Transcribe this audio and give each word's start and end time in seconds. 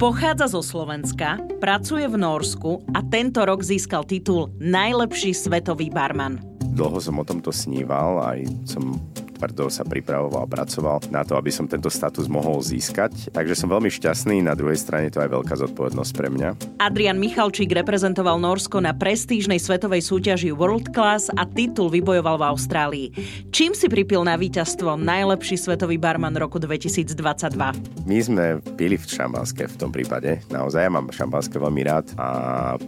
Pochádza 0.00 0.48
zo 0.48 0.64
Slovenska, 0.64 1.36
pracuje 1.60 2.08
v 2.08 2.16
Norsku 2.16 2.80
a 2.96 3.04
tento 3.04 3.44
rok 3.44 3.60
získal 3.60 4.08
titul 4.08 4.48
Najlepší 4.56 5.36
svetový 5.36 5.92
barman. 5.92 6.40
Dlho 6.72 6.96
som 7.04 7.20
o 7.20 7.24
tomto 7.28 7.52
sníval, 7.52 8.24
aj 8.24 8.48
som 8.64 8.96
tvrdo 9.40 9.72
sa 9.72 9.88
pripravoval, 9.88 10.44
pracoval 10.44 11.08
na 11.08 11.24
to, 11.24 11.32
aby 11.32 11.48
som 11.48 11.64
tento 11.64 11.88
status 11.88 12.28
mohol 12.28 12.60
získať. 12.60 13.32
Takže 13.32 13.56
som 13.56 13.72
veľmi 13.72 13.88
šťastný, 13.88 14.44
na 14.44 14.52
druhej 14.52 14.76
strane 14.76 15.08
to 15.08 15.24
aj 15.24 15.32
veľká 15.32 15.56
zodpovednosť 15.56 16.12
pre 16.12 16.28
mňa. 16.28 16.48
Adrian 16.76 17.16
Michalčík 17.16 17.72
reprezentoval 17.72 18.36
Norsko 18.36 18.84
na 18.84 18.92
prestížnej 18.92 19.56
svetovej 19.56 20.04
súťaži 20.04 20.52
World 20.52 20.92
Class 20.92 21.32
a 21.32 21.48
titul 21.48 21.88
vybojoval 21.88 22.36
v 22.36 22.44
Austrálii. 22.52 23.06
Čím 23.48 23.72
si 23.72 23.88
pripil 23.88 24.20
na 24.28 24.36
víťazstvo 24.36 25.00
najlepší 25.00 25.56
svetový 25.56 25.96
barman 25.96 26.36
roku 26.36 26.60
2022? 26.60 27.16
My 28.04 28.18
sme 28.20 28.60
pili 28.76 29.00
v 29.00 29.04
šampanské 29.08 29.72
v 29.72 29.76
tom 29.80 29.88
prípade. 29.88 30.44
Naozaj 30.52 30.84
ja 30.84 30.90
mám 30.92 31.08
šampanské 31.08 31.56
veľmi 31.56 31.82
rád 31.88 32.12
a 32.20 32.28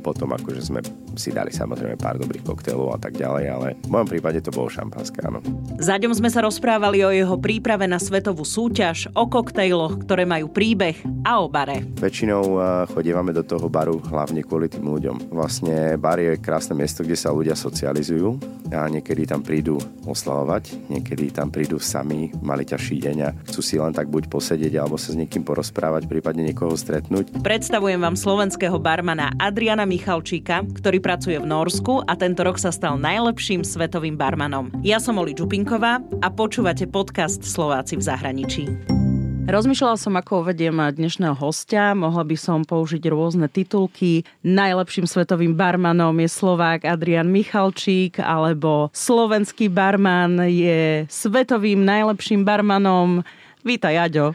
potom 0.04 0.36
akože 0.36 0.60
sme 0.60 0.84
si 1.16 1.32
dali 1.32 1.52
samozrejme 1.52 1.96
pár 2.00 2.16
dobrých 2.20 2.44
koktélov 2.44 2.96
a 2.96 2.98
tak 3.00 3.16
ďalej, 3.16 3.44
ale 3.48 3.68
v 3.84 3.88
mojom 3.88 4.08
prípade 4.08 4.40
to 4.40 4.52
bolo 4.52 4.68
šampanské, 4.68 5.20
áno. 5.24 5.44
Zaďom 5.80 6.12
sme 6.16 6.28
sa 6.32 6.41
rozprávali 6.42 7.06
o 7.06 7.14
jeho 7.14 7.38
príprave 7.38 7.86
na 7.86 8.02
svetovú 8.02 8.42
súťaž, 8.42 9.06
o 9.14 9.30
koktejloch, 9.30 10.02
ktoré 10.02 10.26
majú 10.26 10.50
príbeh 10.50 10.98
a 11.22 11.38
o 11.38 11.46
bare. 11.46 11.86
Väčšinou 12.02 12.42
eh, 12.42 12.62
chodívame 12.90 13.30
do 13.30 13.46
toho 13.46 13.70
baru 13.70 14.02
hlavne 14.02 14.42
kvôli 14.42 14.66
tým 14.66 14.90
ľuďom. 14.90 15.30
Vlastne 15.30 15.94
bar 15.94 16.18
je 16.18 16.34
krásne 16.42 16.74
miesto, 16.74 17.06
kde 17.06 17.14
sa 17.14 17.30
ľudia 17.30 17.54
socializujú 17.54 18.42
a 18.74 18.88
niekedy 18.88 19.28
tam 19.28 19.44
prídu 19.44 19.76
oslavovať, 20.08 20.88
niekedy 20.88 21.30
tam 21.30 21.52
prídu 21.52 21.76
sami, 21.76 22.32
mali 22.40 22.64
ťažší 22.64 22.96
deň 23.04 23.16
a 23.22 23.30
chcú 23.46 23.60
si 23.60 23.76
len 23.76 23.92
tak 23.92 24.08
buď 24.08 24.32
posedieť 24.32 24.80
alebo 24.80 24.96
sa 24.96 25.12
s 25.12 25.20
niekým 25.20 25.44
porozprávať, 25.44 26.08
prípadne 26.08 26.48
niekoho 26.48 26.72
stretnúť. 26.72 27.44
Predstavujem 27.44 28.00
vám 28.00 28.16
slovenského 28.16 28.80
barmana 28.80 29.30
Adriana 29.36 29.84
Michalčíka, 29.84 30.64
ktorý 30.80 30.98
pracuje 31.04 31.36
v 31.36 31.46
Norsku 31.46 32.00
a 32.08 32.16
tento 32.16 32.42
rok 32.42 32.56
sa 32.56 32.72
stal 32.72 32.96
najlepším 32.96 33.60
svetovým 33.62 34.16
barmanom. 34.16 34.72
Ja 34.80 34.96
som 34.96 35.20
Oli 35.20 35.36
Čupinková 35.36 36.00
a 36.24 36.28
počúvate 36.32 36.88
podcast 36.88 37.44
Slováci 37.44 38.00
v 38.00 38.02
zahraničí. 38.08 38.64
Rozmýšľala 39.42 39.98
som, 40.00 40.16
ako 40.16 40.48
uvediem 40.48 40.78
dnešného 40.78 41.36
hostia. 41.36 41.92
Mohla 41.92 42.24
by 42.24 42.36
som 42.40 42.58
použiť 42.64 43.04
rôzne 43.10 43.50
titulky. 43.52 44.24
Najlepším 44.40 45.04
svetovým 45.04 45.52
barmanom 45.52 46.14
je 46.16 46.30
Slovák 46.30 46.88
Adrian 46.88 47.28
Michalčík, 47.28 48.16
alebo 48.22 48.88
slovenský 48.96 49.68
barman 49.68 50.46
je 50.48 51.04
svetovým 51.10 51.84
najlepším 51.84 52.48
barmanom 52.48 53.26
Vítaj, 53.62 53.94
Aďo. 54.10 54.34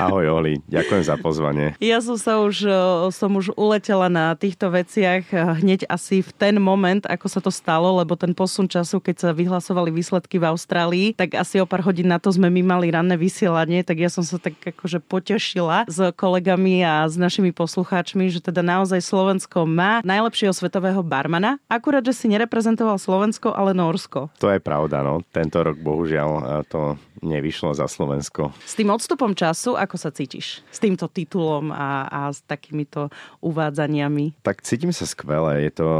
Ahoj, 0.00 0.40
Oli. 0.40 0.56
Ďakujem 0.64 1.04
za 1.04 1.20
pozvanie. 1.20 1.76
Ja 1.76 2.00
som 2.00 2.16
sa 2.16 2.40
už, 2.40 2.64
som 3.12 3.36
už 3.36 3.52
uletela 3.52 4.08
na 4.08 4.32
týchto 4.32 4.72
veciach 4.72 5.28
hneď 5.60 5.84
asi 5.92 6.24
v 6.24 6.32
ten 6.32 6.56
moment, 6.56 7.04
ako 7.04 7.26
sa 7.28 7.44
to 7.44 7.52
stalo, 7.52 8.00
lebo 8.00 8.16
ten 8.16 8.32
posun 8.32 8.72
času, 8.72 9.04
keď 9.04 9.16
sa 9.20 9.30
vyhlasovali 9.36 9.92
výsledky 9.92 10.40
v 10.40 10.48
Austrálii, 10.48 11.12
tak 11.12 11.36
asi 11.36 11.60
o 11.60 11.68
pár 11.68 11.84
hodín 11.84 12.08
na 12.08 12.16
to 12.16 12.32
sme 12.32 12.48
my 12.48 12.64
mali 12.64 12.88
ranné 12.88 13.20
vysielanie, 13.20 13.84
tak 13.84 14.00
ja 14.00 14.08
som 14.08 14.24
sa 14.24 14.40
tak 14.40 14.56
akože 14.56 15.04
potešila 15.04 15.84
s 15.84 16.00
kolegami 16.16 16.80
a 16.80 17.04
s 17.04 17.20
našimi 17.20 17.52
poslucháčmi, 17.52 18.32
že 18.32 18.40
teda 18.40 18.64
naozaj 18.64 19.04
Slovensko 19.04 19.68
má 19.68 20.00
najlepšieho 20.00 20.56
svetového 20.56 21.04
barmana. 21.04 21.60
Akurát, 21.68 22.00
že 22.00 22.16
si 22.16 22.26
nereprezentoval 22.32 22.96
Slovensko, 22.96 23.52
ale 23.52 23.76
Norsko. 23.76 24.32
To 24.40 24.48
je 24.48 24.64
pravda, 24.64 25.04
no. 25.04 25.20
Tento 25.28 25.60
rok 25.60 25.76
bohužiaľ 25.76 26.64
to 26.72 26.96
nevyšlo 27.20 27.76
za 27.76 27.84
Slovensko. 27.86 28.50
S 28.62 28.78
tým 28.78 28.94
odstupom 28.94 29.34
času, 29.34 29.74
ako 29.74 29.96
sa 29.98 30.14
cítiš? 30.14 30.62
S 30.70 30.78
týmto 30.78 31.10
titulom 31.10 31.74
a, 31.74 32.06
a 32.06 32.20
s 32.30 32.40
takýmito 32.46 33.10
uvádzaniami? 33.42 34.42
Tak 34.46 34.62
cítim 34.62 34.94
sa 34.94 35.04
skvele. 35.04 35.66
Je 35.66 35.72
to, 35.74 35.90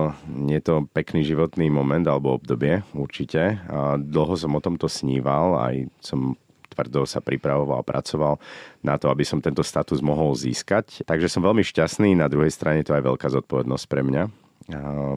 je 0.46 0.60
to 0.62 0.86
pekný 0.94 1.26
životný 1.26 1.68
moment 1.68 2.06
alebo 2.06 2.38
obdobie, 2.38 2.86
určite. 2.94 3.58
A 3.66 3.98
dlho 3.98 4.34
som 4.38 4.54
o 4.54 4.62
tomto 4.62 4.86
sníval, 4.86 5.58
aj 5.58 5.74
som 5.98 6.38
tvrdo 6.72 7.04
sa 7.04 7.20
pripravoval, 7.20 7.84
pracoval 7.84 8.40
na 8.80 8.96
to, 8.96 9.12
aby 9.12 9.28
som 9.28 9.44
tento 9.44 9.60
status 9.60 10.00
mohol 10.00 10.32
získať. 10.32 11.04
Takže 11.04 11.28
som 11.28 11.44
veľmi 11.44 11.60
šťastný, 11.60 12.16
na 12.16 12.32
druhej 12.32 12.48
strane 12.48 12.80
to 12.80 12.96
aj 12.96 13.04
veľká 13.04 13.28
zodpovednosť 13.28 13.86
pre 13.90 14.00
mňa 14.00 14.41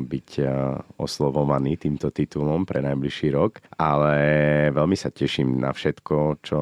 byť 0.01 0.29
oslovovaný 0.97 1.77
týmto 1.77 2.09
titulom 2.09 2.65
pre 2.65 2.81
najbližší 2.81 3.29
rok, 3.35 3.61
ale 3.77 4.15
veľmi 4.73 4.97
sa 4.97 5.13
teším 5.13 5.61
na 5.61 5.75
všetko, 5.75 6.41
čo 6.41 6.59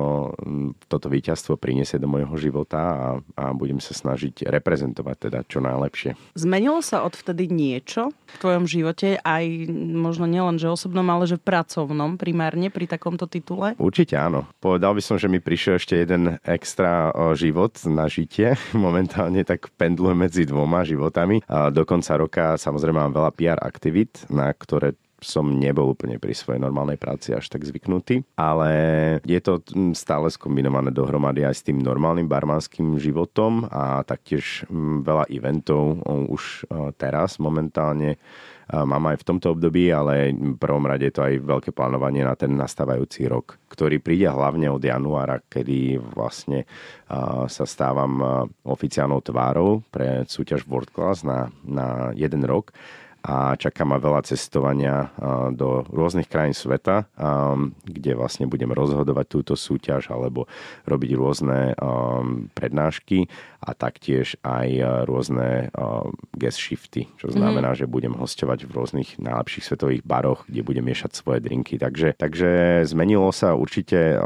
toto 0.91 1.07
víťazstvo 1.07 1.55
priniesie 1.55 2.01
do 2.01 2.09
môjho 2.09 2.35
života 2.35 2.81
a, 2.81 3.07
a 3.39 3.45
budem 3.55 3.77
sa 3.77 3.95
snažiť 3.95 4.49
reprezentovať 4.49 5.17
teda 5.29 5.39
čo 5.47 5.63
najlepšie. 5.63 6.17
Zmenilo 6.35 6.83
sa 6.83 7.05
odvtedy 7.05 7.47
niečo 7.47 8.11
v 8.11 8.35
tvojom 8.41 8.65
živote, 8.65 9.21
aj 9.21 9.69
možno 9.77 10.25
nielen, 10.25 10.57
že 10.57 10.67
osobnom, 10.67 11.05
ale 11.07 11.29
že 11.29 11.37
pracovnom 11.37 12.17
primárne 12.17 12.73
pri 12.73 12.89
takomto 12.89 13.29
titule? 13.29 13.77
Určite 13.77 14.17
áno. 14.17 14.49
Povedal 14.57 14.97
by 14.97 15.01
som, 15.05 15.15
že 15.21 15.29
mi 15.29 15.37
prišiel 15.37 15.77
ešte 15.77 15.95
jeden 15.95 16.41
extra 16.41 17.13
život 17.37 17.77
na 17.85 18.09
žitie. 18.09 18.57
Momentálne 18.73 19.45
tak 19.45 19.69
pendlujem 19.77 20.17
medzi 20.17 20.49
dvoma 20.49 20.81
životami. 20.81 21.45
A 21.45 21.69
do 21.69 21.85
konca 21.85 22.17
roka 22.17 22.45
sa 22.57 22.72
Samozrejme 22.73 23.05
mám 23.05 23.13
veľa 23.13 23.31
PR 23.37 23.59
aktivít, 23.61 24.25
na 24.33 24.49
ktoré 24.49 24.97
som 25.21 25.45
nebol 25.45 25.93
úplne 25.93 26.17
pri 26.17 26.33
svojej 26.33 26.57
normálnej 26.57 26.97
práci 26.97 27.37
až 27.37 27.53
tak 27.53 27.61
zvyknutý, 27.61 28.25
ale 28.33 28.73
je 29.21 29.37
to 29.45 29.61
stále 29.93 30.25
skombinované 30.33 30.89
dohromady 30.89 31.45
aj 31.45 31.53
s 31.53 31.65
tým 31.69 31.85
normálnym 31.85 32.25
barmanským 32.25 32.97
životom 32.97 33.69
a 33.69 34.01
taktiež 34.03 34.65
veľa 35.05 35.29
eventov 35.29 36.01
už 36.33 36.65
teraz 36.97 37.37
momentálne 37.37 38.17
mám 38.71 39.11
aj 39.11 39.19
v 39.19 39.27
tomto 39.27 39.57
období, 39.57 39.91
ale 39.91 40.31
v 40.31 40.55
prvom 40.55 40.85
rade 40.87 41.09
je 41.09 41.15
to 41.15 41.25
aj 41.25 41.43
veľké 41.43 41.71
plánovanie 41.75 42.23
na 42.23 42.37
ten 42.37 42.55
nastávajúci 42.55 43.27
rok, 43.27 43.59
ktorý 43.67 43.99
príde 43.99 44.29
hlavne 44.29 44.71
od 44.71 44.79
januára, 44.79 45.43
kedy 45.43 45.99
vlastne 46.15 46.63
sa 47.47 47.65
stávam 47.67 48.47
oficiálnou 48.63 49.19
tvárou 49.19 49.83
pre 49.91 50.23
súťaž 50.25 50.63
World 50.63 50.95
Class 50.95 51.27
na, 51.27 51.51
na 51.67 52.15
jeden 52.15 52.47
rok 52.47 52.71
a 53.23 53.55
čaká 53.55 53.87
ma 53.87 54.03
veľa 54.03 54.27
cestovania 54.27 55.15
do 55.55 55.87
rôznych 55.87 56.27
krajín 56.27 56.51
sveta, 56.51 57.07
kde 57.87 58.11
vlastne 58.19 58.51
budem 58.51 58.75
rozhodovať 58.75 59.25
túto 59.31 59.53
súťaž 59.55 60.11
alebo 60.11 60.51
robiť 60.83 61.11
rôzne 61.15 61.71
prednášky 62.51 63.31
a 63.63 63.71
taktiež 63.71 64.35
aj 64.43 64.67
rôzne 65.07 65.71
guest 66.35 66.59
shifty, 66.59 67.07
čo 67.15 67.31
mhm. 67.31 67.35
znamená, 67.39 67.71
mm-hmm. 67.71 67.87
že 67.87 67.93
budem 67.95 68.13
hostovať 68.19 68.67
v 68.67 68.75
rôznych 68.75 69.09
najlepších 69.23 69.71
svetových 69.71 70.03
baroch, 70.03 70.43
kde 70.51 70.59
budem 70.67 70.83
miešať 70.83 71.15
svoje 71.15 71.39
drinky. 71.39 71.79
Takže, 71.79 72.19
takže 72.19 72.83
zmenilo 72.83 73.31
sa 73.31 73.55
určite 73.55 74.19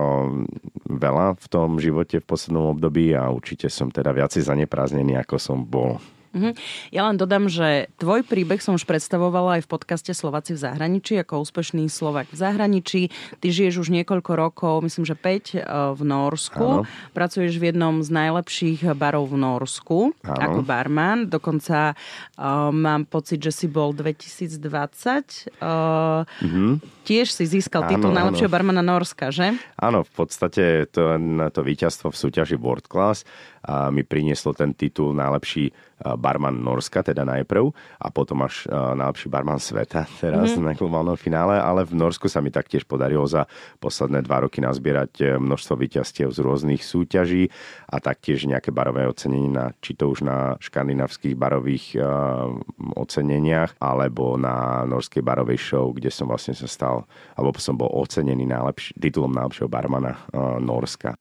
veľa 0.90 1.38
v 1.38 1.48
tom 1.54 1.78
živote 1.78 2.18
v 2.18 2.26
poslednom 2.26 2.74
období 2.74 3.14
a 3.14 3.30
určite 3.30 3.70
som 3.70 3.94
teda 3.94 4.10
viacej 4.10 4.42
zaneprázdnený, 4.42 5.22
ako 5.22 5.38
som 5.38 5.62
bol. 5.62 6.02
Mm-hmm. 6.34 6.54
Ja 6.92 7.08
len 7.08 7.16
dodám, 7.16 7.48
že 7.48 7.88
tvoj 8.00 8.24
príbeh 8.28 8.60
som 8.60 8.76
už 8.76 8.84
predstavovala 8.84 9.60
aj 9.60 9.62
v 9.66 9.72
podcaste 9.72 10.12
Slováci 10.12 10.56
v 10.56 10.64
zahraničí, 10.64 11.16
ako 11.20 11.48
úspešný 11.48 11.88
Slovak 11.88 12.28
v 12.32 12.38
zahraničí. 12.38 13.02
Ty 13.40 13.48
žiješ 13.48 13.88
už 13.88 13.90
niekoľko 13.94 14.32
rokov, 14.36 14.74
myslím, 14.84 15.06
že 15.08 15.16
5 15.16 15.24
eh, 15.24 15.64
v 15.96 16.02
Norsku. 16.04 16.84
Áno. 16.84 16.88
Pracuješ 17.16 17.58
v 17.58 17.74
jednom 17.74 18.04
z 18.04 18.10
najlepších 18.12 18.82
barov 18.94 19.32
v 19.32 19.38
Norsku 19.40 20.14
Áno. 20.24 20.42
ako 20.42 20.60
barman. 20.64 21.28
Dokonca 21.28 21.94
uh, 21.94 22.70
mám 22.72 23.06
pocit, 23.10 23.42
že 23.42 23.52
si 23.52 23.68
bol 23.68 23.92
2020. 23.92 25.60
Uh, 25.60 26.24
mm-hmm. 26.24 26.72
Tiež 27.08 27.32
si 27.32 27.44
získal 27.48 27.88
titul 27.88 28.12
áno, 28.12 28.18
najlepšieho 28.20 28.52
áno. 28.52 28.56
barmana 28.56 28.84
Norska, 28.84 29.32
že? 29.32 29.56
Áno, 29.80 30.04
v 30.04 30.12
podstate 30.12 30.88
to, 30.92 31.16
to 31.52 31.62
víťazstvo 31.64 32.12
v 32.12 32.18
súťaži 32.18 32.56
World 32.60 32.88
Class 32.88 33.24
a 33.68 33.92
mi 33.92 34.08
prinieslo 34.08 34.56
ten 34.56 34.72
titul 34.72 35.12
najlepší 35.12 35.72
barman 36.02 36.62
Norska, 36.62 37.02
teda 37.02 37.26
najprv, 37.26 37.74
a 37.98 38.08
potom 38.14 38.46
až 38.46 38.70
najlepší 38.72 39.28
barman 39.34 39.58
sveta 39.58 40.06
teraz 40.22 40.54
mm-hmm. 40.54 40.66
na 40.66 40.74
globálnom 40.78 41.18
finále, 41.18 41.58
ale 41.58 41.84
v 41.84 41.98
Norsku 41.98 42.30
sa 42.30 42.40
mi 42.40 42.54
taktiež 42.54 42.86
podarilo 42.86 43.26
za 43.26 43.50
posledné 43.82 44.22
dva 44.22 44.46
roky 44.46 44.62
nazbierať 44.62 45.12
e, 45.20 45.24
množstvo 45.42 45.74
víťazstiev 45.78 46.30
z 46.30 46.40
rôznych 46.40 46.82
súťaží 46.86 47.50
a 47.90 47.98
taktiež 47.98 48.46
nejaké 48.46 48.70
barové 48.70 49.10
ocenenie, 49.10 49.50
na, 49.50 49.74
či 49.82 49.98
to 49.98 50.14
už 50.14 50.22
na 50.24 50.56
škandinávskych 50.60 51.34
barových 51.40 51.98
uh, 51.98 52.52
oceneniach, 53.00 53.80
alebo 53.80 54.36
na 54.36 54.84
norskej 54.84 55.24
barovej 55.24 55.60
show, 55.60 55.92
kde 55.96 56.12
som 56.12 56.28
vlastne 56.28 56.54
sa 56.54 56.68
stal, 56.68 57.08
alebo 57.36 57.58
som 57.58 57.80
bol 57.80 57.90
ocenený 57.90 58.44
najlepší, 58.44 58.98
titulom 59.00 59.32
najlepšieho 59.34 59.70
barmana 59.72 60.20
uh, 60.32 60.60
Norska. 60.60 61.16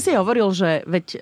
Si 0.00 0.16
hovoril, 0.16 0.48
že 0.56 0.80
veď 0.88 1.06
e, 1.12 1.18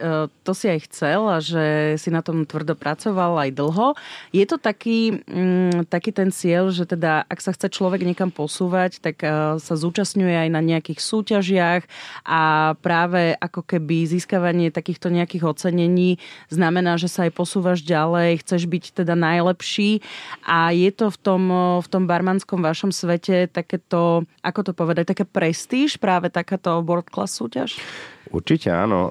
to 0.47 0.53
si 0.55 0.71
aj 0.71 0.87
chcel 0.87 1.27
a 1.27 1.43
že 1.43 1.99
si 1.99 2.15
na 2.15 2.23
tom 2.23 2.47
tvrdo 2.47 2.79
pracoval 2.79 3.35
aj 3.43 3.51
dlho. 3.59 3.99
Je 4.31 4.47
to 4.47 4.55
taký, 4.55 5.19
mm, 5.27 5.91
taký 5.91 6.15
ten 6.15 6.31
cieľ, 6.31 6.71
že 6.71 6.87
teda 6.87 7.27
ak 7.27 7.43
sa 7.43 7.51
chce 7.51 7.75
človek 7.75 8.07
niekam 8.07 8.31
posúvať, 8.31 9.03
tak 9.03 9.27
e, 9.27 9.59
sa 9.59 9.75
zúčastňuje 9.75 10.47
aj 10.47 10.49
na 10.55 10.63
nejakých 10.63 11.03
súťažiach 11.03 11.83
a 12.23 12.73
práve 12.79 13.35
ako 13.43 13.67
keby 13.67 14.07
získavanie 14.07 14.71
takýchto 14.71 15.11
nejakých 15.11 15.51
ocenení 15.51 16.23
znamená, 16.47 16.95
že 17.03 17.11
sa 17.11 17.27
aj 17.27 17.35
posúvaš 17.35 17.83
ďalej, 17.83 18.47
chceš 18.47 18.71
byť 18.71 19.03
teda 19.03 19.19
najlepší 19.19 20.07
a 20.47 20.71
je 20.71 20.95
to 20.95 21.11
v 21.11 21.19
tom, 21.19 21.43
v 21.83 21.89
tom 21.91 22.07
barmanskom 22.07 22.63
vašom 22.63 22.95
svete 22.95 23.51
takéto, 23.51 24.23
ako 24.47 24.71
to 24.71 24.73
povedať, 24.73 25.19
také 25.19 25.27
prestíž, 25.27 25.99
práve 25.99 26.31
takáto 26.31 26.79
world 26.87 27.11
class 27.11 27.35
súťaž? 27.35 27.75
Určite 28.29 28.69
áno. 28.69 29.09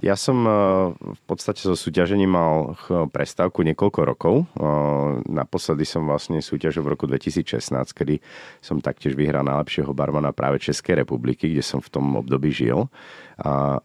Ja 0.00 0.16
som 0.16 0.44
v 0.96 1.22
podstate 1.28 1.60
so 1.60 1.76
súťažením 1.76 2.30
mal 2.32 2.54
prestávku 3.12 3.60
niekoľko 3.66 4.00
rokov. 4.04 4.34
Naposledy 5.28 5.84
som 5.84 6.08
vlastne 6.08 6.40
súťažil 6.40 6.80
v 6.84 6.92
roku 6.96 7.04
2016, 7.08 7.92
kedy 7.92 8.20
som 8.64 8.80
taktiež 8.80 9.16
vyhral 9.16 9.44
najlepšieho 9.44 9.92
barmana 9.92 10.32
práve 10.32 10.60
Českej 10.60 11.04
republiky, 11.04 11.52
kde 11.52 11.64
som 11.64 11.80
v 11.80 11.92
tom 11.92 12.04
období 12.16 12.52
žil. 12.52 12.88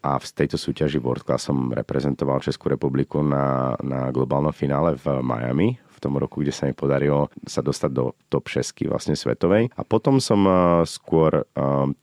A 0.03 0.11
v 0.19 0.25
tejto 0.35 0.59
súťaži 0.59 0.99
World 0.99 1.25
Class 1.25 1.47
som 1.47 1.71
reprezentoval 1.71 2.43
Českú 2.43 2.69
republiku 2.69 3.23
na, 3.23 3.73
na 3.81 4.11
globálnom 4.11 4.53
finále 4.53 4.99
v 4.99 5.23
Miami 5.23 5.86
v 5.97 6.03
tom 6.05 6.13
roku, 6.21 6.45
kde 6.45 6.53
sa 6.53 6.69
mi 6.69 6.77
podarilo 6.77 7.33
sa 7.49 7.65
dostať 7.65 7.89
do 7.89 8.13
top 8.29 8.45
6 8.53 8.85
vlastne 8.85 9.17
svetovej. 9.17 9.73
A 9.73 9.81
potom 9.81 10.21
som 10.21 10.45
eh, 10.45 10.53
skôr 10.85 11.41
eh, 11.41 11.45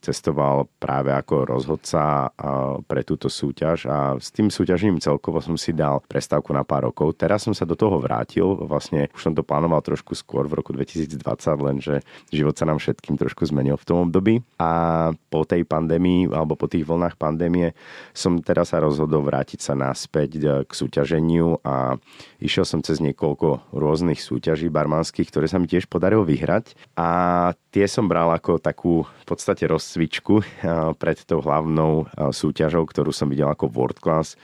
cestoval 0.03 0.67
práve 0.77 1.15
ako 1.15 1.47
rozhodca 1.47 2.27
eh, 2.27 2.83
pre 2.83 3.07
túto 3.07 3.31
súťaž 3.31 3.87
a 3.87 3.97
s 4.19 4.35
tým 4.35 4.51
súťažným 4.51 4.99
celkovo 4.99 5.39
som 5.39 5.55
si 5.55 5.71
dal 5.71 6.03
prestávku 6.03 6.51
na 6.51 6.67
pár 6.67 6.91
rokov. 6.91 7.15
Teraz 7.15 7.47
som 7.47 7.55
sa 7.55 7.63
do 7.63 7.79
toho 7.79 8.03
vrátil, 8.03 8.59
vlastne 8.67 9.07
už 9.15 9.31
som 9.31 9.33
to 9.33 9.47
plánoval 9.47 9.79
trošku 9.79 10.11
skôr 10.11 10.51
v 10.51 10.59
roku 10.59 10.75
2020, 10.75 11.15
lenže 11.63 12.03
život 12.35 12.57
sa 12.59 12.67
nám 12.67 12.83
všetkým 12.83 13.15
trošku 13.15 13.47
zmenil 13.47 13.79
v 13.79 13.87
tom 13.87 13.97
období 14.11 14.43
a 14.59 15.11
po 15.31 15.47
tej 15.47 15.63
pandémii 15.63 16.27
alebo 16.33 16.59
po 16.59 16.67
tých 16.67 16.83
vlnách 16.83 17.15
pandémie 17.15 17.71
som 18.11 18.41
teraz 18.41 18.75
sa 18.75 18.81
rozhodol 18.81 19.23
vrátiť 19.23 19.61
sa 19.61 19.73
naspäť 19.77 20.65
k 20.65 20.71
súťaženiu 20.71 21.61
a 21.61 21.95
išiel 22.41 22.65
som 22.65 22.81
cez 22.81 22.99
niekoľko 22.99 23.75
rôznych 23.85 24.17
súťaží 24.17 24.73
barmanských, 24.73 25.29
ktoré 25.29 25.45
sa 25.45 25.61
mi 25.61 25.69
tiež 25.69 25.85
podarilo 25.85 26.25
vyhrať. 26.25 26.73
A 26.97 27.09
tie 27.69 27.85
som 27.85 28.09
bral 28.09 28.33
ako 28.33 28.57
takú 28.57 29.05
podstate 29.25 29.65
rozcvičku 29.65 30.45
pred 31.01 31.17
tou 31.25 31.41
hlavnou 31.41 32.05
súťažou, 32.29 32.85
ktorú 32.85 33.09
som 33.09 33.25
videl 33.25 33.49
ako 33.49 33.73
World 33.73 33.97
Class, 33.97 34.37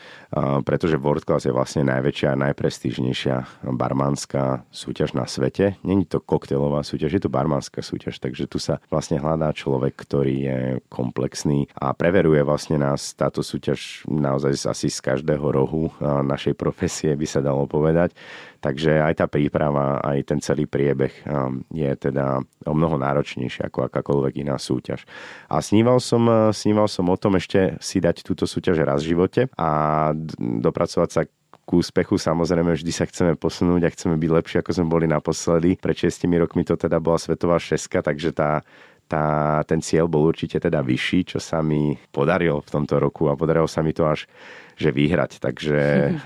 pretože 0.65 0.97
World 0.97 1.23
Class 1.23 1.45
je 1.45 1.53
vlastne 1.53 1.85
najväčšia 1.85 2.33
a 2.33 2.41
najprestížnejšia 2.49 3.69
barmanská 3.69 4.65
súťaž 4.73 5.13
na 5.13 5.29
svete. 5.29 5.77
Není 5.85 6.09
to 6.09 6.17
koktejlová 6.17 6.81
súťaž, 6.81 7.21
je 7.21 7.23
to 7.23 7.29
barmanská 7.29 7.85
súťaž, 7.85 8.17
takže 8.17 8.49
tu 8.49 8.57
sa 8.57 8.81
vlastne 8.89 9.21
hľadá 9.21 9.53
človek, 9.53 9.93
ktorý 9.93 10.35
je 10.41 10.59
komplexný 10.89 11.69
a 11.77 11.93
preveruje 11.93 12.41
vlastne 12.41 12.81
nás 12.81 13.13
táto 13.13 13.45
súťaž 13.45 14.01
naozaj 14.09 14.65
asi 14.65 14.89
z 14.89 14.99
každého 14.99 15.45
rohu 15.45 15.93
našej 16.01 16.57
profesie, 16.57 17.13
by 17.13 17.27
sa 17.29 17.45
dalo 17.45 17.69
povedať. 17.69 18.17
Takže 18.61 19.01
aj 19.01 19.13
tá 19.17 19.25
príprava, 19.25 19.97
aj 20.05 20.21
ten 20.21 20.37
celý 20.37 20.69
priebeh 20.69 21.25
je 21.73 21.91
teda 21.97 22.37
o 22.69 22.73
mnoho 22.77 22.93
náročnejší 22.93 23.65
ako 23.65 23.89
akákoľvek 23.89 24.45
iná 24.45 24.61
súťaž. 24.61 24.70
A 25.51 25.59
sníval 25.59 25.99
som, 25.99 26.23
uh, 26.29 26.53
sníval 26.55 26.87
som 26.87 27.09
o 27.11 27.17
tom 27.19 27.35
ešte 27.35 27.75
si 27.83 27.99
dať 27.99 28.23
túto 28.23 28.47
súťaž 28.47 28.87
raz 28.87 29.03
v 29.03 29.17
živote 29.17 29.51
a 29.59 30.11
dopracovať 30.39 31.09
sa 31.11 31.21
k 31.61 31.69
úspechu. 31.69 32.15
Samozrejme, 32.19 32.75
vždy 32.75 32.91
sa 32.91 33.07
chceme 33.07 33.39
posunúť 33.39 33.81
a 33.87 33.93
chceme 33.93 34.15
byť 34.19 34.31
lepší, 34.31 34.55
ako 34.59 34.71
sme 34.75 34.87
boli 34.91 35.05
naposledy. 35.07 35.79
Pred 35.79 36.11
6 36.11 36.27
rokmi 36.41 36.67
to 36.67 36.75
teda 36.75 36.99
bola 36.99 37.21
svetová 37.21 37.61
šeska, 37.61 38.03
takže 38.03 38.35
tá, 38.35 38.65
tá, 39.11 39.59
ten 39.67 39.83
cieľ 39.83 40.07
bol 40.07 40.23
určite 40.23 40.55
teda 40.63 40.79
vyšší, 40.79 41.35
čo 41.35 41.39
sa 41.43 41.59
mi 41.59 41.99
podarilo 42.15 42.63
v 42.63 42.71
tomto 42.71 42.95
roku 42.95 43.27
a 43.27 43.35
podarilo 43.35 43.67
sa 43.67 43.83
mi 43.83 43.91
to 43.91 44.07
až 44.07 44.23
že 44.79 44.89
vyhrať. 44.89 45.43
Takže 45.43 45.79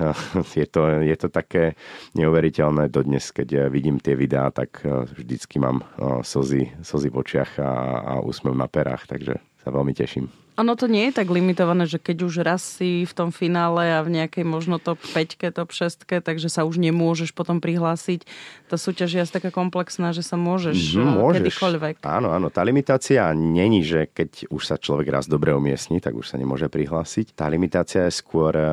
je 0.60 0.66
to, 0.70 0.82
je 1.02 1.16
to 1.18 1.28
také 1.34 1.74
neuveriteľné 2.14 2.88
dodnes, 2.94 3.34
keď 3.34 3.68
vidím 3.74 3.98
tie 3.98 4.14
videá, 4.14 4.54
tak 4.54 4.86
eh, 4.86 5.10
vždycky 5.10 5.58
mám 5.58 5.82
eh, 5.82 6.22
slzy, 6.22 6.78
slzy 6.86 7.10
v 7.10 7.18
očiach 7.18 7.52
a, 7.58 7.72
a 8.06 8.14
úsmev 8.22 8.54
na 8.54 8.70
perách, 8.70 9.10
takže 9.10 9.42
sa 9.66 9.74
veľmi 9.74 9.98
teším. 9.98 10.45
Ono 10.56 10.74
to 10.80 10.88
nie 10.88 11.12
je 11.12 11.20
tak 11.20 11.28
limitované, 11.28 11.84
že 11.84 12.00
keď 12.00 12.18
už 12.24 12.34
raz 12.48 12.64
si 12.64 13.04
v 13.04 13.14
tom 13.14 13.30
finále 13.36 13.92
a 13.92 14.00
v 14.00 14.16
nejakej 14.16 14.48
možno 14.48 14.80
top 14.80 15.00
5, 15.12 15.52
top 15.52 15.76
6, 15.76 16.08
takže 16.08 16.48
sa 16.48 16.64
už 16.64 16.80
nemôžeš 16.80 17.36
potom 17.36 17.60
prihlásiť. 17.60 18.24
Tá 18.72 18.80
súťaž 18.80 19.10
je 19.12 19.20
asi 19.20 19.34
taká 19.36 19.52
komplexná, 19.52 20.16
že 20.16 20.24
sa 20.24 20.40
môžeš, 20.40 20.96
mm, 20.96 21.12
môžeš. 21.20 21.38
kedykoľvek. 21.44 21.94
Áno, 22.08 22.32
áno. 22.32 22.48
Tá 22.48 22.64
limitácia 22.64 23.28
není, 23.36 23.84
že 23.84 24.08
keď 24.08 24.48
už 24.48 24.62
sa 24.64 24.80
človek 24.80 25.12
raz 25.12 25.28
dobre 25.28 25.52
umiestni, 25.52 26.00
tak 26.00 26.16
už 26.16 26.32
sa 26.32 26.40
nemôže 26.40 26.72
prihlásiť. 26.72 27.36
Tá 27.36 27.52
limitácia 27.52 28.08
je 28.08 28.16
skôr 28.16 28.56
eh, 28.56 28.66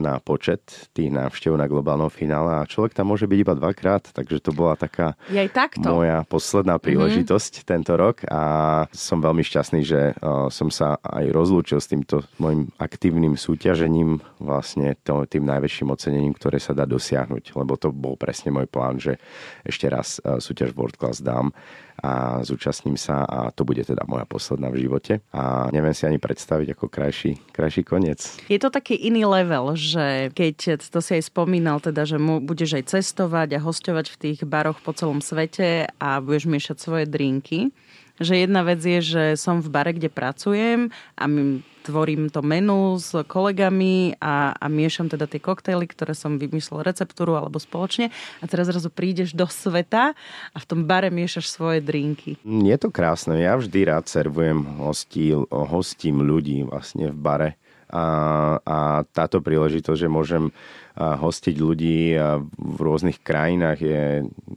na 0.00 0.16
počet 0.24 0.64
tých 0.96 1.12
návštev 1.12 1.54
na 1.60 1.68
globálnom 1.68 2.08
finále 2.08 2.56
a 2.56 2.68
človek 2.68 2.96
tam 2.96 3.12
môže 3.12 3.28
byť 3.28 3.38
iba 3.38 3.54
dvakrát, 3.54 4.10
takže 4.16 4.40
to 4.40 4.50
bola 4.56 4.74
taká 4.80 5.12
moja 5.84 6.24
posledná 6.24 6.80
mhm. 6.80 6.82
príležitosť 6.82 7.52
mm-hmm. 7.60 7.68
tento 7.68 7.92
rok 7.94 8.24
a 8.26 8.42
som 8.90 9.20
veľmi 9.20 9.44
šťastný, 9.44 9.80
že 9.84 10.16
uh, 10.18 10.48
som 10.48 10.72
sa 10.72 10.96
aj 11.18 11.34
rozlúčil 11.34 11.82
s 11.82 11.90
týmto 11.90 12.22
môjim 12.38 12.70
aktívnym 12.78 13.34
súťažením, 13.34 14.22
vlastne 14.38 14.94
tým 15.02 15.44
najväčším 15.44 15.90
ocenením, 15.90 16.34
ktoré 16.34 16.62
sa 16.62 16.72
dá 16.72 16.86
dosiahnuť, 16.86 17.58
lebo 17.58 17.74
to 17.74 17.90
bol 17.90 18.14
presne 18.14 18.54
môj 18.54 18.70
plán, 18.70 19.02
že 19.02 19.18
ešte 19.66 19.90
raz 19.90 20.22
e, 20.22 20.38
súťaž 20.38 20.72
World 20.78 20.94
Class 20.94 21.18
dám 21.18 21.50
a 21.98 22.38
zúčastním 22.46 22.94
sa 22.94 23.26
a 23.26 23.50
to 23.50 23.66
bude 23.66 23.82
teda 23.82 24.06
moja 24.06 24.22
posledná 24.22 24.70
v 24.70 24.86
živote 24.86 25.18
a 25.34 25.66
neviem 25.74 25.90
si 25.90 26.06
ani 26.06 26.22
predstaviť 26.22 26.78
ako 26.78 26.86
krajší, 26.86 27.42
krajší 27.50 27.82
koniec. 27.82 28.38
Je 28.46 28.62
to 28.62 28.70
taký 28.70 28.94
iný 28.94 29.26
level, 29.26 29.74
že 29.74 30.30
keď 30.30 30.78
to 30.78 31.02
si 31.02 31.18
aj 31.18 31.26
spomínal, 31.26 31.82
teda, 31.82 32.06
že 32.06 32.22
mu 32.22 32.38
budeš 32.38 32.78
aj 32.78 32.94
cestovať 32.94 33.58
a 33.58 33.64
hostovať 33.64 34.14
v 34.14 34.16
tých 34.22 34.38
baroch 34.46 34.78
po 34.78 34.94
celom 34.94 35.18
svete 35.18 35.90
a 35.98 36.22
budeš 36.22 36.46
miešať 36.46 36.76
svoje 36.78 37.04
drinky, 37.10 37.74
že 38.18 38.34
jedna 38.44 38.66
vec 38.66 38.82
je, 38.82 39.00
že 39.00 39.24
som 39.38 39.62
v 39.62 39.68
bare, 39.70 39.94
kde 39.94 40.10
pracujem 40.10 40.90
a 41.14 41.24
tvorím 41.88 42.28
to 42.28 42.44
menu 42.44 43.00
s 43.00 43.16
kolegami 43.24 44.12
a, 44.20 44.52
a 44.52 44.66
miešam 44.68 45.08
teda 45.08 45.24
tie 45.24 45.40
koktejly, 45.40 45.88
ktoré 45.88 46.12
som 46.12 46.36
vymyslel 46.36 46.84
receptúru 46.84 47.32
alebo 47.32 47.56
spoločne 47.56 48.12
a 48.12 48.44
teraz 48.44 48.68
zrazu 48.68 48.92
prídeš 48.92 49.32
do 49.32 49.48
sveta 49.48 50.12
a 50.52 50.56
v 50.60 50.68
tom 50.68 50.84
bare 50.84 51.08
miešaš 51.08 51.48
svoje 51.48 51.80
drinky. 51.80 52.36
Je 52.44 52.76
to 52.76 52.92
krásne. 52.92 53.40
Ja 53.40 53.56
vždy 53.56 53.88
rád 53.88 54.04
servujem 54.04 54.68
hostí, 54.76 55.32
hostím 55.48 56.20
ľudí 56.20 56.68
vlastne 56.68 57.08
v 57.08 57.16
bare 57.16 57.50
a, 57.88 58.04
a 58.60 58.78
táto 59.08 59.40
príležitosť, 59.40 59.96
že 59.96 60.12
môžem 60.12 60.52
hostiť 60.98 61.54
ľudí 61.56 62.18
v 62.52 62.78
rôznych 62.78 63.22
krajinách 63.24 63.78
je, 63.80 64.02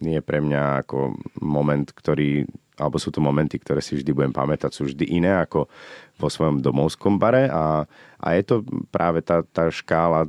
je 0.03 0.19
pre 0.19 0.43
mňa 0.43 0.83
ako 0.83 1.15
moment, 1.39 1.87
ktorý 1.87 2.43
alebo 2.81 2.97
sú 2.97 3.13
to 3.13 3.21
momenty, 3.21 3.61
ktoré 3.61 3.77
si 3.85 4.01
vždy 4.01 4.09
budem 4.09 4.33
pamätať, 4.33 4.73
sú 4.73 4.89
vždy 4.89 5.05
iné 5.21 5.37
ako 5.37 5.69
vo 6.17 6.27
svojom 6.29 6.65
domovskom 6.65 7.21
bare 7.21 7.45
a, 7.49 7.85
a 8.17 8.27
je 8.33 8.43
to 8.45 8.55
práve 8.89 9.21
tá, 9.21 9.45
tá 9.45 9.69
škála 9.69 10.25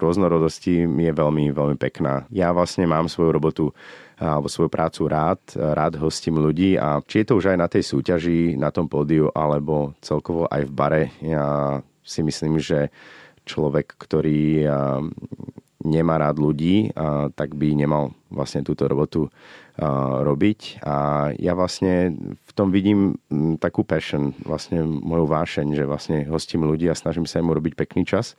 rôznorodosti 0.00 0.88
je 0.88 1.12
veľmi, 1.12 1.52
veľmi 1.52 1.76
pekná. 1.76 2.24
Ja 2.32 2.52
vlastne 2.56 2.88
mám 2.88 3.12
svoju 3.12 3.30
robotu 3.32 3.64
alebo 4.16 4.46
svoju 4.46 4.70
prácu 4.70 5.08
rád, 5.10 5.40
rád 5.56 5.98
hostím 5.98 6.38
ľudí 6.38 6.78
a 6.80 7.02
či 7.04 7.22
je 7.22 7.26
to 7.28 7.36
už 7.42 7.52
aj 7.52 7.58
na 7.58 7.68
tej 7.68 7.82
súťaži, 7.82 8.54
na 8.54 8.70
tom 8.70 8.86
pódiu, 8.86 9.28
alebo 9.34 9.98
celkovo 9.98 10.46
aj 10.46 10.62
v 10.68 10.72
bare, 10.72 11.02
ja 11.18 11.80
si 12.06 12.22
myslím, 12.22 12.62
že 12.62 12.94
človek, 13.42 13.98
ktorý 13.98 14.62
nemá 15.82 16.14
rád 16.22 16.38
ľudí, 16.38 16.94
tak 17.34 17.58
by 17.58 17.74
nemal 17.74 18.14
vlastne 18.32 18.64
túto 18.64 18.88
robotu 18.88 19.28
robiť. 20.22 20.84
A 20.84 21.28
ja 21.40 21.56
vlastne 21.56 22.12
v 22.36 22.52
tom 22.52 22.68
vidím 22.68 23.16
takú 23.56 23.88
passion, 23.88 24.36
vlastne 24.44 24.84
moju 24.84 25.24
vášeň, 25.24 25.66
že 25.72 25.88
vlastne 25.88 26.16
hostím 26.28 26.68
ľudí 26.68 26.92
a 26.92 26.98
snažím 26.98 27.24
sa 27.24 27.40
im 27.40 27.48
urobiť 27.48 27.72
pekný 27.76 28.04
čas 28.04 28.36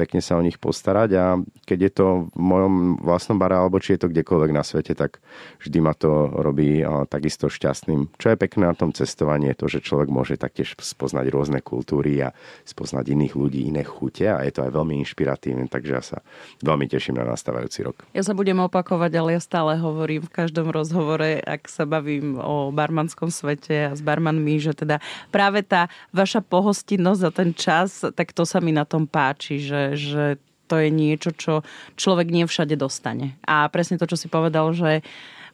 pekne 0.00 0.24
sa 0.24 0.40
o 0.40 0.44
nich 0.44 0.56
postarať 0.56 1.10
a 1.20 1.24
keď 1.68 1.78
je 1.84 1.92
to 1.92 2.06
v 2.32 2.40
mojom 2.40 2.74
vlastnom 3.04 3.36
bare 3.36 3.60
alebo 3.60 3.76
či 3.76 4.00
je 4.00 4.06
to 4.06 4.08
kdekoľvek 4.08 4.50
na 4.56 4.64
svete, 4.64 4.96
tak 4.96 5.20
vždy 5.60 5.78
ma 5.84 5.92
to 5.92 6.32
robí 6.32 6.80
takisto 7.12 7.52
šťastným. 7.52 8.16
Čo 8.16 8.32
je 8.32 8.40
pekné 8.40 8.72
na 8.72 8.76
tom 8.76 8.96
cestovaní 8.96 9.52
je 9.52 9.60
to, 9.60 9.66
že 9.68 9.84
človek 9.84 10.08
môže 10.08 10.40
taktiež 10.40 10.72
spoznať 10.80 11.28
rôzne 11.28 11.60
kultúry 11.60 12.16
a 12.24 12.32
spoznať 12.64 13.12
iných 13.12 13.34
ľudí, 13.36 13.68
iné 13.68 13.84
chute 13.84 14.24
a 14.24 14.40
je 14.40 14.52
to 14.56 14.64
aj 14.64 14.72
veľmi 14.72 15.04
inšpiratívne, 15.04 15.68
takže 15.68 15.92
ja 15.92 16.02
sa 16.02 16.18
veľmi 16.64 16.88
teším 16.88 17.20
na 17.20 17.28
nastávajúci 17.28 17.84
rok. 17.84 18.00
Ja 18.16 18.24
sa 18.24 18.32
budem 18.32 18.56
opakovať, 18.56 19.12
ale 19.20 19.29
ja 19.30 19.40
stále 19.40 19.78
hovorím 19.78 20.26
v 20.26 20.34
každom 20.34 20.68
rozhovore, 20.74 21.38
ak 21.40 21.70
sa 21.70 21.86
bavím 21.86 22.36
o 22.36 22.74
barmanskom 22.74 23.30
svete 23.30 23.90
a 23.90 23.96
s 23.96 24.02
barmanmi, 24.02 24.58
že 24.58 24.74
teda 24.74 24.98
práve 25.30 25.62
tá 25.62 25.86
vaša 26.10 26.42
pohostinnosť 26.42 27.20
za 27.20 27.30
ten 27.30 27.50
čas, 27.54 28.02
tak 28.14 28.34
to 28.34 28.42
sa 28.42 28.58
mi 28.58 28.74
na 28.74 28.82
tom 28.82 29.06
páči, 29.06 29.62
že, 29.62 29.94
že 29.94 30.24
to 30.70 30.78
je 30.78 30.90
niečo, 30.90 31.34
čo 31.34 31.66
človek 31.98 32.30
nie 32.30 32.46
všade 32.46 32.78
dostane. 32.78 33.34
A 33.42 33.66
presne 33.66 33.98
to, 33.98 34.06
čo 34.06 34.14
si 34.14 34.30
povedal, 34.30 34.70
že 34.70 35.02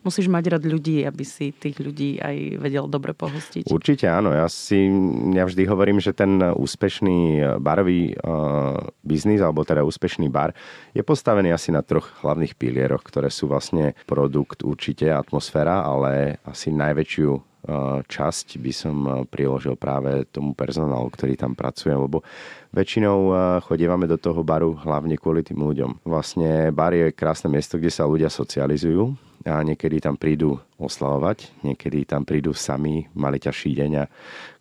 musíš 0.07 0.31
mať 0.31 0.55
rád 0.55 0.65
ľudí, 0.71 1.03
aby 1.03 1.27
si 1.27 1.51
tých 1.51 1.83
ľudí 1.83 2.23
aj 2.23 2.63
vedel 2.63 2.87
dobre 2.87 3.11
pohostiť. 3.11 3.67
Určite 3.67 4.07
áno. 4.07 4.31
Ja, 4.31 4.47
si, 4.47 4.87
ja 5.35 5.43
vždy 5.43 5.67
hovorím, 5.67 5.99
že 5.99 6.15
ten 6.15 6.39
úspešný 6.39 7.59
barový 7.59 8.15
uh, 8.15 8.87
biznis, 9.03 9.43
alebo 9.43 9.67
teda 9.67 9.83
úspešný 9.83 10.31
bar, 10.31 10.55
je 10.95 11.03
postavený 11.03 11.51
asi 11.51 11.75
na 11.75 11.83
troch 11.83 12.07
hlavných 12.23 12.55
pilieroch, 12.55 13.03
ktoré 13.03 13.35
sú 13.35 13.51
vlastne 13.51 13.99
produkt, 14.07 14.63
určite 14.63 15.11
atmosféra, 15.11 15.83
ale 15.83 16.39
asi 16.47 16.71
najväčšiu 16.71 17.59
časť 18.07 18.63
by 18.63 18.71
som 18.71 19.27
priložil 19.27 19.75
práve 19.75 20.23
tomu 20.31 20.55
personálu, 20.55 21.11
ktorý 21.11 21.35
tam 21.35 21.59
pracuje, 21.59 21.91
lebo 21.91 22.23
väčšinou 22.71 23.35
chodívame 23.67 24.07
do 24.07 24.15
toho 24.15 24.47
baru 24.47 24.79
hlavne 24.79 25.19
kvôli 25.19 25.43
tým 25.43 25.67
ľuďom. 25.67 26.07
Vlastne 26.07 26.71
bar 26.71 26.95
je 26.95 27.11
krásne 27.11 27.51
miesto, 27.51 27.75
kde 27.75 27.91
sa 27.91 28.07
ľudia 28.07 28.31
socializujú, 28.31 29.19
a 29.47 29.63
niekedy 29.63 30.03
tam 30.03 30.19
prídu 30.19 30.59
oslavovať, 30.77 31.63
niekedy 31.63 32.03
tam 32.05 32.27
prídu 32.27 32.51
sami, 32.53 33.07
mali 33.15 33.39
ťažší 33.39 33.79
deň 33.79 33.93
a 34.03 34.05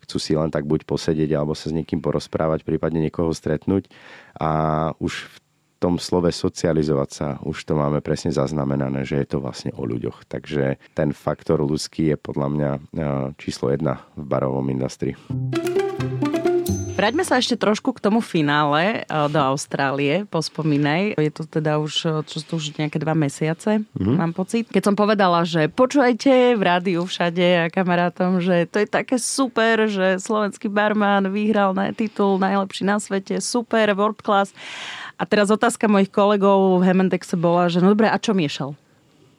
chcú 0.06 0.16
si 0.22 0.32
len 0.38 0.48
tak 0.48 0.62
buď 0.64 0.86
posedieť 0.86 1.34
alebo 1.34 1.58
sa 1.58 1.68
s 1.68 1.76
niekým 1.76 1.98
porozprávať, 1.98 2.62
prípadne 2.62 3.02
niekoho 3.02 3.34
stretnúť 3.34 3.90
a 4.38 4.50
už 5.02 5.26
v 5.26 5.36
tom 5.76 6.00
slove 6.00 6.32
socializovať 6.32 7.10
sa, 7.12 7.28
už 7.44 7.68
to 7.68 7.76
máme 7.76 8.00
presne 8.00 8.32
zaznamenané, 8.32 9.04
že 9.04 9.20
je 9.20 9.26
to 9.36 9.44
vlastne 9.44 9.76
o 9.76 9.84
ľuďoch. 9.84 10.24
Takže 10.24 10.80
ten 10.96 11.12
faktor 11.12 11.60
ľudský 11.60 12.14
je 12.14 12.16
podľa 12.16 12.48
mňa 12.48 12.70
číslo 13.36 13.68
jedna 13.68 14.00
v 14.16 14.24
barovom 14.24 14.64
industrii. 14.72 15.12
Vráťme 16.96 17.28
sa 17.28 17.36
ešte 17.36 17.60
trošku 17.60 17.92
k 17.92 18.00
tomu 18.00 18.24
finále 18.24 19.04
eh, 19.04 19.28
do 19.28 19.36
Austrálie, 19.36 20.24
pospomínaj. 20.32 21.20
Je 21.20 21.28
to 21.28 21.44
teda 21.44 21.76
už, 21.76 21.94
eh, 22.08 22.24
čo 22.24 22.40
to 22.40 22.56
už 22.56 22.72
nejaké 22.80 22.96
dva 22.96 23.12
mesiace, 23.12 23.84
mm-hmm. 23.84 24.16
mám 24.16 24.32
pocit. 24.32 24.64
Keď 24.72 24.80
som 24.80 24.96
povedala, 24.96 25.44
že 25.44 25.68
počujete 25.68 26.56
v 26.56 26.62
rádiu 26.64 27.04
všade 27.04 27.68
a 27.68 27.68
kamarátom, 27.68 28.40
že 28.40 28.64
to 28.72 28.80
je 28.80 28.88
také 28.88 29.20
super, 29.20 29.84
že 29.92 30.16
slovenský 30.16 30.72
barman 30.72 31.28
vyhral 31.28 31.76
na 31.76 31.92
titul 31.92 32.40
najlepší 32.40 32.88
na 32.88 32.96
svete, 32.96 33.44
super, 33.44 33.92
world 33.92 34.24
class. 34.24 34.56
A 35.20 35.28
teraz 35.28 35.52
otázka 35.52 35.92
mojich 35.92 36.08
kolegov 36.08 36.80
v 36.80 36.88
Hemendexe 36.88 37.36
bola, 37.36 37.68
že 37.68 37.84
no 37.84 37.92
dobre, 37.92 38.08
a 38.08 38.16
čo 38.16 38.32
miešal? 38.32 38.72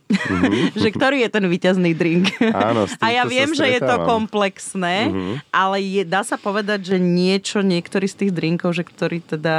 Mm-hmm. 0.08 0.80
že 0.84 0.90
ktorý 0.96 1.18
je 1.28 1.30
ten 1.30 1.46
víťazný 1.46 1.92
drink. 1.92 2.32
Áno, 2.40 2.88
a 3.04 3.08
ja 3.12 3.28
viem, 3.28 3.52
že 3.52 3.68
je 3.68 3.80
to 3.84 3.96
komplexné, 4.08 5.12
mm-hmm. 5.12 5.34
ale 5.52 5.78
je, 5.84 6.04
dá 6.08 6.24
sa 6.24 6.40
povedať, 6.40 6.96
že 6.96 6.98
niečo, 6.98 7.60
niektorý 7.60 8.08
z 8.08 8.16
tých 8.26 8.32
drinkov, 8.32 8.72
že 8.72 8.88
ktorý 8.88 9.20
teda 9.20 9.56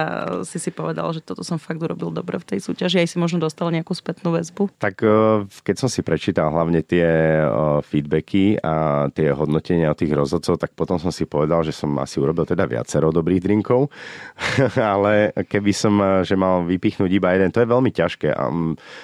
si 0.48 0.56
si 0.56 0.72
povedal, 0.72 1.12
že 1.12 1.20
toto 1.20 1.44
som 1.44 1.60
fakt 1.60 1.80
urobil 1.80 2.08
dobre 2.08 2.40
v 2.40 2.56
tej 2.56 2.60
súťaži, 2.64 3.04
aj 3.04 3.08
si 3.12 3.16
možno 3.20 3.44
dostal 3.44 3.68
nejakú 3.68 3.92
spätnú 3.92 4.32
väzbu? 4.32 4.72
Tak 4.80 5.04
e, 5.04 5.44
keď 5.44 5.76
som 5.76 5.88
si 5.92 6.00
prečítal 6.00 6.48
hlavne 6.48 6.80
tie 6.80 7.06
e, 7.44 7.46
feedbacky 7.84 8.56
a 8.64 9.06
tie 9.12 9.30
hodnotenia 9.36 9.92
od 9.92 9.98
tých 10.00 10.16
rozhodcov, 10.16 10.56
tak 10.56 10.72
potom 10.72 10.96
som 10.96 11.12
si 11.12 11.28
povedal, 11.28 11.60
že 11.60 11.76
som 11.76 11.92
asi 12.00 12.16
urobil 12.16 12.48
teda 12.48 12.64
viacero 12.64 13.12
dobrých 13.12 13.44
drinkov, 13.44 13.92
ale 14.96 15.36
keby 15.44 15.72
som, 15.76 15.94
e, 16.00 16.24
že 16.24 16.34
mal 16.40 16.64
vypichnúť 16.64 17.10
iba 17.12 17.36
jeden, 17.36 17.52
to 17.52 17.60
je 17.60 17.68
veľmi 17.68 17.90
ťažké. 17.92 18.32
A 18.32 18.48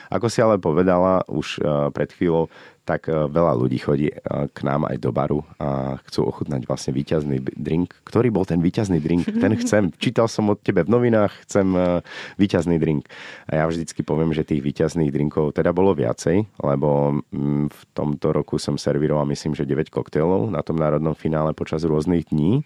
ako 0.08 0.26
si 0.32 0.40
ale 0.40 0.56
povedala, 0.56 1.20
už 1.34 1.60
eh, 1.60 1.90
pred 1.90 2.12
chvíľou, 2.12 2.48
tak 2.84 3.08
eh, 3.08 3.16
veľa 3.16 3.52
ľudí 3.56 3.80
chodí 3.80 4.12
eh, 4.12 4.20
k 4.52 4.58
nám 4.62 4.86
aj 4.86 4.96
do 5.00 5.10
baru 5.10 5.40
a 5.56 5.98
chcú 6.04 6.28
ochutnať 6.28 6.68
vlastne 6.68 6.92
víťazný 6.92 7.40
drink. 7.56 7.96
Ktorý 8.04 8.28
bol 8.28 8.44
ten 8.44 8.60
víťazný 8.60 9.00
drink? 9.00 9.26
Ten 9.40 9.56
chcem. 9.64 9.90
Čítal 9.96 10.28
som 10.28 10.52
od 10.52 10.60
tebe 10.60 10.84
v 10.84 10.92
novinách, 10.92 11.32
chcem 11.48 11.66
víťazný 12.36 12.76
drink. 12.76 13.08
A 13.48 13.64
ja 13.64 13.64
vždycky 13.64 14.04
poviem, 14.04 14.36
že 14.36 14.44
tých 14.44 14.60
víťazných 14.60 15.08
drinkov 15.10 15.56
teda 15.56 15.72
bolo 15.72 15.96
viacej, 15.96 16.44
lebo 16.60 17.20
mm, 17.32 17.72
v 17.72 17.80
tomto 17.96 18.36
roku 18.36 18.60
som 18.60 18.76
servíroval 18.76 19.24
myslím, 19.32 19.56
že 19.56 19.64
9 19.64 19.88
koktejlov 19.88 20.52
na 20.52 20.60
tom 20.60 20.76
národnom 20.76 21.16
finále 21.16 21.56
počas 21.56 21.82
rôznych 21.88 22.28
dní. 22.28 22.62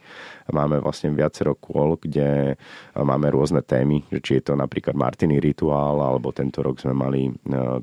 Máme 0.51 0.81
vlastne 0.83 1.13
viacero 1.13 1.55
kôl, 1.55 2.01
kde 2.01 2.57
máme 2.97 3.29
rôzne 3.29 3.61
témy, 3.61 4.03
že 4.09 4.19
či 4.25 4.33
je 4.41 4.51
to 4.51 4.53
napríklad 4.57 4.97
Martiny 4.97 5.39
rituál, 5.39 6.01
alebo 6.01 6.33
tento 6.33 6.65
rok 6.65 6.81
sme 6.81 6.97
mali 6.97 7.29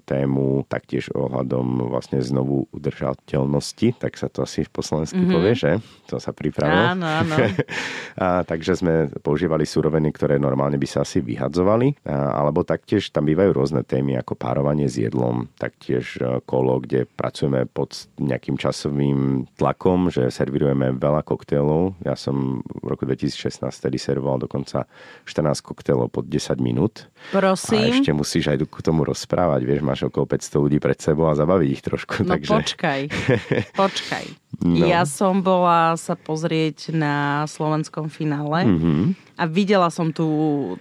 tému 0.09 0.65
taktiež 0.65 1.13
ohľadom 1.13 1.93
vlastne 1.93 2.24
znovu 2.25 2.65
udržateľnosti, 2.73 4.01
tak 4.01 4.17
sa 4.17 4.27
to 4.27 4.43
asi 4.43 4.65
po 4.65 4.81
slovensky 4.81 5.21
mm-hmm. 5.21 5.35
povie, 5.35 5.53
že? 5.53 5.71
To 6.09 6.17
sa 6.17 6.33
pripravilo. 6.33 6.97
Áno, 6.97 7.05
áno. 7.05 7.35
a, 8.23 8.41
takže 8.43 8.81
sme 8.81 8.93
používali 9.21 9.63
suroviny, 9.63 10.09
ktoré 10.11 10.41
normálne 10.41 10.81
by 10.81 10.87
sa 10.89 11.05
asi 11.05 11.21
vyhadzovali, 11.21 12.01
a, 12.05 12.41
alebo 12.41 12.65
taktiež 12.65 13.13
tam 13.13 13.29
bývajú 13.29 13.51
rôzne 13.53 13.81
témy 13.85 14.17
ako 14.19 14.33
párovanie 14.35 14.89
s 14.89 14.97
jedlom, 14.97 15.47
taktiež 15.55 16.17
e, 16.19 16.41
kolo, 16.43 16.81
kde 16.81 17.05
pracujeme 17.05 17.69
pod 17.69 18.09
nejakým 18.17 18.57
časovým 18.57 19.45
tlakom, 19.55 20.09
že 20.09 20.27
servirujeme 20.33 20.97
veľa 20.97 21.21
koktélov. 21.21 21.95
Ja 22.01 22.17
som 22.17 22.65
v 22.65 22.85
roku 22.85 23.05
2016 23.05 23.61
tedy 23.69 23.97
servoval 24.01 24.41
dokonca 24.43 24.89
14 25.29 25.61
koktélov 25.61 26.09
pod 26.09 26.25
10 26.27 26.57
minút. 26.61 27.07
Prosím. 27.31 27.93
A 27.93 28.01
ešte 28.01 28.11
musíš 28.13 28.51
aj 28.51 28.65
k 28.65 28.79
tomu 28.85 29.03
rozprávať, 29.03 29.61
vieš, 29.65 29.81
máš 29.81 30.07
okolo 30.07 30.29
500 30.29 30.63
ľudí 30.63 30.77
pred 30.79 30.97
sebou 30.97 31.27
a 31.29 31.37
zabaviť 31.37 31.69
ich 31.69 31.83
trošku. 31.83 32.14
No 32.21 32.29
takže... 32.35 32.51
počkaj, 32.51 33.01
počkaj. 33.81 34.25
No. 34.63 34.87
Ja 34.87 35.03
som 35.03 35.43
bola 35.43 35.99
sa 35.99 36.15
pozrieť 36.15 36.95
na 36.95 37.43
slovenskom 37.45 38.07
finále 38.07 38.63
mm-hmm. 38.65 39.03
a 39.35 39.43
videla 39.45 39.91
som 39.91 40.15
tú, 40.15 40.29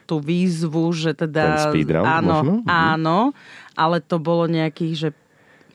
tú 0.06 0.22
výzvu, 0.22 0.94
že 0.94 1.12
teda... 1.12 1.58
Ten 1.58 1.74
speedrun 1.74 2.06
áno, 2.06 2.38
možno? 2.38 2.54
Mhm. 2.62 2.66
áno, 2.70 3.18
ale 3.74 3.98
to 3.98 4.22
bolo 4.22 4.46
nejakých, 4.46 4.94
že 4.94 5.08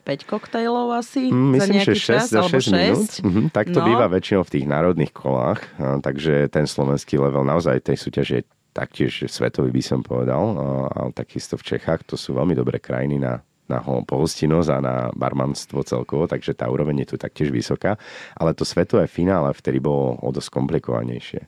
5 0.08 0.26
koktejlov 0.26 0.96
asi 0.96 1.30
mm, 1.30 1.50
Myslím, 1.54 1.60
za 1.60 1.76
nejaký 1.76 2.00
že 2.00 2.08
6, 2.08 2.10
čas, 2.10 2.24
za 2.32 2.42
6 2.42 2.42
alebo 2.42 2.60
6. 2.60 2.72
minút. 2.72 3.12
Mhm, 3.20 3.42
tak 3.54 3.66
to 3.70 3.80
no. 3.84 3.86
býva 3.86 4.06
väčšinou 4.10 4.42
v 4.48 4.54
tých 4.58 4.66
národných 4.66 5.14
kolách, 5.14 5.62
takže 6.02 6.50
ten 6.50 6.66
slovenský 6.66 7.20
level 7.20 7.46
naozaj 7.46 7.84
tej 7.84 7.98
súťaže 8.00 8.34
je 8.42 8.44
taktiež 8.74 9.28
svetový 9.28 9.76
by 9.76 9.84
som 9.84 10.00
povedal, 10.00 10.56
a 10.88 11.00
takisto 11.12 11.60
v 11.60 11.76
Čechách, 11.76 12.06
to 12.08 12.16
sú 12.16 12.38
veľmi 12.38 12.56
dobré 12.56 12.80
krajiny 12.80 13.20
na 13.20 13.44
na 13.70 13.80
pohostinnosť 13.86 14.70
a 14.74 14.80
na 14.82 14.96
barmanstvo 15.14 15.86
celkovo, 15.86 16.26
takže 16.26 16.58
tá 16.58 16.68
úroveň 16.68 17.06
je 17.06 17.14
tu 17.14 17.18
taktiež 17.22 17.54
vysoká. 17.54 17.96
Ale 18.34 18.58
to 18.58 18.66
svetové 18.66 19.06
finále 19.06 19.54
vtedy 19.54 19.78
bolo 19.78 20.18
o 20.20 20.30
dosť 20.34 20.50
komplikovanejšie. 20.50 21.42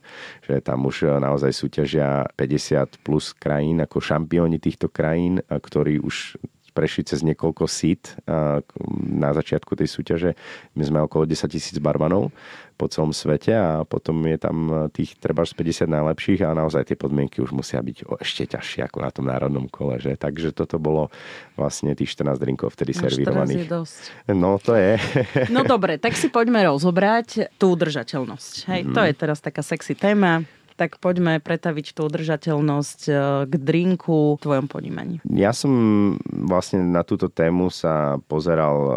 Že 0.45 0.53
tam 0.61 0.85
už 0.85 1.03
e, 1.03 1.17
naozaj 1.17 1.51
súťažia 1.51 2.29
50 2.37 3.01
plus 3.01 3.33
krajín 3.33 3.81
ako 3.81 3.97
šampióni 3.97 4.61
týchto 4.61 4.87
krajín, 4.87 5.41
ktorí 5.49 5.97
už 5.97 6.37
prešli 6.71 7.03
cez 7.03 7.19
niekoľko 7.21 7.67
sít 7.67 8.15
na 9.03 9.29
začiatku 9.35 9.75
tej 9.75 9.91
súťaže. 9.91 10.31
My 10.75 10.83
sme 10.87 10.99
okolo 11.03 11.27
10 11.27 11.51
tisíc 11.51 11.75
barmanov 11.77 12.31
po 12.81 12.89
celom 12.89 13.13
svete 13.13 13.53
a 13.53 13.85
potom 13.85 14.25
je 14.25 14.41
tam 14.41 14.89
tých 14.89 15.13
treba 15.21 15.45
50 15.45 15.85
najlepších 15.85 16.41
a 16.41 16.57
naozaj 16.57 16.89
tie 16.89 16.97
podmienky 16.97 17.37
už 17.37 17.53
musia 17.53 17.77
byť 17.77 18.17
ešte 18.17 18.57
ťažšie 18.57 18.89
ako 18.89 18.97
na 19.05 19.09
tom 19.13 19.29
národnom 19.29 19.69
kole. 19.69 20.01
Že? 20.01 20.17
Takže 20.17 20.49
toto 20.49 20.81
bolo 20.81 21.13
vlastne 21.53 21.93
tých 21.93 22.17
14 22.17 22.41
drinkov 22.41 22.73
vtedy 22.73 22.97
servírovaných. 22.97 23.69
Je 23.69 23.69
dosť. 23.69 24.01
No 24.33 24.57
to 24.57 24.73
je. 24.73 24.97
no 25.53 25.61
dobre, 25.61 26.01
tak 26.01 26.17
si 26.17 26.33
poďme 26.33 26.65
rozobrať 26.73 27.53
tú 27.61 27.77
udržateľnosť. 27.77 28.53
Hej, 28.73 28.81
mm. 28.89 28.93
to 28.97 29.01
je 29.05 29.13
teraz 29.13 29.37
taká 29.37 29.61
sexy 29.61 29.93
téma 29.93 30.41
tak 30.81 30.97
poďme 30.97 31.37
pretaviť 31.37 31.93
tú 31.93 32.09
udržateľnosť 32.09 32.99
e, 33.05 33.13
k 33.45 33.53
drinku 33.53 34.33
v 34.33 34.41
tvojom 34.41 34.65
ponímaní. 34.65 35.21
Ja 35.29 35.53
som 35.53 35.69
vlastne 36.25 36.81
na 36.81 37.05
túto 37.05 37.29
tému 37.29 37.69
sa 37.69 38.17
pozeral 38.25 38.75
e, 38.81 38.93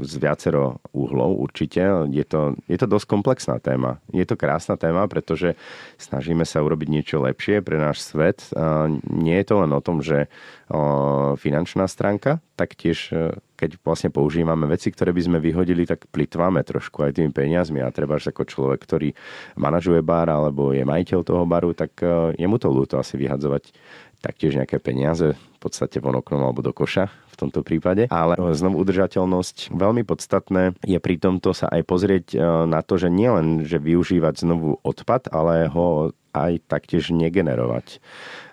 z 0.00 0.14
viacero 0.16 0.80
uhlov 0.96 1.36
určite. 1.44 2.08
Je 2.08 2.24
to, 2.24 2.56
je 2.64 2.80
to 2.80 2.88
dosť 2.88 3.04
komplexná 3.04 3.60
téma. 3.60 4.00
Je 4.16 4.24
to 4.24 4.40
krásna 4.40 4.80
téma, 4.80 5.04
pretože 5.12 5.60
snažíme 6.00 6.48
sa 6.48 6.64
urobiť 6.64 6.88
niečo 6.88 7.20
lepšie 7.20 7.60
pre 7.60 7.76
náš 7.76 8.00
svet. 8.04 8.48
Nie 9.08 9.40
je 9.42 9.46
to 9.48 9.54
len 9.64 9.72
o 9.72 9.80
tom, 9.80 10.04
že 10.04 10.28
finančná 11.40 11.88
stránka, 11.88 12.44
taktiež 12.54 13.10
keď 13.60 13.76
vlastne 13.84 14.08
používame 14.08 14.64
veci, 14.64 14.88
ktoré 14.88 15.12
by 15.12 15.22
sme 15.28 15.38
vyhodili, 15.44 15.84
tak 15.84 16.08
plitváme 16.08 16.64
trošku 16.64 17.04
aj 17.04 17.20
tými 17.20 17.28
peniazmi. 17.28 17.84
A 17.84 17.92
treba 17.92 18.16
ako 18.16 18.48
človek, 18.48 18.80
ktorý 18.80 19.12
manažuje 19.60 20.00
bar 20.00 20.32
alebo 20.32 20.72
je 20.72 20.80
majiteľ 20.80 21.20
toho 21.20 21.44
baru, 21.44 21.76
tak 21.76 22.00
e, 22.00 22.32
je 22.40 22.46
mu 22.48 22.56
to 22.56 22.72
ľúto 22.72 22.96
asi 22.96 23.20
vyhadzovať 23.20 23.68
taktiež 24.24 24.56
nejaké 24.56 24.80
peniaze 24.80 25.36
podstate 25.60 26.00
von 26.00 26.16
oknom 26.16 26.40
alebo 26.40 26.64
do 26.64 26.72
koša 26.72 27.12
v 27.30 27.36
tomto 27.36 27.60
prípade. 27.60 28.08
Ale 28.08 28.36
znovu 28.56 28.80
udržateľnosť 28.82 29.72
veľmi 29.76 30.02
podstatné 30.08 30.74
je 30.84 30.98
pri 30.98 31.16
tomto 31.20 31.52
sa 31.52 31.68
aj 31.68 31.82
pozrieť 31.84 32.26
e, 32.32 32.38
na 32.64 32.80
to, 32.80 32.96
že 32.96 33.12
nielen, 33.12 33.68
že 33.68 33.76
využívať 33.76 34.42
znovu 34.42 34.80
odpad, 34.80 35.28
ale 35.30 35.68
ho 35.68 36.16
aj 36.30 36.62
taktiež 36.70 37.10
negenerovať. 37.10 37.98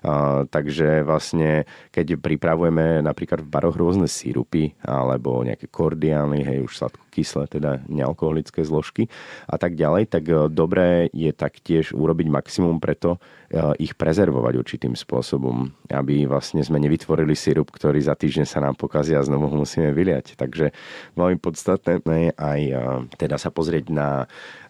Uh, 0.01 0.49
takže 0.49 1.05
vlastne, 1.05 1.69
keď 1.93 2.17
pripravujeme 2.17 3.01
napríklad 3.05 3.43
v 3.43 3.51
baroch 3.51 3.77
rôzne 3.77 4.09
sírupy 4.09 4.73
alebo 4.85 5.41
nejaké 5.45 5.69
kordiány, 5.69 6.41
hej, 6.41 6.65
už 6.65 6.73
sladko 6.73 7.07
kyslé, 7.17 7.49
teda 7.49 7.81
nealkoholické 7.89 8.61
zložky 8.61 9.09
a 9.49 9.57
tak 9.57 9.73
ďalej, 9.73 10.05
tak 10.05 10.29
e, 10.29 10.45
dobré 10.53 11.09
je 11.09 11.33
taktiež 11.33 11.97
urobiť 11.97 12.29
maximum 12.29 12.77
preto 12.77 13.17
e, 13.49 13.81
ich 13.81 13.97
prezervovať 13.97 14.53
určitým 14.61 14.93
spôsobom, 14.93 15.73
aby 15.89 16.29
vlastne 16.29 16.61
sme 16.61 16.77
nevytvorili 16.97 17.37
sirup, 17.37 17.69
ktorý 17.69 18.01
za 18.01 18.17
týždeň 18.17 18.49
sa 18.49 18.57
nám 18.57 18.73
pokazí 18.73 19.13
a 19.13 19.21
znovu 19.21 19.53
ho 19.53 19.61
musíme 19.61 19.93
vyliať. 19.93 20.33
Takže 20.33 20.73
veľmi 21.13 21.37
podstatné 21.37 22.01
je 22.01 22.31
aj 22.33 22.61
e, 22.65 22.73
teda 23.21 23.37
sa 23.37 23.53
pozrieť 23.53 23.93
na, 23.93 24.25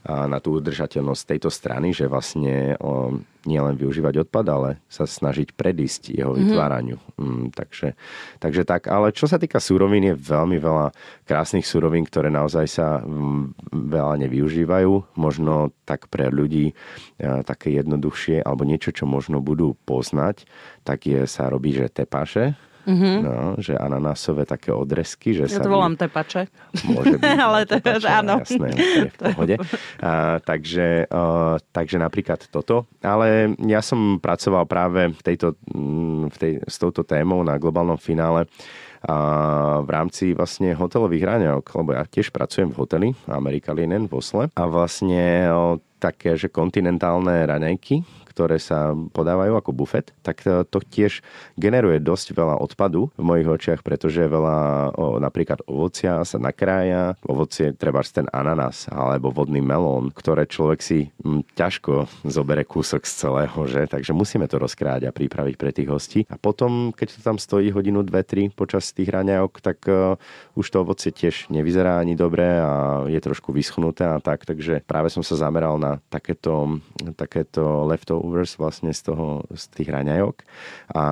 na 0.07 0.39
tú 0.39 0.63
udržateľnosť 0.63 1.23
tejto 1.35 1.51
strany, 1.51 1.91
že 1.91 2.07
vlastne 2.07 2.79
nielen 3.47 3.75
využívať 3.79 4.27
odpad, 4.27 4.45
ale 4.51 4.69
sa 4.91 5.07
snažiť 5.07 5.55
predísť 5.55 6.15
jeho 6.15 6.31
mm-hmm. 6.35 6.47
vytváraniu. 6.47 6.97
Mm, 7.15 7.55
takže, 7.55 7.95
takže 8.39 8.67
tak, 8.67 8.91
ale 8.91 9.15
čo 9.15 9.27
sa 9.27 9.39
týka 9.39 9.59
súrovín, 9.63 10.07
je 10.11 10.15
veľmi 10.15 10.59
veľa 10.59 10.91
krásnych 11.23 11.63
súrovín, 11.63 12.03
ktoré 12.03 12.27
naozaj 12.27 12.67
sa 12.67 12.99
mm, 12.99 13.71
veľa 13.71 14.15
nevyužívajú. 14.27 15.15
Možno 15.15 15.71
tak 15.87 16.11
pre 16.11 16.27
ľudí 16.27 16.71
e, 16.71 16.73
také 17.47 17.75
jednoduchšie, 17.79 18.43
alebo 18.43 18.67
niečo, 18.67 18.91
čo 18.91 19.07
možno 19.07 19.39
budú 19.39 19.79
poznať, 19.87 20.43
tak 20.83 21.07
je, 21.07 21.23
sa 21.23 21.47
robí, 21.47 21.71
že 21.71 21.87
tepáše, 21.87 22.59
Mm-hmm. 22.87 23.15
No, 23.19 23.59
že 23.59 23.75
ananásové 23.75 24.47
také 24.47 24.71
odresky. 24.71 25.35
Že 25.35 25.51
ja 25.51 25.59
to 25.59 25.67
volám 25.67 25.99
tepače. 25.99 26.47
Môže 26.87 27.19
byť. 27.19 27.35
Ale 27.45 27.67
to 27.67 27.83
tepače, 27.83 28.07
áno. 28.07 28.39
Jasné, 28.39 28.67
je 28.71 29.11
v 29.15 29.17
pohode. 29.19 29.55
A, 29.99 30.39
takže, 30.39 31.03
a, 31.11 31.21
takže 31.75 31.99
napríklad 31.99 32.47
toto. 32.47 32.87
Ale 33.03 33.59
ja 33.59 33.83
som 33.83 34.23
pracoval 34.23 34.63
práve 34.71 35.11
v 35.11 35.21
tejto, 35.21 35.59
mm, 35.67 36.31
v 36.31 36.37
tej, 36.39 36.53
s 36.63 36.79
touto 36.79 37.03
témou 37.03 37.43
na 37.43 37.59
globálnom 37.59 37.99
finále 37.99 38.47
a 39.05 39.15
v 39.85 39.89
rámci 39.93 40.33
vlastne 40.33 40.73
hotelových 40.73 41.27
raňajok, 41.27 41.65
lebo 41.77 41.89
ja 41.93 42.03
tiež 42.09 42.33
pracujem 42.33 42.73
v 42.73 42.79
hoteli 42.81 43.07
Amerika 43.29 43.69
Linen 43.69 44.09
v 44.09 44.17
Osle 44.17 44.49
a 44.57 44.63
vlastne 44.65 45.53
také, 45.97 46.37
že 46.37 46.49
kontinentálne 46.49 47.45
raňajky, 47.45 48.05
ktoré 48.37 48.61
sa 48.61 48.93
podávajú 48.93 49.57
ako 49.57 49.71
bufet, 49.73 50.13
tak 50.21 50.45
to 50.45 50.77
tiež 50.77 51.25
generuje 51.57 51.97
dosť 51.97 52.37
veľa 52.37 52.61
odpadu 52.61 53.09
v 53.17 53.23
mojich 53.25 53.49
očiach, 53.49 53.81
pretože 53.81 54.29
veľa 54.29 54.93
o, 54.93 55.17
napríklad 55.17 55.65
ovocia 55.65 56.21
sa 56.21 56.37
nakrája, 56.37 57.17
ovocie 57.25 57.73
treba 57.73 58.05
ten 58.05 58.29
ananás 58.29 58.85
alebo 58.93 59.33
vodný 59.33 59.57
melón, 59.57 60.13
ktoré 60.13 60.45
človek 60.45 60.85
si 60.85 61.09
m, 61.25 61.41
ťažko 61.57 62.05
zobere 62.29 62.61
kúsok 62.61 63.09
z 63.09 63.13
celého, 63.25 63.57
že? 63.65 63.89
Takže 63.89 64.13
musíme 64.13 64.45
to 64.45 64.61
rozkrájať 64.61 65.09
a 65.09 65.15
pripraviť 65.15 65.55
pre 65.57 65.73
tých 65.73 65.89
hostí. 65.89 66.21
A 66.29 66.37
potom, 66.37 66.93
keď 66.93 67.17
to 67.17 67.19
tam 67.25 67.37
stojí 67.41 67.73
hodinu, 67.73 68.05
dve, 68.05 68.21
tri 68.21 68.53
počas 68.53 68.93
tých 68.93 69.09
raňajok, 69.09 69.51
tak 69.65 69.81
uh, 69.89 70.13
už 70.53 70.65
to 70.69 70.85
ovocie 70.85 71.09
tiež 71.09 71.49
nevyzerá 71.49 71.97
ani 71.97 72.13
dobre 72.13 72.45
a 72.45 73.01
je 73.09 73.17
trošku 73.17 73.49
vyschnuté 73.49 74.05
a 74.05 74.21
tak. 74.21 74.45
Takže 74.45 74.85
práve 74.85 75.09
som 75.09 75.25
sa 75.25 75.39
zameral 75.39 75.79
na 75.81 75.86
takéto, 76.13 76.81
takéto 77.17 77.87
leftover 77.89 78.37
Rovers 78.37 78.59
vlastne 78.59 78.93
z, 78.93 79.13
toho, 79.13 79.47
z 79.55 79.63
tých 79.73 79.89
raňajok 79.89 80.35
a 80.93 81.05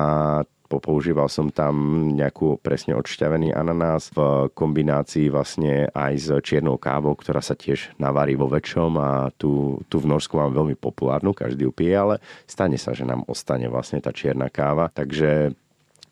používal 0.66 1.30
som 1.30 1.46
tam 1.48 1.74
nejakú 2.18 2.58
presne 2.58 2.98
odšťavený 2.98 3.54
ananás 3.54 4.10
v 4.10 4.50
kombinácii 4.50 5.30
vlastne 5.30 5.86
aj 5.94 6.12
s 6.18 6.28
čiernou 6.42 6.74
kávou, 6.74 7.14
ktorá 7.14 7.38
sa 7.38 7.54
tiež 7.54 7.94
navarí 8.02 8.34
vo 8.34 8.50
väčšom 8.50 8.92
a 8.98 9.30
tu, 9.38 9.78
tu 9.86 10.02
v 10.02 10.10
Norsku 10.10 10.34
mám 10.34 10.50
veľmi 10.50 10.74
populárnu, 10.74 11.30
každý 11.30 11.70
ju 11.70 11.72
pije, 11.72 11.94
ale 11.94 12.14
stane 12.50 12.76
sa, 12.82 12.90
že 12.90 13.06
nám 13.06 13.22
ostane 13.30 13.70
vlastne 13.70 14.02
tá 14.02 14.10
čierna 14.10 14.50
káva. 14.50 14.90
Takže 14.90 15.54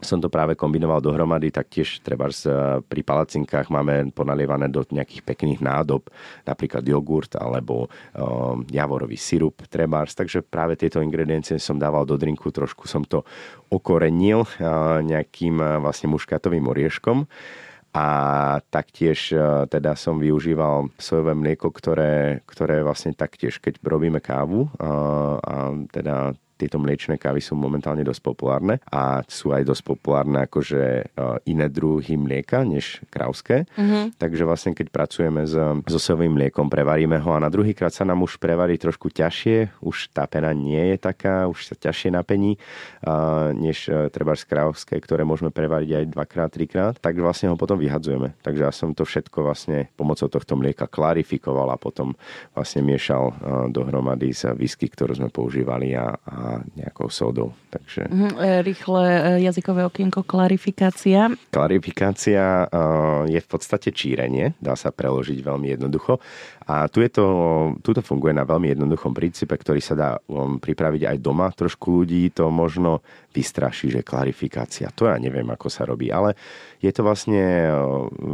som 0.01 0.19
to 0.21 0.29
práve 0.29 0.59
kombinoval 0.59 1.01
dohromady, 1.01 1.55
tak 1.55 1.71
tiež 1.71 2.05
treba 2.05 2.29
pri 2.85 3.01
palacinkách 3.05 3.73
máme 3.73 4.11
ponalievané 4.13 4.69
do 4.69 4.85
nejakých 4.85 5.23
pekných 5.25 5.61
nádob, 5.65 6.09
napríklad 6.45 6.85
jogurt 6.85 7.35
alebo 7.39 7.89
um, 8.15 8.65
javorový 8.69 9.17
sirup 9.17 9.65
trebárs, 9.71 10.13
takže 10.13 10.45
práve 10.45 10.77
tieto 10.77 11.01
ingrediencie 11.01 11.57
som 11.57 11.81
dával 11.81 12.05
do 12.05 12.21
drinku, 12.21 12.53
trošku 12.53 12.85
som 12.85 13.03
to 13.05 13.25
okorenil 13.73 14.45
uh, 14.45 15.01
nejakým 15.01 15.59
uh, 15.59 15.81
vlastne 15.81 16.13
muškatovým 16.13 16.69
orieškom. 16.69 17.25
A 17.95 18.09
taktiež 18.75 19.31
uh, 19.31 19.71
teda 19.71 19.95
som 19.95 20.19
využíval 20.19 20.91
sojové 20.99 21.39
mlieko, 21.39 21.71
ktoré, 21.71 22.43
ktoré 22.43 22.83
vlastne 22.83 23.15
taktiež, 23.15 23.63
keď 23.63 23.79
robíme 23.87 24.19
kávu 24.19 24.67
uh, 24.67 25.39
a 25.39 25.55
teda 25.95 26.35
tieto 26.55 26.79
mliečne 26.79 27.19
kávy 27.19 27.43
sú 27.43 27.59
momentálne 27.59 28.07
dosť 28.07 28.23
populárne 28.23 28.79
a 28.87 29.23
sú 29.27 29.51
aj 29.51 29.67
dosť 29.67 29.83
populárne 29.83 30.47
akože 30.47 30.83
e, 30.83 31.03
iné 31.51 31.67
druhy 31.67 32.15
mlieka 32.15 32.63
než 32.63 33.03
krauské. 33.11 33.67
Mm-hmm. 33.75 34.17
Takže 34.17 34.43
vlastne 34.47 34.73
keď 34.73 34.87
pracujeme 34.91 35.43
s, 35.45 35.55
so 35.91 35.99
sojovým 35.99 36.39
mliekom, 36.39 36.71
prevaríme 36.71 37.19
ho 37.19 37.31
a 37.35 37.43
na 37.43 37.51
druhý 37.51 37.75
krát 37.75 37.91
sa 37.91 38.07
nám 38.07 38.23
už 38.23 38.39
prevarí 38.39 38.79
trošku 38.79 39.11
ťažšie, 39.11 39.83
už 39.83 40.15
tá 40.15 40.31
pena 40.31 40.55
nie 40.55 40.95
je 40.95 40.97
taká, 41.01 41.51
už 41.51 41.73
sa 41.73 41.75
ťažšie 41.75 42.15
napení, 42.15 42.55
uh, 42.57 43.51
než 43.57 43.91
uh, 43.91 44.07
treba 44.09 44.39
z 44.39 44.47
krauské, 44.47 44.99
ktoré 45.03 45.27
môžeme 45.27 45.51
prevariť 45.51 45.91
aj 45.91 46.05
dvakrát, 46.15 46.51
trikrát, 46.55 46.95
tak 46.99 47.19
vlastne 47.19 47.51
ho 47.51 47.57
potom 47.59 47.81
vyhadzujeme. 47.81 48.37
Takže 48.45 48.63
ja 48.63 48.73
som 48.75 48.95
to 48.95 49.03
všetko 49.03 49.43
vlastne 49.43 49.91
pomocou 49.99 50.31
tohto 50.31 50.55
mlieka 50.55 50.87
klarifikoval 50.87 51.73
a 51.75 51.81
potom 51.81 52.15
vlastne 52.55 52.85
miešal 52.85 53.25
uh, 53.31 53.35
dohromady 53.73 54.31
s 54.31 54.47
whisky, 54.55 54.87
ktorú 54.87 55.19
sme 55.19 55.29
používali 55.33 55.97
a, 55.97 56.15
a 56.15 56.44
nejakou 56.77 57.09
sodou. 57.11 57.53
Takže... 57.71 58.07
Mhm, 58.11 58.31
e, 58.39 58.63
rýchle 58.63 59.05
e, 59.05 59.21
jazykové 59.51 59.83
okienko, 59.87 60.23
klarifikácia. 60.23 61.31
Klarifikácia 61.51 62.45
e, 62.45 62.67
je 63.35 63.41
v 63.41 63.49
podstate 63.49 63.91
čírenie, 63.91 64.55
dá 64.63 64.79
sa 64.79 64.95
preložiť 64.95 65.39
veľmi 65.43 65.75
jednoducho. 65.75 66.23
A 66.65 66.89
tu, 66.89 67.05
je 67.05 67.13
to, 67.13 67.27
tu 67.85 67.93
to 67.93 68.01
funguje 68.01 68.33
na 68.33 68.49
veľmi 68.49 68.73
jednoduchom 68.73 69.13
princípe, 69.13 69.53
ktorý 69.53 69.85
sa 69.85 69.93
dá 69.93 70.11
um, 70.33 70.57
pripraviť 70.57 71.13
aj 71.13 71.17
doma. 71.21 71.53
Trošku 71.53 71.93
ľudí 71.93 72.33
to 72.33 72.49
možno 72.49 73.05
vystraší, 73.37 73.93
že 73.93 74.01
klarifikácia, 74.01 74.89
to 74.89 75.05
ja 75.05 75.21
neviem, 75.21 75.45
ako 75.53 75.69
sa 75.69 75.85
robí, 75.85 76.09
ale 76.09 76.33
je 76.81 76.89
to 76.89 77.05
vlastne 77.05 77.69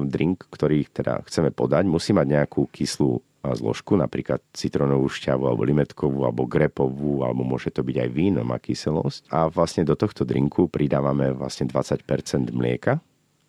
drink, 0.06 0.46
ktorý 0.46 0.86
teda 0.94 1.26
chceme 1.26 1.50
podať. 1.50 1.90
Musí 1.90 2.14
mať 2.14 2.26
nejakú 2.38 2.70
kyslú 2.70 3.18
zložku, 3.44 3.96
napríklad 3.96 4.44
citrónovú 4.53 5.09
šťavu 5.09 5.48
alebo 5.48 5.64
limetkovú 5.64 6.29
alebo 6.29 6.44
grepovú, 6.44 7.24
alebo 7.24 7.40
môže 7.40 7.72
to 7.72 7.81
byť 7.81 7.96
aj 7.96 8.11
víno, 8.12 8.40
má 8.44 8.61
kyselosť. 8.61 9.33
A 9.33 9.48
vlastne 9.48 9.88
do 9.88 9.96
tohto 9.96 10.29
drinku 10.29 10.68
pridávame 10.68 11.33
vlastne 11.33 11.64
20% 11.64 12.05
mlieka 12.53 13.00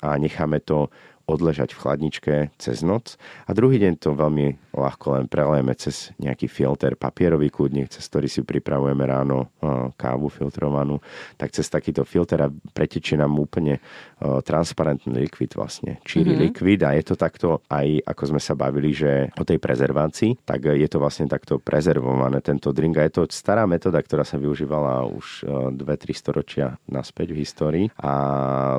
a 0.01 0.17
necháme 0.17 0.63
to 0.63 0.89
odležať 1.31 1.71
v 1.71 1.81
chladničke 1.81 2.33
cez 2.59 2.83
noc 2.83 3.15
a 3.47 3.55
druhý 3.55 3.79
deň 3.79 3.93
to 3.97 4.11
veľmi 4.11 4.71
ľahko 4.71 5.19
len 5.19 5.25
prelejeme 5.27 5.75
cez 5.75 6.15
nejaký 6.19 6.47
filter, 6.47 6.95
papierový 6.95 7.51
kľudník, 7.51 7.91
cez 7.91 8.07
ktorý 8.07 8.27
si 8.31 8.39
pripravujeme 8.43 9.03
ráno 9.03 9.51
kávu 9.99 10.31
filtrovanú, 10.31 11.03
tak 11.35 11.51
cez 11.51 11.67
takýto 11.67 12.07
filter 12.07 12.39
a 12.43 12.51
pretečie 12.51 13.19
nám 13.19 13.35
úplne 13.35 13.83
transparentný 14.21 15.27
likvid 15.27 15.59
vlastne, 15.59 15.99
číri 16.07 16.31
mm-hmm. 16.31 16.43
likvid 16.47 16.81
a 16.87 16.95
je 16.95 17.03
to 17.03 17.15
takto 17.19 17.59
aj, 17.67 17.99
ako 18.07 18.23
sme 18.35 18.41
sa 18.41 18.55
bavili, 18.55 18.95
že 18.95 19.27
o 19.35 19.43
tej 19.43 19.59
prezervácii, 19.59 20.47
tak 20.47 20.71
je 20.71 20.87
to 20.87 20.97
vlastne 21.03 21.27
takto 21.27 21.59
prezervované 21.59 22.39
tento 22.39 22.71
drink. 22.71 22.95
A 23.01 23.07
je 23.07 23.13
to 23.19 23.23
stará 23.27 23.67
metóda, 23.67 23.99
ktorá 23.99 24.23
sa 24.23 24.39
využívala 24.39 25.03
už 25.07 25.47
2-3 25.75 26.15
storočia 26.15 26.79
naspäť 26.87 27.35
v 27.35 27.41
histórii 27.43 27.85
a 27.99 28.13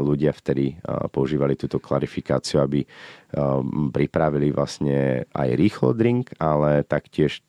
ľudia 0.00 0.32
vtedy 0.32 0.80
používali 1.12 1.54
túto 1.54 1.76
klarifikáciu 1.76 2.41
organizáciu, 2.42 2.58
aby 2.66 2.80
um, 3.38 3.90
pripravili 3.94 4.50
vlastne 4.50 5.24
aj 5.30 5.48
rýchlo 5.54 5.94
drink, 5.94 6.34
ale 6.42 6.82
taktiež 6.82 7.40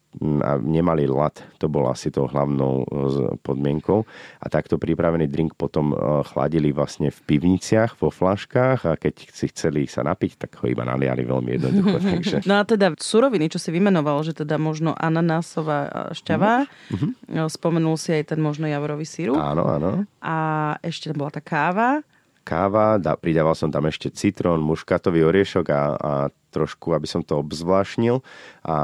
nemali 0.61 1.09
lat, 1.09 1.41
to 1.57 1.65
bolo 1.65 1.89
asi 1.89 2.13
tou 2.13 2.29
hlavnou 2.29 2.85
uh, 2.85 3.33
podmienkou. 3.41 4.05
A 4.37 4.45
takto 4.45 4.77
pripravený 4.77 5.25
drink 5.25 5.57
potom 5.57 5.89
uh, 5.89 6.21
chladili 6.21 6.69
vlastne 6.69 7.09
v 7.09 7.17
pivniciach, 7.25 7.97
vo 7.97 8.13
flaškách 8.13 8.85
a 8.85 8.93
keď 8.93 9.33
si 9.33 9.49
chceli 9.49 9.89
sa 9.89 10.05
napiť, 10.05 10.37
tak 10.37 10.61
ho 10.61 10.69
iba 10.69 10.85
naliali 10.85 11.25
veľmi 11.25 11.49
jednoducho. 11.57 11.97
Takže... 12.13 12.35
No 12.45 12.61
a 12.61 12.63
teda 12.63 12.93
suroviny, 12.93 13.49
čo 13.49 13.57
si 13.57 13.73
vymenoval, 13.73 14.21
že 14.21 14.37
teda 14.37 14.61
možno 14.61 14.93
ananásová 14.93 16.13
šťava, 16.13 16.69
mm-hmm. 16.69 17.49
spomenul 17.49 17.97
si 17.97 18.13
aj 18.13 18.37
ten 18.37 18.39
možno 18.39 18.69
javorový 18.69 19.09
sírup. 19.09 19.41
Áno, 19.41 19.65
áno. 19.65 20.05
A 20.21 20.37
ešte 20.85 21.09
bola 21.09 21.33
tá 21.33 21.41
káva 21.41 22.05
káva, 22.43 22.99
dá, 22.99 23.15
pridával 23.15 23.55
som 23.55 23.71
tam 23.71 23.87
ešte 23.87 24.11
citrón, 24.11 24.59
muškatový 24.61 25.23
oriešok 25.23 25.65
a, 25.71 25.81
a 25.95 26.13
trošku, 26.53 26.93
aby 26.93 27.09
som 27.09 27.25
to 27.25 27.41
obzvlášnil 27.41 28.21
a 28.61 28.77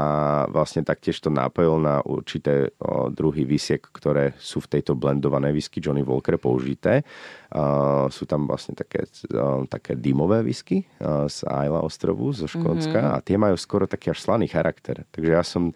vlastne 0.50 0.82
taktiež 0.82 1.22
to 1.22 1.30
nápojil 1.30 1.78
na 1.78 2.02
určité 2.02 2.74
o, 2.82 3.06
druhy 3.14 3.46
visiek, 3.46 3.78
ktoré 3.78 4.34
sú 4.42 4.58
v 4.58 4.74
tejto 4.74 4.98
blendovanej 4.98 5.54
whisky 5.54 5.78
Johnny 5.78 6.02
Walker 6.02 6.34
použité. 6.34 7.06
A, 7.54 8.10
sú 8.10 8.26
tam 8.26 8.50
vlastne 8.50 8.74
také, 8.74 9.06
o, 9.30 9.70
také 9.70 9.94
dymové 9.94 10.42
whisky 10.42 10.82
z 11.30 11.38
Isla 11.46 11.80
ostrovu 11.86 12.34
zo 12.34 12.50
Škótska 12.50 12.98
mm-hmm. 12.98 13.14
a 13.14 13.22
tie 13.22 13.38
majú 13.38 13.54
skoro 13.54 13.86
taký 13.86 14.10
až 14.10 14.26
slaný 14.26 14.50
charakter. 14.50 15.06
Takže 15.14 15.30
ja 15.30 15.46
som 15.46 15.70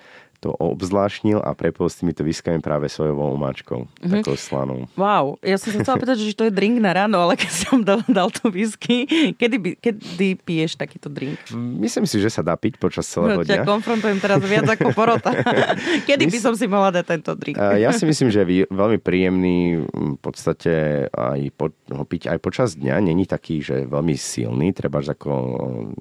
to 0.45 0.53
obzvlášnil 0.53 1.41
a 1.41 1.57
prepol 1.57 1.89
s 1.89 2.05
týmito 2.05 2.21
viskami 2.21 2.61
práve 2.61 2.93
sojovou 2.93 3.33
umáčkou, 3.33 3.89
mm-hmm. 3.89 4.13
takou 4.21 4.37
slanou. 4.37 4.85
Wow, 4.93 5.41
ja 5.41 5.57
som 5.57 5.73
sa 5.73 5.81
chcela 5.81 5.97
pýtať, 5.97 6.21
že 6.21 6.37
to 6.37 6.45
je 6.45 6.53
drink 6.53 6.77
na 6.77 6.93
ráno, 6.93 7.17
ale 7.25 7.41
keď 7.41 7.53
som 7.57 7.81
dal, 7.81 8.05
dal 8.05 8.29
to 8.29 8.53
whisky, 8.53 9.09
kedy, 9.41 9.81
kedy 9.81 10.37
piješ 10.45 10.77
takýto 10.77 11.09
drink? 11.09 11.41
Myslím 11.57 12.05
si, 12.05 12.21
že 12.21 12.29
sa 12.29 12.45
dá 12.45 12.53
piť 12.61 12.77
počas 12.77 13.09
celého 13.09 13.41
no, 13.41 13.49
dňa. 13.49 13.65
Ťa 13.65 13.65
konfrontujem 13.65 14.21
teraz 14.21 14.45
viac 14.45 14.69
ako 14.69 14.93
porota. 14.93 15.33
kedy 16.09 16.29
by 16.29 16.39
som 16.39 16.53
si 16.53 16.69
mohla 16.69 16.93
dať 16.93 17.05
tento 17.17 17.33
drink? 17.33 17.57
ja 17.57 17.89
si 17.97 18.05
myslím, 18.05 18.29
že 18.29 18.45
je 18.45 18.69
veľmi 18.69 19.01
príjemný 19.01 19.81
v 19.89 20.19
podstate 20.21 21.07
aj 21.09 21.41
po, 21.57 21.73
ho 21.73 22.05
piť 22.05 22.29
aj 22.29 22.39
počas 22.45 22.77
dňa. 22.77 23.01
Není 23.01 23.25
taký, 23.25 23.65
že 23.65 23.89
veľmi 23.89 24.13
silný, 24.13 24.77
treba 24.77 25.01
ako 25.01 25.33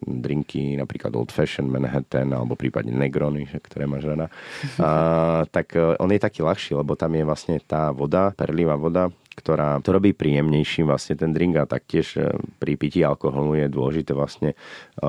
drinky, 0.04 0.76
napríklad 0.76 1.16
Old 1.16 1.32
Fashion, 1.32 1.72
Manhattan 1.72 2.34
alebo 2.34 2.60
prípadne 2.60 2.92
Negrony, 2.92 3.48
ktoré 3.48 3.88
máš 3.88 4.10
rada 4.10 4.33
a, 4.80 5.44
tak 5.50 5.76
e, 5.76 5.98
on 5.98 6.10
je 6.12 6.20
taký 6.22 6.46
ľahší, 6.46 6.78
lebo 6.78 6.94
tam 6.94 7.14
je 7.16 7.24
vlastne 7.26 7.56
tá 7.64 7.90
voda, 7.94 8.32
perlivá 8.34 8.78
voda, 8.78 9.10
ktorá 9.34 9.82
to 9.82 9.90
robí 9.98 10.14
príjemnejším 10.14 10.86
vlastne 10.86 11.18
ten 11.18 11.34
drink 11.34 11.58
a 11.58 11.66
taktiež 11.66 12.18
e, 12.18 12.38
pri 12.62 12.78
pití 12.78 13.02
alkoholu 13.02 13.58
je 13.58 13.68
dôležité 13.68 14.14
vlastne 14.14 14.54
e, 14.54 14.56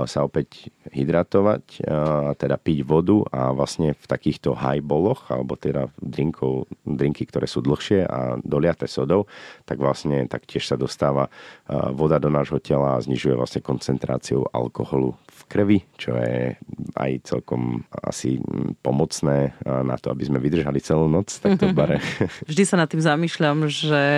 sa 0.09 0.25
opäť 0.25 0.73
hydratovať, 0.93 1.65
a 1.85 2.37
teda 2.37 2.61
piť 2.61 2.85
vodu 2.85 3.25
a 3.33 3.53
vlastne 3.57 3.97
v 3.97 4.05
takýchto 4.05 4.53
highballoch 4.53 5.33
alebo 5.33 5.57
teda 5.57 5.89
drinkov, 6.01 6.69
drinky, 6.85 7.25
ktoré 7.25 7.49
sú 7.49 7.65
dlhšie 7.65 8.05
a 8.05 8.37
doliaté 8.45 8.85
sodou, 8.85 9.25
tak 9.65 9.81
vlastne 9.81 10.29
taktiež 10.29 10.69
sa 10.69 10.77
dostáva 10.77 11.33
voda 11.97 12.21
do 12.21 12.29
nášho 12.29 12.61
tela 12.61 12.97
a 12.97 13.03
znižuje 13.03 13.33
vlastne 13.33 13.65
koncentráciu 13.65 14.45
alkoholu 14.53 15.17
v 15.17 15.43
krvi, 15.49 15.79
čo 15.97 16.15
je 16.21 16.55
aj 17.01 17.11
celkom 17.25 17.83
asi 17.91 18.39
pomocné 18.85 19.57
na 19.65 19.97
to, 19.97 20.13
aby 20.13 20.29
sme 20.29 20.39
vydržali 20.39 20.79
celú 20.85 21.09
noc 21.09 21.33
takto 21.41 21.73
v 21.73 21.75
bare. 21.79 21.97
Vždy 22.45 22.63
sa 22.69 22.77
nad 22.77 22.89
tým 22.93 23.03
zamýšľam, 23.03 23.67
že 23.67 24.14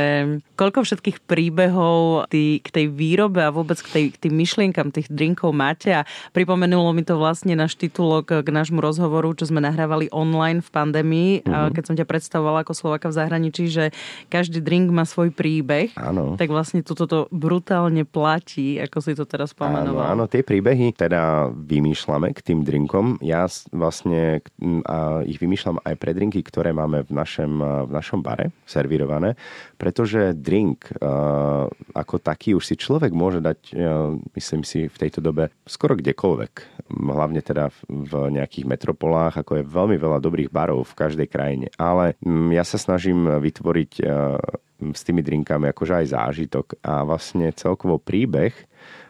koľko 0.54 0.86
všetkých 0.86 1.24
príbehov 1.24 2.28
tý, 2.32 2.60
k 2.62 2.68
tej 2.70 2.86
výrobe 2.88 3.44
a 3.44 3.52
vôbec 3.52 3.78
k, 3.80 3.88
tej, 3.88 4.04
k 4.14 4.28
tým 4.28 4.34
myšlienkam 4.36 4.94
tých 4.94 5.10
drinkov 5.10 5.52
máte 5.52 5.92
a 5.92 6.02
pripomenulo 6.32 6.92
mi 6.96 7.02
to 7.02 7.18
vlastne 7.18 7.52
náš 7.56 7.76
titulok 7.76 8.42
k 8.42 8.48
nášmu 8.48 8.80
rozhovoru, 8.80 9.32
čo 9.36 9.48
sme 9.48 9.60
nahrávali 9.60 10.08
online 10.12 10.60
v 10.64 10.68
pandémii, 10.70 11.30
mm-hmm. 11.42 11.72
keď 11.74 11.82
som 11.84 11.94
ťa 11.98 12.06
predstavovala 12.08 12.64
ako 12.64 12.74
Slovaka 12.74 13.12
v 13.12 13.16
zahraničí, 13.18 13.64
že 13.68 13.90
každý 14.32 14.64
drink 14.64 14.88
má 14.90 15.04
svoj 15.04 15.32
príbeh. 15.32 15.92
Áno. 15.98 16.36
Tak 16.40 16.48
vlastne 16.48 16.80
toto 16.80 17.04
to 17.06 17.18
brutálne 17.30 18.02
platí, 18.08 18.80
ako 18.80 18.98
si 19.02 19.12
to 19.12 19.28
teraz 19.28 19.52
pomenoval. 19.52 20.12
Áno, 20.12 20.24
áno, 20.24 20.24
tie 20.30 20.42
príbehy 20.42 20.96
teda 20.96 21.52
vymýšľame 21.52 22.32
k 22.34 22.40
tým 22.40 22.64
drinkom. 22.64 23.18
Ja 23.22 23.46
vlastne 23.70 24.40
a 24.86 25.22
ich 25.22 25.38
vymýšľam 25.38 25.82
aj 25.82 25.94
pre 26.00 26.12
drinky, 26.16 26.40
ktoré 26.42 26.74
máme 26.74 27.06
v 27.06 27.12
našom, 27.12 27.52
v 27.86 27.90
našom 27.92 28.20
bare 28.20 28.50
servírované, 28.66 29.38
pretože 29.86 30.34
drink 30.34 30.90
uh, 30.98 31.70
ako 31.94 32.18
taký 32.18 32.58
už 32.58 32.66
si 32.66 32.74
človek 32.74 33.14
môže 33.14 33.38
dať, 33.38 33.70
uh, 33.70 34.18
myslím 34.34 34.66
si, 34.66 34.90
v 34.90 34.98
tejto 34.98 35.22
dobe 35.22 35.54
skoro 35.62 35.94
kdekoľvek. 35.94 36.82
Hlavne 36.90 37.38
teda 37.38 37.70
v 37.86 38.34
nejakých 38.34 38.66
metropolách, 38.66 39.38
ako 39.38 39.62
je 39.62 39.70
veľmi 39.70 39.94
veľa 39.94 40.18
dobrých 40.18 40.50
barov 40.50 40.90
v 40.90 40.98
každej 41.06 41.30
krajine. 41.30 41.70
Ale 41.78 42.18
um, 42.18 42.50
ja 42.50 42.66
sa 42.66 42.82
snažím 42.82 43.30
vytvoriť 43.38 43.92
uh, 44.02 44.42
s 44.90 45.06
tými 45.06 45.22
drinkami 45.22 45.70
akože 45.70 46.02
aj 46.02 46.06
zážitok 46.10 46.66
a 46.82 47.06
vlastne 47.06 47.54
celkovo 47.54 48.02
príbeh 48.02 48.58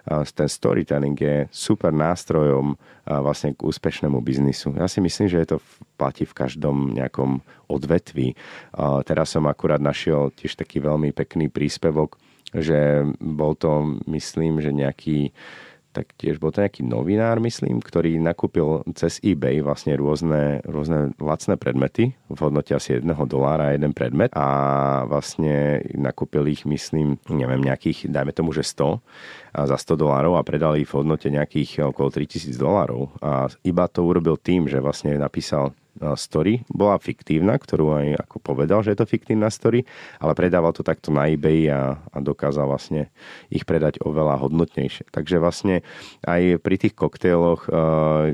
ten 0.07 0.49
storytelling 0.49 1.19
je 1.19 1.51
super 1.51 1.91
nástrojom 1.91 2.79
vlastne 3.07 3.55
k 3.55 3.67
úspešnému 3.67 4.23
biznisu. 4.23 4.75
Ja 4.79 4.87
si 4.87 5.03
myslím, 5.03 5.27
že 5.27 5.43
je 5.43 5.49
to 5.55 5.59
platí 5.99 6.23
v 6.23 6.35
každom 6.35 6.95
nejakom 6.95 7.43
odvetví. 7.67 8.39
Teraz 9.07 9.35
som 9.35 9.51
akurát 9.51 9.83
našiel 9.83 10.31
tiež 10.35 10.55
taký 10.55 10.79
veľmi 10.79 11.11
pekný 11.11 11.51
príspevok, 11.51 12.19
že 12.55 13.03
bol 13.19 13.59
to, 13.59 13.99
myslím, 14.07 14.63
že 14.63 14.71
nejaký 14.71 15.35
tak 15.97 16.13
tiež 16.21 16.37
bol 16.37 16.53
to 16.53 16.61
nejaký 16.61 16.85
novinár, 16.85 17.41
myslím, 17.41 17.81
ktorý 17.81 18.21
nakúpil 18.21 18.85
cez 18.93 19.17
eBay 19.25 19.65
vlastne 19.65 19.97
rôzne, 19.97 20.61
rôzne 20.69 21.17
lacné 21.17 21.57
predmety 21.57 22.13
v 22.29 22.39
hodnote 22.39 22.77
asi 22.77 23.01
jedného 23.01 23.25
dolára 23.25 23.73
jeden 23.73 23.97
predmet. 23.97 24.29
A 24.37 25.09
vlastne 25.09 25.81
nakúpil 25.97 26.45
ich, 26.53 26.69
myslím, 26.69 27.17
neviem, 27.33 27.65
nejakých, 27.65 28.13
dajme 28.13 28.37
tomu, 28.37 28.53
že 28.53 28.69
100 28.69 29.01
a 29.57 29.61
za 29.65 29.81
100 29.81 29.97
dolárov 29.97 30.37
a 30.37 30.45
predali 30.45 30.85
ich 30.85 30.91
v 30.93 31.01
hodnote 31.01 31.33
nejakých 31.33 31.89
okolo 31.89 32.13
3000 32.13 32.53
dolárov 32.61 33.09
a 33.25 33.49
iba 33.65 33.89
to 33.89 34.05
urobil 34.05 34.37
tým, 34.37 34.69
že 34.69 34.85
vlastne 34.85 35.17
napísal 35.17 35.73
story 36.15 36.63
bola 36.69 37.01
fiktívna, 37.01 37.57
ktorú 37.57 37.97
aj 37.97 38.07
ako 38.29 38.37
povedal, 38.43 38.85
že 38.85 38.93
je 38.93 39.01
to 39.01 39.09
fiktívna 39.09 39.49
story, 39.49 39.89
ale 40.21 40.37
predával 40.37 40.77
to 40.77 40.85
takto 40.85 41.09
na 41.09 41.31
eBay 41.33 41.73
a, 41.73 41.97
a 42.13 42.19
dokázal 42.21 42.69
vlastne 42.69 43.09
ich 43.49 43.65
predať 43.65 44.03
oveľa 44.05 44.45
hodnotnejšie. 44.45 45.09
Takže 45.09 45.41
vlastne 45.41 45.81
aj 46.29 46.61
pri 46.61 46.77
tých 46.77 46.95
koktejloch 46.99 47.63
uh, 47.67 47.73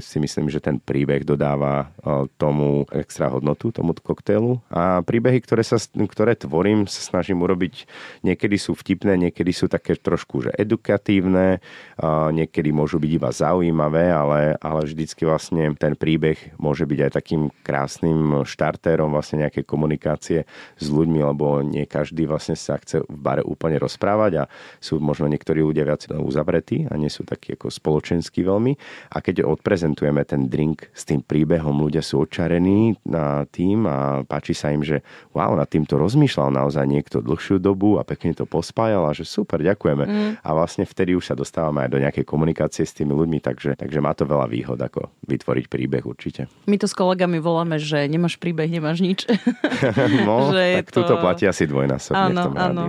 si 0.02 0.18
myslím, 0.18 0.50
že 0.50 0.58
ten 0.58 0.82
príbeh 0.82 1.22
dodáva 1.22 1.94
uh, 2.02 2.26
tomu 2.34 2.88
extra 2.90 3.30
hodnotu, 3.30 3.70
tomu 3.70 3.94
koktejlu 3.94 4.58
a 4.72 5.04
príbehy, 5.04 5.38
ktoré, 5.44 5.62
sa, 5.62 5.78
ktoré 5.78 6.34
tvorím, 6.34 6.90
sa 6.90 7.04
snažím 7.04 7.44
urobiť, 7.44 7.86
niekedy 8.26 8.56
sú 8.58 8.74
vtipné, 8.74 9.14
niekedy 9.30 9.52
sú 9.54 9.70
také 9.70 9.94
trošku 9.94 10.48
že 10.48 10.50
edukatívne, 10.58 11.62
uh, 12.00 12.32
niekedy 12.34 12.74
môžu 12.74 12.98
byť 12.98 13.12
iba 13.12 13.30
zaujímavé, 13.30 14.10
ale, 14.10 14.58
ale 14.58 14.80
vždycky 14.88 15.22
vlastne 15.28 15.76
ten 15.76 15.94
príbeh 15.94 16.56
môže 16.56 16.88
byť 16.88 16.98
aj 17.06 17.12
takým 17.12 17.51
krásnym 17.62 18.42
štartérom 18.42 19.14
vlastne 19.14 19.46
nejaké 19.46 19.62
komunikácie 19.62 20.48
s 20.76 20.86
ľuďmi, 20.90 21.20
lebo 21.22 21.62
nie 21.62 21.86
každý 21.86 22.26
vlastne 22.26 22.58
sa 22.58 22.80
chce 22.80 23.04
v 23.06 23.16
bare 23.20 23.42
úplne 23.44 23.78
rozprávať 23.78 24.32
a 24.42 24.44
sú 24.82 24.98
možno 24.98 25.28
niektorí 25.28 25.62
ľudia 25.62 25.86
viac 25.86 26.08
uzavretí 26.10 26.88
a 26.90 26.98
nie 26.98 27.12
sú 27.12 27.22
takí 27.22 27.54
ako 27.54 27.70
spoločenskí 27.70 28.42
veľmi. 28.42 28.72
A 29.14 29.20
keď 29.20 29.46
odprezentujeme 29.46 30.24
ten 30.24 30.48
drink 30.48 30.90
s 30.96 31.04
tým 31.04 31.20
príbehom, 31.20 31.76
ľudia 31.78 32.00
sú 32.00 32.24
očarení 32.24 32.96
na 33.04 33.44
tým 33.52 33.84
a 33.86 34.24
páči 34.24 34.56
sa 34.56 34.72
im, 34.72 34.80
že 34.80 35.04
wow, 35.36 35.54
nad 35.54 35.68
týmto 35.68 36.00
rozmýšľal 36.00 36.50
naozaj 36.50 36.84
niekto 36.88 37.20
dlhšiu 37.20 37.60
dobu 37.60 38.00
a 38.00 38.06
pekne 38.06 38.32
to 38.32 38.48
pospájal 38.48 39.06
a 39.06 39.12
že 39.12 39.28
super, 39.28 39.60
ďakujeme. 39.60 40.04
Mm. 40.04 40.32
A 40.40 40.48
vlastne 40.56 40.88
vtedy 40.88 41.14
už 41.14 41.30
sa 41.30 41.34
dostávame 41.36 41.86
aj 41.86 41.90
do 41.92 42.02
nejakej 42.02 42.24
komunikácie 42.24 42.82
s 42.82 42.96
tými 42.96 43.12
ľuďmi, 43.12 43.38
takže, 43.38 43.76
takže 43.76 43.98
má 44.00 44.16
to 44.16 44.24
veľa 44.24 44.48
výhod, 44.48 44.78
ako 44.80 45.12
vytvoriť 45.28 45.64
príbeh 45.68 46.02
určite. 46.02 46.48
My 46.66 46.80
to 46.80 46.88
s 46.88 46.96
kolegami 46.96 47.41
voláme, 47.42 47.76
že 47.82 48.06
nemáš 48.06 48.38
príbeh, 48.38 48.70
nemáš 48.70 49.02
nič. 49.02 49.26
no, 50.28 50.54
že 50.54 50.86
tak 50.86 50.94
to... 50.94 51.02
túto 51.02 51.18
platí 51.18 51.44
asi 51.44 51.66
dvojnásobne 51.66 52.30
áno, 52.30 52.40
v 52.40 52.46
tom 52.46 52.54
áno. 52.54 52.84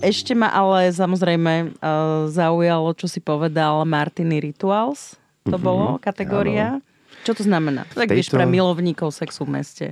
Ešte 0.00 0.32
ma 0.32 0.48
ale 0.48 0.88
samozrejme 0.88 1.76
uh, 1.76 2.26
zaujalo, 2.32 2.96
čo 2.96 3.04
si 3.04 3.20
povedal 3.20 3.84
Martiny 3.84 4.40
Rituals. 4.40 5.20
To 5.44 5.54
mm-hmm, 5.54 5.62
bolo 5.62 5.86
kategória. 6.00 6.80
Áno. 6.80 6.86
Čo 7.26 7.32
to 7.38 7.42
znamená? 7.44 7.84
Tak 7.92 8.10
tejto... 8.10 8.34
pre 8.38 8.46
milovníkov 8.46 9.10
sexu 9.12 9.44
v 9.44 9.60
meste. 9.60 9.86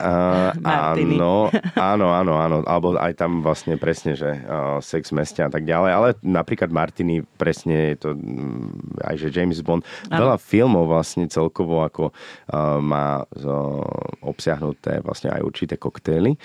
Uh, 0.00 0.50
áno, 0.64 1.48
áno, 1.76 2.06
áno, 2.12 2.32
áno. 2.40 2.56
Alebo 2.64 2.96
aj 2.96 3.12
tam 3.20 3.44
vlastne 3.44 3.76
presne, 3.76 4.16
že 4.16 4.28
uh, 4.28 4.78
sex 4.80 5.12
v 5.12 5.22
meste 5.22 5.40
a 5.44 5.50
tak 5.52 5.68
ďalej. 5.68 5.90
Ale 5.90 6.08
napríklad 6.24 6.72
Martiny, 6.72 7.22
presne 7.36 7.94
je 7.94 8.08
to 8.08 8.08
um, 8.16 8.72
aj 9.04 9.16
že 9.20 9.28
James 9.30 9.60
Bond. 9.60 9.84
Áno. 10.08 10.28
Veľa 10.28 10.36
filmov 10.40 10.88
vlastne 10.88 11.28
celkovo 11.28 11.84
ako 11.84 12.10
uh, 12.10 12.78
má 12.80 13.22
uh, 13.22 14.26
obsiahnuté 14.26 15.04
vlastne 15.04 15.30
aj 15.30 15.40
určité 15.44 15.76
koktély 15.76 16.36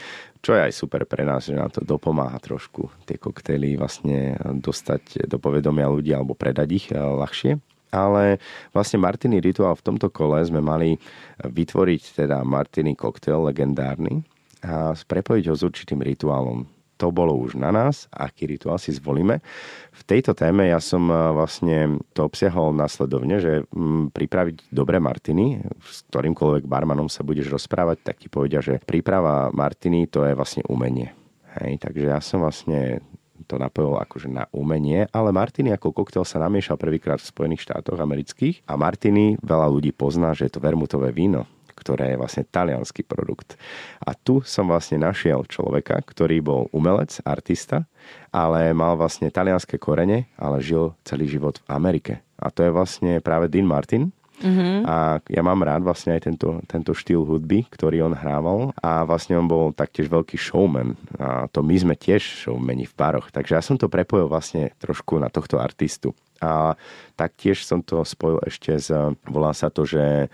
čo 0.46 0.54
je 0.54 0.62
aj 0.62 0.78
super 0.78 1.10
pre 1.10 1.26
nás, 1.26 1.50
že 1.50 1.58
nám 1.58 1.74
to 1.74 1.82
dopomáha 1.82 2.38
trošku 2.38 2.86
tie 3.10 3.18
koktejly 3.18 3.82
vlastne 3.82 4.38
dostať 4.62 5.26
do 5.26 5.42
povedomia 5.42 5.90
ľudí 5.90 6.14
alebo 6.14 6.38
predať 6.38 6.70
ich 6.70 6.86
ľahšie 6.94 7.58
ale 7.96 8.44
vlastne 8.76 9.00
Martiny 9.00 9.40
Rituál 9.40 9.80
v 9.80 9.86
tomto 9.88 10.12
kole 10.12 10.44
sme 10.44 10.60
mali 10.60 11.00
vytvoriť 11.40 12.28
teda 12.28 12.44
Martiny 12.44 13.00
koktail 13.00 13.40
legendárny 13.48 14.20
a 14.68 14.92
prepojiť 14.92 15.46
ho 15.48 15.56
s 15.56 15.64
určitým 15.64 16.04
rituálom. 16.04 16.68
To 16.96 17.12
bolo 17.12 17.36
už 17.36 17.60
na 17.60 17.76
nás, 17.76 18.08
aký 18.08 18.48
rituál 18.48 18.80
si 18.80 18.96
zvolíme. 18.96 19.44
V 19.92 20.02
tejto 20.08 20.32
téme 20.32 20.72
ja 20.72 20.80
som 20.80 21.12
e, 21.12 21.16
vlastne 21.36 22.00
to 22.16 22.24
obsiahol 22.24 22.72
následovne, 22.72 23.36
že 23.44 23.68
mm, 23.68 24.16
pripraviť 24.16 24.72
dobré 24.72 25.04
martiny, 25.04 25.60
s 25.84 26.08
ktorýmkoľvek 26.08 26.64
barmanom 26.64 27.12
sa 27.12 27.28
budeš 27.28 27.52
rozprávať, 27.52 28.00
tak 28.00 28.24
ti 28.24 28.32
povedia, 28.32 28.64
že 28.64 28.80
príprava 28.80 29.52
martiny 29.52 30.08
to 30.08 30.24
je 30.24 30.40
vlastne 30.40 30.64
umenie. 30.72 31.12
Hej, 31.60 31.84
takže 31.84 32.08
ja 32.08 32.24
som 32.24 32.48
vlastne 32.48 33.04
to 33.46 33.60
napojilo 33.60 34.00
akože 34.00 34.32
na 34.32 34.48
umenie, 34.56 35.12
ale 35.12 35.36
Martini 35.36 35.76
ako 35.76 35.92
koktel 35.92 36.24
sa 36.24 36.40
namiešal 36.40 36.80
prvýkrát 36.80 37.20
v 37.20 37.30
Spojených 37.30 37.68
štátoch 37.68 38.00
amerických 38.00 38.64
a 38.66 38.80
Martini 38.80 39.36
veľa 39.44 39.68
ľudí 39.68 39.92
pozná, 39.92 40.32
že 40.32 40.48
je 40.48 40.56
to 40.56 40.64
vermutové 40.64 41.12
víno 41.12 41.44
ktoré 41.76 42.16
je 42.16 42.22
vlastne 42.24 42.48
talianský 42.48 43.04
produkt. 43.04 43.60
A 44.00 44.16
tu 44.16 44.40
som 44.48 44.66
vlastne 44.66 44.96
našiel 44.96 45.44
človeka, 45.46 46.00
ktorý 46.02 46.40
bol 46.40 46.62
umelec, 46.72 47.20
artista, 47.28 47.84
ale 48.32 48.72
mal 48.72 48.96
vlastne 48.96 49.28
talianské 49.28 49.76
korene, 49.76 50.32
ale 50.40 50.64
žil 50.64 50.96
celý 51.04 51.28
život 51.28 51.60
v 51.68 51.76
Amerike. 51.76 52.14
A 52.40 52.48
to 52.48 52.64
je 52.64 52.72
vlastne 52.72 53.20
práve 53.20 53.52
Dean 53.52 53.68
Martin, 53.68 54.16
Uh-huh. 54.44 54.84
A 54.84 55.24
ja 55.32 55.42
mám 55.46 55.64
rád 55.64 55.88
vlastne 55.88 56.20
aj 56.20 56.28
tento, 56.28 56.60
tento 56.68 56.92
štýl 56.92 57.24
hudby, 57.24 57.64
ktorý 57.72 58.12
on 58.12 58.16
hrával 58.18 58.76
a 58.84 59.08
vlastne 59.08 59.40
on 59.40 59.48
bol 59.48 59.72
taktiež 59.72 60.12
veľký 60.12 60.36
showman. 60.36 61.00
A 61.16 61.48
to 61.48 61.64
my 61.64 61.76
sme 61.80 61.96
tiež 61.96 62.44
showmeni 62.44 62.84
v 62.84 62.94
pároch. 62.98 63.32
Takže 63.32 63.56
ja 63.56 63.64
som 63.64 63.80
to 63.80 63.88
prepojil 63.88 64.28
vlastne 64.28 64.76
trošku 64.84 65.16
na 65.24 65.32
tohto 65.32 65.64
artistu. 65.64 66.12
A 66.44 66.76
taktiež 67.16 67.64
som 67.64 67.80
to 67.80 68.04
spojil 68.04 68.44
ešte 68.44 68.76
s, 68.76 68.92
volá 69.24 69.56
sa 69.56 69.72
to, 69.72 69.88
že 69.88 70.28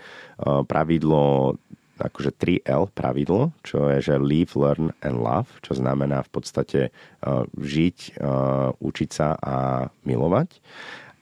pravidlo 0.66 1.54
akože 2.02 2.34
3L 2.34 2.90
pravidlo, 2.90 3.54
čo 3.62 3.86
je, 3.94 4.10
že 4.10 4.14
live, 4.18 4.58
learn 4.58 4.90
and 5.06 5.22
love, 5.22 5.46
čo 5.62 5.78
znamená 5.78 6.26
v 6.26 6.30
podstate 6.34 6.80
uh, 6.90 7.46
žiť, 7.54 8.18
uh, 8.18 8.74
učiť 8.74 9.10
sa 9.12 9.38
a 9.38 9.86
milovať. 10.02 10.58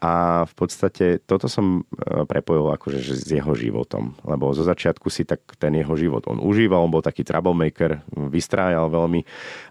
A 0.01 0.49
v 0.49 0.55
podstate 0.57 1.21
toto 1.21 1.45
som 1.45 1.85
prepojil 2.25 2.73
akože 2.73 3.01
s 3.05 3.29
jeho 3.29 3.53
životom, 3.53 4.17
lebo 4.25 4.49
zo 4.57 4.65
začiatku 4.65 5.13
si 5.13 5.29
tak 5.29 5.45
ten 5.61 5.77
jeho 5.77 5.93
život 5.93 6.25
on 6.25 6.41
užíval, 6.41 6.89
on 6.89 6.93
bol 6.93 7.05
taký 7.05 7.21
troublemaker, 7.21 8.01
vystrájal 8.33 8.89
veľmi 8.89 9.21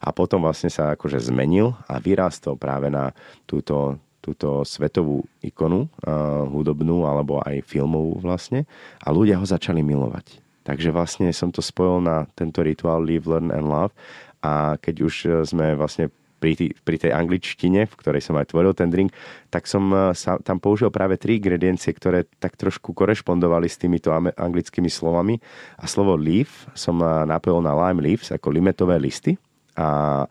a 0.05 0.13
potom 0.13 0.45
vlastne 0.45 0.69
sa 0.69 0.93
akože 0.93 1.17
zmenil 1.17 1.73
a 1.89 1.97
vyrástol 1.97 2.61
práve 2.61 2.93
na 2.93 3.09
túto 3.49 3.97
túto 4.19 4.67
svetovú 4.67 5.23
ikonu 5.39 5.87
uh, 5.87 6.43
hudobnú 6.51 7.07
alebo 7.07 7.39
aj 7.39 7.63
filmovú 7.63 8.19
vlastne. 8.19 8.67
A 8.99 9.15
ľudia 9.15 9.39
ho 9.39 9.47
začali 9.47 9.79
milovať. 9.79 10.43
Takže 10.67 10.91
vlastne 10.91 11.31
som 11.31 11.49
to 11.49 11.63
spojil 11.63 12.03
na 12.03 12.27
tento 12.35 12.59
rituál 12.61 13.01
Live, 13.01 13.25
Learn 13.25 13.49
and 13.49 13.65
Love. 13.65 13.95
A 14.43 14.75
keď 14.77 14.95
už 15.07 15.15
sme 15.47 15.73
vlastne 15.73 16.11
pri, 16.39 16.55
tý, 16.55 16.67
pri 16.71 16.97
tej 16.97 17.11
angličtine, 17.11 17.85
v 17.85 17.97
ktorej 17.99 18.23
som 18.23 18.39
aj 18.39 18.55
tvoril 18.55 18.71
ten 18.71 18.87
drink, 18.87 19.11
tak 19.51 19.67
som 19.67 20.13
sa 20.15 20.39
tam 20.39 20.57
použil 20.63 20.87
práve 20.89 21.19
tri 21.19 21.37
ingrediencie, 21.37 21.91
ktoré 21.91 22.25
tak 22.39 22.55
trošku 22.55 22.95
korešpondovali 22.95 23.67
s 23.67 23.75
týmito 23.75 24.09
anglickými 24.15 24.87
slovami. 24.87 25.37
A 25.77 25.85
slovo 25.85 26.15
leaf 26.15 26.65
som 26.73 27.03
napojil 27.03 27.59
na 27.59 27.75
lime 27.75 27.99
leaves, 27.99 28.31
ako 28.31 28.55
limetové 28.55 28.95
listy. 28.97 29.35
A 29.75 30.25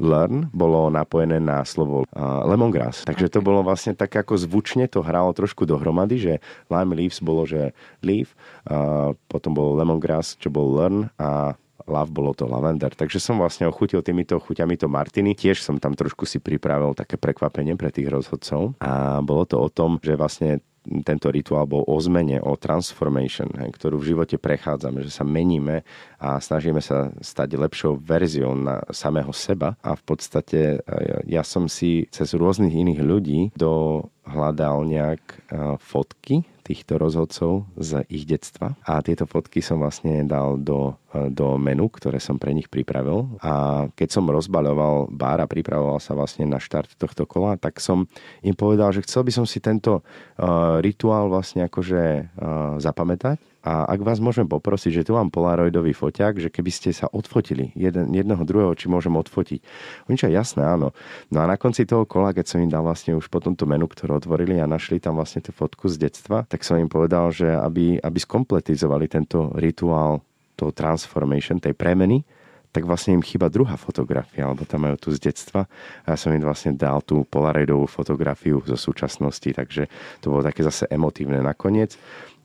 learn 0.00 0.48
bolo 0.50 0.88
napojené 0.88 1.38
na 1.38 1.62
slovo 1.62 2.08
uh, 2.08 2.42
lemongrass. 2.48 3.04
Takže 3.04 3.28
to 3.28 3.44
bolo 3.44 3.60
vlastne 3.60 3.92
tak 3.92 4.16
ako 4.16 4.40
zvučne 4.40 4.88
to 4.88 5.04
hralo 5.04 5.30
trošku 5.36 5.68
dohromady, 5.68 6.16
že 6.16 6.32
lime 6.72 6.96
leaves 6.96 7.20
bolo, 7.20 7.44
že 7.44 7.76
leaf, 8.00 8.32
uh, 8.66 9.12
potom 9.28 9.52
bol 9.52 9.76
lemongrass, 9.76 10.40
čo 10.40 10.48
bol 10.48 10.72
learn 10.72 11.12
a 11.20 11.54
love 11.86 12.10
bolo 12.12 12.34
to 12.34 12.44
lavender. 12.48 12.92
Takže 12.92 13.22
som 13.22 13.40
vlastne 13.40 13.68
ochutil 13.68 14.04
týmito 14.04 14.36
chuťami 14.36 14.74
to 14.76 14.90
martiny. 14.90 15.32
Tiež 15.36 15.62
som 15.62 15.78
tam 15.78 15.96
trošku 15.96 16.24
si 16.26 16.42
pripravil 16.42 16.92
také 16.92 17.16
prekvapenie 17.16 17.78
pre 17.78 17.94
tých 17.94 18.10
rozhodcov. 18.10 18.76
A 18.82 19.20
bolo 19.24 19.44
to 19.46 19.56
o 19.60 19.68
tom, 19.70 19.96
že 20.02 20.18
vlastne 20.18 20.60
tento 21.04 21.28
rituál 21.28 21.68
bol 21.68 21.84
o 21.84 21.96
zmene, 22.00 22.40
o 22.40 22.56
transformation, 22.56 23.52
ktorú 23.52 24.00
v 24.00 24.16
živote 24.16 24.40
prechádzame, 24.40 25.04
že 25.04 25.12
sa 25.12 25.28
meníme 25.28 25.84
a 26.16 26.40
snažíme 26.40 26.80
sa 26.80 27.12
stať 27.20 27.60
lepšou 27.60 28.00
verziou 28.00 28.56
na 28.56 28.80
samého 28.88 29.30
seba. 29.36 29.76
A 29.84 29.92
v 29.92 30.02
podstate 30.02 30.60
e, 30.60 30.98
ja 31.28 31.44
som 31.44 31.68
si 31.68 32.08
cez 32.08 32.32
rôznych 32.32 32.72
iných 32.72 33.00
ľudí 33.04 33.40
dohľadal 33.60 34.88
nejak 34.88 35.20
e, 35.20 35.36
fotky 35.76 36.48
týchto 36.62 37.00
rozhodcov 37.00 37.66
z 37.74 38.06
ich 38.06 38.24
detstva. 38.28 38.78
A 38.86 39.02
tieto 39.02 39.26
fotky 39.26 39.58
som 39.64 39.82
vlastne 39.82 40.22
dal 40.24 40.60
do, 40.60 40.94
do 41.32 41.58
menu, 41.58 41.90
ktoré 41.90 42.22
som 42.22 42.38
pre 42.38 42.54
nich 42.54 42.70
pripravil. 42.70 43.26
A 43.42 43.86
keď 43.92 44.08
som 44.14 44.30
rozbaľoval 44.30 45.10
bar 45.10 45.42
a 45.42 45.50
pripravoval 45.50 45.98
sa 45.98 46.14
vlastne 46.14 46.46
na 46.46 46.62
štart 46.62 46.94
tohto 47.00 47.26
kola, 47.26 47.58
tak 47.58 47.82
som 47.82 48.06
im 48.44 48.54
povedal, 48.54 48.94
že 48.94 49.02
chcel 49.02 49.26
by 49.26 49.32
som 49.34 49.44
si 49.48 49.58
tento 49.58 50.00
uh, 50.00 50.78
rituál 50.78 51.26
vlastne 51.26 51.66
akože 51.66 52.04
uh, 52.30 52.76
zapamätať 52.78 53.49
a 53.60 53.84
ak 53.92 54.00
vás 54.00 54.24
môžem 54.24 54.48
poprosiť, 54.48 55.02
že 55.02 55.06
tu 55.08 55.12
mám 55.12 55.28
polaroidový 55.28 55.92
foťák, 55.92 56.40
že 56.40 56.48
keby 56.48 56.72
ste 56.72 56.96
sa 56.96 57.12
odfotili 57.12 57.76
jeden, 57.76 58.08
jedného 58.16 58.40
druhého, 58.40 58.72
či 58.72 58.88
môžem 58.88 59.12
odfotiť. 59.12 59.60
Oni 60.08 60.16
čo, 60.16 60.32
jasné, 60.32 60.64
áno. 60.64 60.96
No 61.28 61.44
a 61.44 61.46
na 61.46 61.60
konci 61.60 61.84
toho 61.84 62.08
kola, 62.08 62.32
keď 62.32 62.56
som 62.56 62.64
im 62.64 62.72
dal 62.72 62.80
vlastne 62.80 63.12
už 63.12 63.28
potom 63.28 63.52
tú 63.52 63.68
menu, 63.68 63.84
ktorú 63.84 64.16
otvorili 64.16 64.56
a 64.56 64.64
našli 64.64 64.96
tam 64.96 65.20
vlastne 65.20 65.44
tú 65.44 65.52
fotku 65.52 65.92
z 65.92 66.08
detstva, 66.08 66.48
tak 66.48 66.64
som 66.64 66.80
im 66.80 66.88
povedal, 66.88 67.28
že 67.36 67.52
aby, 67.52 68.00
aby 68.00 68.18
skompletizovali 68.18 69.12
tento 69.12 69.52
rituál 69.52 70.24
toho 70.56 70.72
transformation, 70.72 71.60
tej 71.60 71.76
premeny, 71.76 72.24
tak 72.70 72.86
vlastne 72.86 73.18
im 73.18 73.24
chýba 73.26 73.50
druhá 73.50 73.74
fotografia, 73.74 74.46
alebo 74.46 74.62
tam 74.62 74.86
majú 74.86 74.96
tu 74.98 75.08
z 75.10 75.18
detstva. 75.18 75.66
A 76.06 76.14
ja 76.14 76.16
som 76.16 76.30
im 76.30 76.42
vlastne 76.42 76.74
dal 76.74 77.02
tú 77.02 77.26
polaroidovú 77.26 77.90
fotografiu 77.90 78.62
zo 78.62 78.78
súčasnosti, 78.78 79.50
takže 79.50 79.90
to 80.22 80.30
bolo 80.30 80.46
také 80.46 80.62
zase 80.62 80.86
emotívne 80.86 81.42
nakoniec. 81.42 81.98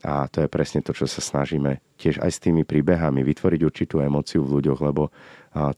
A 0.06 0.30
to 0.30 0.46
je 0.46 0.50
presne 0.50 0.86
to, 0.86 0.94
čo 0.94 1.10
sa 1.10 1.22
snažíme 1.22 1.82
tiež 1.98 2.22
aj 2.22 2.30
s 2.30 2.42
tými 2.42 2.62
príbehami 2.62 3.26
vytvoriť 3.26 3.62
určitú 3.66 4.06
emóciu 4.06 4.46
v 4.46 4.62
ľuďoch, 4.62 4.80
lebo 4.86 5.10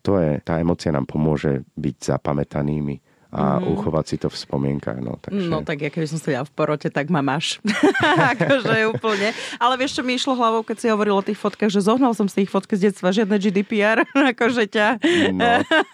to 0.04 0.20
je, 0.20 0.44
tá 0.44 0.60
emócia 0.60 0.92
nám 0.92 1.08
pomôže 1.08 1.64
byť 1.80 1.96
zapamätanými 2.18 3.07
a 3.28 3.60
mm. 3.60 3.76
uchovať 3.76 4.06
si 4.08 4.16
to 4.16 4.28
v 4.32 4.38
spomienkach. 4.40 5.00
No, 5.04 5.20
takže... 5.20 5.52
no 5.52 5.60
tak 5.60 5.84
ja 5.84 5.90
keby 5.92 6.08
som 6.08 6.20
sedela 6.20 6.48
v 6.48 6.54
porote, 6.56 6.88
tak 6.88 7.12
ma 7.12 7.20
máš. 7.20 7.60
akože 8.34 8.88
úplne. 8.88 9.36
Ale 9.60 9.76
vieš, 9.76 10.00
čo 10.00 10.02
mi 10.08 10.16
išlo 10.16 10.32
hlavou, 10.32 10.64
keď 10.64 10.78
si 10.80 10.88
hovoril 10.88 11.20
o 11.20 11.24
tých 11.24 11.36
fotkách, 11.36 11.68
že 11.68 11.84
zohnal 11.84 12.16
som 12.16 12.32
si 12.32 12.48
ich 12.48 12.52
fotky 12.52 12.80
z 12.80 12.92
detstva, 12.92 13.12
žiadne 13.12 13.36
GDPR, 13.36 14.08
akože 14.36 14.72
ťa. 14.72 14.88
no, 15.36 15.48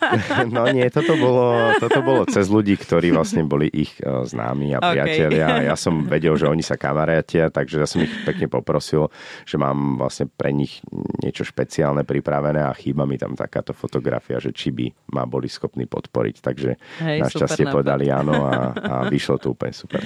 no 0.56 0.62
nie, 0.70 0.86
toto 0.94 1.18
bolo, 1.18 1.74
toto 1.82 2.00
bolo 2.06 2.22
cez 2.30 2.46
ľudí, 2.54 2.78
ktorí 2.78 3.10
vlastne 3.10 3.42
boli 3.50 3.66
ich 3.74 3.98
uh, 4.06 4.22
známi 4.22 4.78
a 4.78 4.80
priatelia. 4.80 5.48
Okay. 5.58 5.66
Ja 5.74 5.76
som 5.76 6.06
vedel, 6.06 6.38
že 6.38 6.46
oni 6.46 6.62
sa 6.62 6.78
kamarátia, 6.78 7.50
takže 7.50 7.82
ja 7.82 7.88
som 7.90 8.06
ich 8.06 8.14
pekne 8.24 8.46
poprosil, 8.46 9.10
že 9.50 9.58
mám 9.58 9.98
vlastne 9.98 10.30
pre 10.30 10.54
nich 10.54 10.86
niečo 11.26 11.42
špeciálne 11.42 12.06
pripravené 12.06 12.62
a 12.62 12.78
chýba 12.78 13.10
mi 13.10 13.18
tam 13.18 13.34
takáto 13.34 13.74
fotografia, 13.74 14.38
že 14.38 14.54
či 14.54 14.70
by 14.70 14.86
ma 15.18 15.26
boli 15.26 15.50
schopní 15.50 15.90
podporiť. 15.90 16.36
Takže 16.44 16.70
Hej, 17.02 17.18
našťastie 17.24 17.66
povedali 17.72 18.12
áno 18.12 18.48
a, 18.48 18.54
a 18.76 18.94
vyšlo 19.08 19.40
to 19.40 19.56
úplne 19.56 19.74
super. 19.74 20.04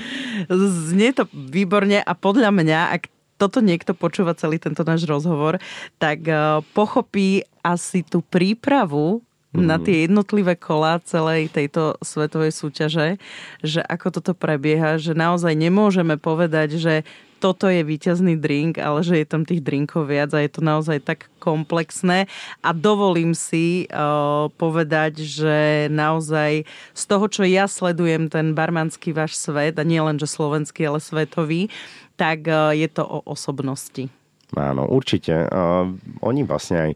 Znie 0.49 1.11
to 1.11 1.25
výborne 1.33 1.99
a 2.01 2.11
podľa 2.13 2.53
mňa, 2.53 2.79
ak 2.93 3.03
toto 3.37 3.61
niekto 3.61 3.93
počúva 3.93 4.33
celý 4.33 4.57
tento 4.57 4.81
náš 4.81 5.05
rozhovor, 5.05 5.61
tak 6.01 6.25
uh, 6.25 6.65
pochopí 6.73 7.45
asi 7.61 8.01
tú 8.01 8.25
prípravu 8.25 9.21
na 9.55 9.79
mhm. 9.79 9.83
tie 9.83 9.95
jednotlivé 10.05 10.53
kola 10.59 10.99
celej 11.01 11.49
tejto 11.49 11.97
svetovej 12.03 12.51
súťaže, 12.51 13.17
že 13.63 13.79
ako 13.81 14.19
toto 14.19 14.33
prebieha, 14.37 14.99
že 14.99 15.17
naozaj 15.17 15.55
nemôžeme 15.55 16.19
povedať, 16.19 16.77
že 16.77 16.95
toto 17.37 17.69
je 17.69 17.85
víťazný 17.85 18.35
drink, 18.35 18.81
ale 18.81 19.05
že 19.05 19.21
je 19.21 19.27
tam 19.29 19.45
tých 19.45 19.61
drinkov 19.61 20.09
viac 20.09 20.33
a 20.33 20.41
je 20.41 20.51
to 20.51 20.65
naozaj 20.65 20.97
tak 21.05 21.29
komplexné. 21.37 22.25
A 22.65 22.69
dovolím 22.73 23.37
si 23.37 23.85
uh, 23.87 24.49
povedať, 24.57 25.21
že 25.21 25.87
naozaj 25.93 26.65
z 26.91 27.03
toho, 27.05 27.25
čo 27.29 27.45
ja 27.45 27.69
sledujem, 27.69 28.27
ten 28.27 28.57
barmanský 28.57 29.13
váš 29.13 29.37
svet, 29.37 29.77
a 29.77 29.85
nie 29.85 30.01
len, 30.01 30.17
že 30.17 30.25
slovenský, 30.27 30.89
ale 30.89 30.99
svetový, 30.99 31.69
tak 32.17 32.49
uh, 32.49 32.73
je 32.73 32.89
to 32.89 33.05
o 33.05 33.21
osobnosti. 33.23 34.09
Áno, 34.57 34.89
určite. 34.89 35.47
Uh, 35.47 35.93
oni 36.25 36.41
vlastne 36.43 36.77
aj 36.77 36.91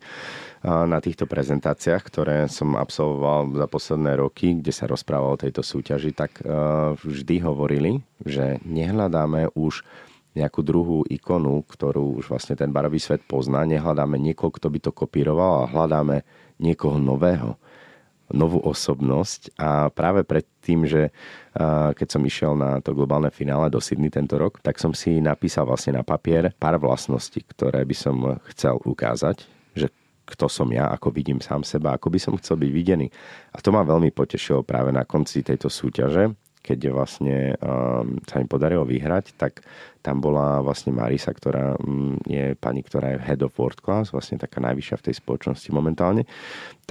na 0.62 1.01
týchto 1.01 1.25
prezentáciách, 1.25 2.06
ktoré 2.06 2.45
som 2.45 2.77
absolvoval 2.77 3.49
za 3.58 3.65
posledné 3.65 4.21
roky, 4.21 4.54
kde 4.62 4.69
sa 4.69 4.86
rozprával 4.86 5.34
o 5.34 5.41
tejto 5.41 5.65
súťaži, 5.65 6.13
tak 6.13 6.38
vždy 7.01 7.41
hovorili, 7.41 8.06
že 8.21 8.62
nehľadáme 8.62 9.58
už 9.58 9.82
nejakú 10.32 10.63
druhú 10.63 11.04
ikonu, 11.12 11.60
ktorú 11.67 12.24
už 12.24 12.32
vlastne 12.32 12.56
ten 12.56 12.72
barový 12.72 13.04
svet 13.04 13.24
pozná. 13.28 13.67
Nehľadáme 13.67 14.15
niekoho, 14.15 14.48
kto 14.48 14.72
by 14.72 14.80
to 14.80 14.91
kopíroval, 14.96 15.63
a 15.63 15.72
hľadáme 15.72 16.24
niekoho 16.62 16.96
nového, 16.96 17.60
novú 18.32 18.63
osobnosť. 18.63 19.60
A 19.60 19.91
práve 19.91 20.24
pred 20.24 20.48
tým, 20.63 20.88
že 20.88 21.12
keď 21.91 22.08
som 22.08 22.24
išiel 22.24 22.56
na 22.56 22.80
to 22.80 22.96
globálne 22.96 23.28
finále 23.28 23.67
do 23.67 23.84
Sydney 23.84 24.08
tento 24.08 24.39
rok, 24.39 24.63
tak 24.63 24.80
som 24.80 24.96
si 24.96 25.20
napísal 25.20 25.67
vlastne 25.67 26.00
na 26.00 26.04
papier 26.08 26.56
pár 26.56 26.80
vlastností, 26.80 27.44
ktoré 27.44 27.84
by 27.84 27.96
som 27.98 28.39
chcel 28.56 28.80
ukázať, 28.88 29.44
že 29.76 29.91
kto 30.32 30.48
som 30.48 30.72
ja, 30.72 30.88
ako 30.96 31.12
vidím 31.12 31.44
sám 31.44 31.67
seba, 31.67 32.00
ako 32.00 32.08
by 32.08 32.20
som 32.24 32.39
chcel 32.39 32.56
byť 32.56 32.72
videný. 32.72 33.12
A 33.52 33.60
to 33.60 33.76
ma 33.76 33.84
veľmi 33.84 34.15
potešilo 34.15 34.63
práve 34.63 34.96
na 34.96 35.04
konci 35.04 35.44
tejto 35.44 35.67
súťaže, 35.67 36.32
keď 36.62 36.94
vlastne 36.94 37.58
um, 37.58 38.22
sa 38.24 38.39
mi 38.39 38.48
podarilo 38.48 38.88
vyhrať, 38.88 39.36
tak 39.36 39.65
tam 40.01 40.17
bola 40.19 40.59
vlastne 40.65 40.89
Marisa, 40.89 41.29
ktorá 41.29 41.77
mm, 41.77 42.25
je 42.25 42.45
pani, 42.57 42.81
ktorá 42.81 43.15
je 43.15 43.23
head 43.23 43.41
of 43.45 43.53
world 43.55 43.77
class, 43.79 44.09
vlastne 44.09 44.41
taká 44.41 44.57
najvyššia 44.59 44.97
v 44.97 45.05
tej 45.05 45.15
spoločnosti 45.21 45.69
momentálne, 45.69 46.25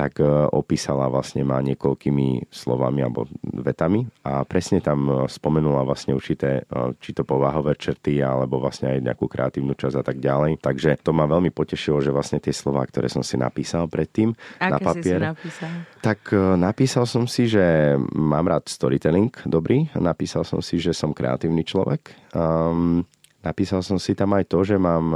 tak 0.01 0.23
e, 0.23 0.25
opísala 0.55 1.11
vlastne 1.13 1.45
ma 1.45 1.61
niekoľkými 1.61 2.49
slovami 2.49 3.05
alebo 3.05 3.29
vetami 3.43 4.09
a 4.25 4.47
presne 4.49 4.81
tam 4.81 5.05
e, 5.05 5.13
spomenula 5.29 5.85
vlastne 5.85 6.17
určité, 6.17 6.65
e, 6.65 6.97
či 7.03 7.13
to 7.13 7.27
povahové 7.27 7.77
črty 7.77 8.23
alebo 8.25 8.63
vlastne 8.63 8.97
aj 8.97 9.05
nejakú 9.05 9.29
kreatívnu 9.29 9.77
časť 9.77 10.01
a 10.01 10.05
tak 10.07 10.23
ďalej. 10.23 10.63
Takže 10.63 11.05
to 11.05 11.13
ma 11.13 11.29
veľmi 11.29 11.53
potešilo, 11.53 12.01
že 12.01 12.15
vlastne 12.15 12.41
tie 12.41 12.55
slova, 12.55 12.81
ktoré 12.89 13.13
som 13.13 13.21
si 13.21 13.37
napísal 13.37 13.91
predtým 13.91 14.33
Aké 14.57 14.73
na 14.73 14.79
papier, 14.81 15.21
si 15.21 15.29
napísal? 15.29 15.71
tak 16.01 16.21
napísal 16.57 17.05
som 17.05 17.29
si, 17.29 17.51
že 17.51 17.93
mám 18.17 18.49
rád 18.49 18.73
storytelling 18.73 19.35
dobrý, 19.45 19.91
napísal 19.99 20.49
som 20.49 20.65
si, 20.65 20.81
že 20.81 20.97
som 20.97 21.13
kreatívny 21.13 21.67
človek, 21.67 22.33
um, 22.33 23.00
napísal 23.41 23.81
som 23.85 23.97
si 23.97 24.13
tam 24.17 24.37
aj 24.37 24.49
to, 24.49 24.65
že 24.65 24.77
mám 24.77 25.13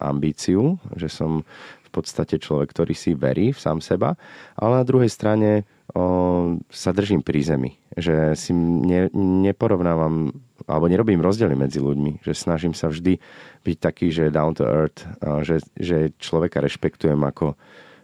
ambíciu, 0.00 0.76
že 0.96 1.08
som 1.08 1.44
v 1.88 1.90
podstate 1.90 2.36
človek, 2.36 2.68
ktorý 2.68 2.92
si 2.92 3.16
verí 3.16 3.56
v 3.56 3.58
sám 3.58 3.80
seba, 3.80 4.12
ale 4.60 4.84
na 4.84 4.84
druhej 4.84 5.08
strane 5.08 5.64
o, 5.96 6.60
sa 6.68 6.92
držím 6.92 7.24
pri 7.24 7.40
zemi. 7.40 7.70
Že 7.96 8.36
si 8.36 8.52
ne, 8.52 9.08
neporovnávam 9.48 10.36
alebo 10.68 10.84
nerobím 10.84 11.24
rozdiely 11.24 11.56
medzi 11.56 11.80
ľuďmi. 11.80 12.20
Že 12.20 12.32
snažím 12.36 12.74
sa 12.76 12.92
vždy 12.92 13.16
byť 13.64 13.76
taký, 13.80 14.12
že 14.12 14.28
down 14.28 14.52
to 14.52 14.68
earth, 14.68 15.08
že, 15.40 15.64
že 15.80 16.12
človeka 16.20 16.60
rešpektujem 16.60 17.18
ako 17.24 17.56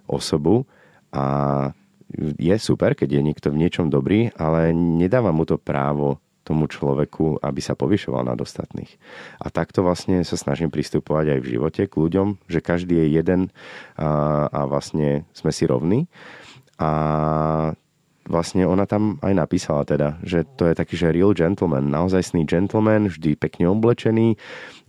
osobu 0.09 0.64
a 1.12 1.68
je 2.40 2.57
super, 2.57 2.96
keď 2.96 3.20
je 3.20 3.22
niekto 3.22 3.48
v 3.53 3.61
niečom 3.61 3.92
dobrý, 3.92 4.33
ale 4.40 4.72
nedáva 4.72 5.29
mu 5.29 5.44
to 5.44 5.61
právo 5.61 6.23
tomu 6.44 6.68
človeku, 6.68 7.40
aby 7.40 7.61
sa 7.64 7.72
povyšoval 7.72 8.28
nad 8.28 8.38
ostatných. 8.38 8.92
A 9.40 9.48
takto 9.48 9.80
vlastne 9.80 10.20
sa 10.22 10.37
snažím 10.37 10.68
pristupovať 10.68 11.35
aj 11.35 11.40
v 11.40 11.50
živote 11.57 11.83
k 11.88 11.94
ľuďom, 11.96 12.28
že 12.46 12.61
každý 12.61 13.00
je 13.00 13.07
jeden 13.16 13.40
a, 13.96 14.46
a 14.52 14.61
vlastne 14.68 15.24
sme 15.33 15.50
si 15.50 15.64
rovní. 15.64 16.07
A 16.76 16.90
vlastne 18.28 18.64
ona 18.64 18.88
tam 18.88 19.20
aj 19.20 19.33
napísala 19.37 19.85
teda, 19.85 20.20
že 20.24 20.48
to 20.57 20.68
je 20.68 20.74
taký, 20.76 20.96
že 20.96 21.12
real 21.12 21.37
gentleman, 21.37 21.92
naozajstný 21.92 22.48
gentleman, 22.48 23.12
vždy 23.12 23.37
pekne 23.37 23.68
oblečený 23.72 24.37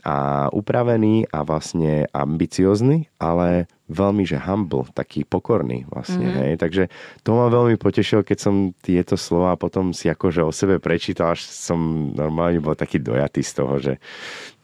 a 0.06 0.48
upravený 0.54 1.34
a 1.34 1.42
vlastne 1.42 2.06
ambiciozný, 2.14 3.10
ale 3.18 3.66
veľmi, 3.90 4.22
že 4.22 4.38
humble, 4.38 4.86
taký 4.94 5.26
pokorný 5.26 5.90
vlastne, 5.90 6.30
mm-hmm. 6.30 6.42
hej. 6.46 6.54
Takže 6.62 6.84
to 7.26 7.34
ma 7.34 7.50
veľmi 7.50 7.82
potešilo, 7.82 8.22
keď 8.22 8.38
som 8.38 8.56
tieto 8.86 9.18
slova 9.18 9.58
potom 9.58 9.98
si 9.98 10.06
akože 10.06 10.46
o 10.46 10.54
sebe 10.54 10.78
prečítal, 10.78 11.34
až 11.34 11.50
som 11.50 12.14
normálne 12.14 12.62
bol 12.62 12.78
taký 12.78 13.02
dojatý 13.02 13.42
z 13.42 13.52
toho, 13.58 13.74
že, 13.82 13.94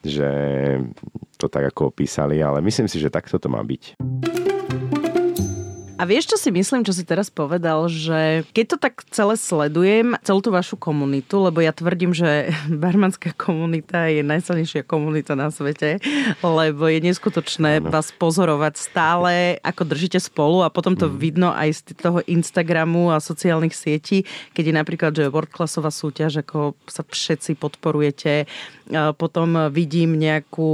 že 0.05 0.29
to 1.41 1.49
tak 1.49 1.73
ako 1.73 1.89
opísali, 1.89 2.37
ale 2.37 2.61
myslím 2.61 2.85
si, 2.85 3.01
že 3.01 3.09
takto 3.09 3.41
to 3.41 3.49
má 3.49 3.65
byť. 3.65 3.97
A 6.01 6.09
vieš, 6.09 6.33
čo 6.33 6.37
si 6.41 6.49
myslím, 6.49 6.81
čo 6.81 6.97
si 6.97 7.05
teraz 7.05 7.29
povedal, 7.29 7.85
že 7.85 8.41
keď 8.57 8.65
to 8.73 8.77
tak 8.81 9.05
celé 9.13 9.37
sledujem, 9.37 10.17
celú 10.25 10.41
tú 10.41 10.49
vašu 10.49 10.73
komunitu, 10.73 11.37
lebo 11.37 11.61
ja 11.61 11.69
tvrdím, 11.69 12.09
že 12.09 12.49
barmanská 12.83 13.37
komunita 13.37 14.09
je 14.09 14.25
najsilnejšia 14.25 14.81
komunita 14.81 15.37
na 15.37 15.53
svete, 15.53 16.01
lebo 16.41 16.89
je 16.89 17.05
neskutočné 17.05 17.85
ano. 17.85 17.93
vás 17.93 18.09
pozorovať 18.17 18.81
stále, 18.81 19.61
ako 19.61 19.93
držíte 19.93 20.17
spolu 20.17 20.65
a 20.65 20.73
potom 20.73 20.97
to 20.97 21.05
mm. 21.05 21.13
vidno 21.21 21.53
aj 21.53 21.69
z 21.69 21.93
toho 21.93 22.25
Instagramu 22.25 23.13
a 23.13 23.21
sociálnych 23.21 23.77
sietí, 23.77 24.25
keď 24.57 24.63
je 24.65 24.73
napríklad, 24.73 25.11
že 25.13 25.29
world 25.29 25.53
classová 25.53 25.93
súťaž, 25.93 26.41
ako 26.41 26.73
sa 26.89 27.05
všetci 27.05 27.61
podporujete, 27.61 28.49
potom 29.15 29.71
vidím 29.71 30.19
nejakú 30.19 30.71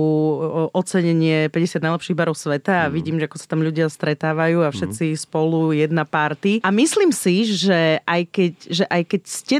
ocenenie 0.73 1.47
50 1.53 1.85
najlepších 1.85 2.17
barov 2.17 2.35
sveta 2.35 2.85
a 2.85 2.89
mm. 2.89 2.93
vidím, 2.93 3.17
že 3.21 3.27
ako 3.29 3.37
sa 3.37 3.47
tam 3.47 3.61
ľudia 3.61 3.87
stretávajú 3.87 4.65
a 4.65 4.73
všetci 4.73 5.13
spolu 5.17 5.73
jedna 5.73 6.03
party. 6.03 6.65
A 6.65 6.69
myslím 6.73 7.13
si, 7.13 7.45
že 7.45 8.01
aj 8.03 8.21
keď, 8.29 8.53
že 8.67 8.85
aj 8.89 9.01
keď 9.05 9.21
ste 9.25 9.57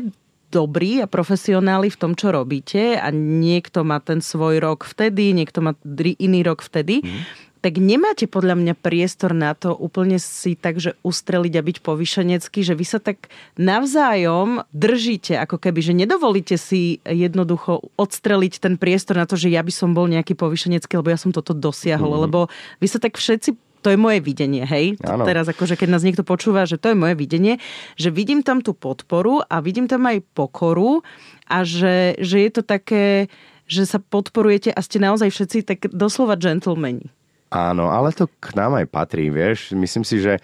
dobrí 0.48 1.04
a 1.04 1.12
profesionáli 1.12 1.92
v 1.92 2.00
tom, 2.00 2.16
čo 2.16 2.32
robíte 2.32 2.96
a 2.96 3.12
niekto 3.12 3.84
má 3.84 4.00
ten 4.00 4.24
svoj 4.24 4.64
rok 4.64 4.88
vtedy, 4.88 5.36
niekto 5.36 5.60
má 5.60 5.76
iný 6.18 6.40
rok 6.48 6.64
vtedy, 6.64 7.04
mm 7.04 7.47
tak 7.58 7.82
nemáte 7.82 8.30
podľa 8.30 8.56
mňa 8.56 8.74
priestor 8.78 9.34
na 9.34 9.58
to 9.58 9.74
úplne 9.74 10.22
si 10.22 10.54
tak, 10.54 10.78
že 10.78 10.94
ustreliť 11.02 11.54
a 11.58 11.66
byť 11.66 11.78
povyšenecký, 11.82 12.60
že 12.62 12.78
vy 12.78 12.86
sa 12.86 13.02
tak 13.02 13.28
navzájom 13.58 14.64
držíte, 14.72 15.36
ako 15.42 15.58
keby, 15.58 15.80
že 15.82 15.94
nedovolíte 15.98 16.56
si 16.56 17.02
jednoducho 17.04 17.92
odstreliť 17.98 18.54
ten 18.62 18.78
priestor 18.78 19.18
na 19.18 19.26
to, 19.26 19.36
že 19.36 19.50
ja 19.50 19.66
by 19.66 19.74
som 19.74 19.92
bol 19.98 20.06
nejaký 20.06 20.38
povyšenecký, 20.38 20.94
lebo 21.02 21.10
ja 21.10 21.20
som 21.20 21.34
toto 21.34 21.58
dosiahol, 21.58 22.14
mm. 22.14 22.22
lebo 22.30 22.40
vy 22.80 22.88
sa 22.88 23.02
tak 23.02 23.18
všetci 23.18 23.68
to 23.86 23.94
je 23.94 24.04
moje 24.04 24.20
videnie, 24.20 24.66
hej. 24.66 24.98
Ano. 25.06 25.24
Teraz 25.24 25.48
akože 25.48 25.78
keď 25.78 25.90
nás 25.96 26.04
niekto 26.04 26.26
počúva, 26.26 26.68
že 26.68 26.82
to 26.82 26.92
je 26.92 26.98
moje 26.98 27.16
videnie, 27.16 27.62
že 27.96 28.12
vidím 28.12 28.42
tam 28.42 28.60
tú 28.60 28.74
podporu 28.74 29.46
a 29.48 29.62
vidím 29.62 29.86
tam 29.88 30.04
aj 30.10 30.26
pokoru 30.34 31.06
a 31.48 31.64
že, 31.64 32.18
že 32.20 32.42
je 32.42 32.52
to 32.52 32.68
také, 32.68 33.32
že 33.70 33.88
sa 33.88 34.04
podporujete 34.04 34.74
a 34.74 34.80
ste 34.84 35.00
naozaj 35.00 35.30
všetci 35.32 35.58
tak 35.64 35.80
doslova 35.94 36.36
gentlemani. 36.36 37.08
Áno, 37.48 37.88
ale 37.88 38.12
to 38.12 38.28
k 38.44 38.60
nám 38.60 38.76
aj 38.76 38.92
patrí, 38.92 39.32
vieš. 39.32 39.72
Myslím 39.72 40.04
si, 40.04 40.20
že 40.20 40.44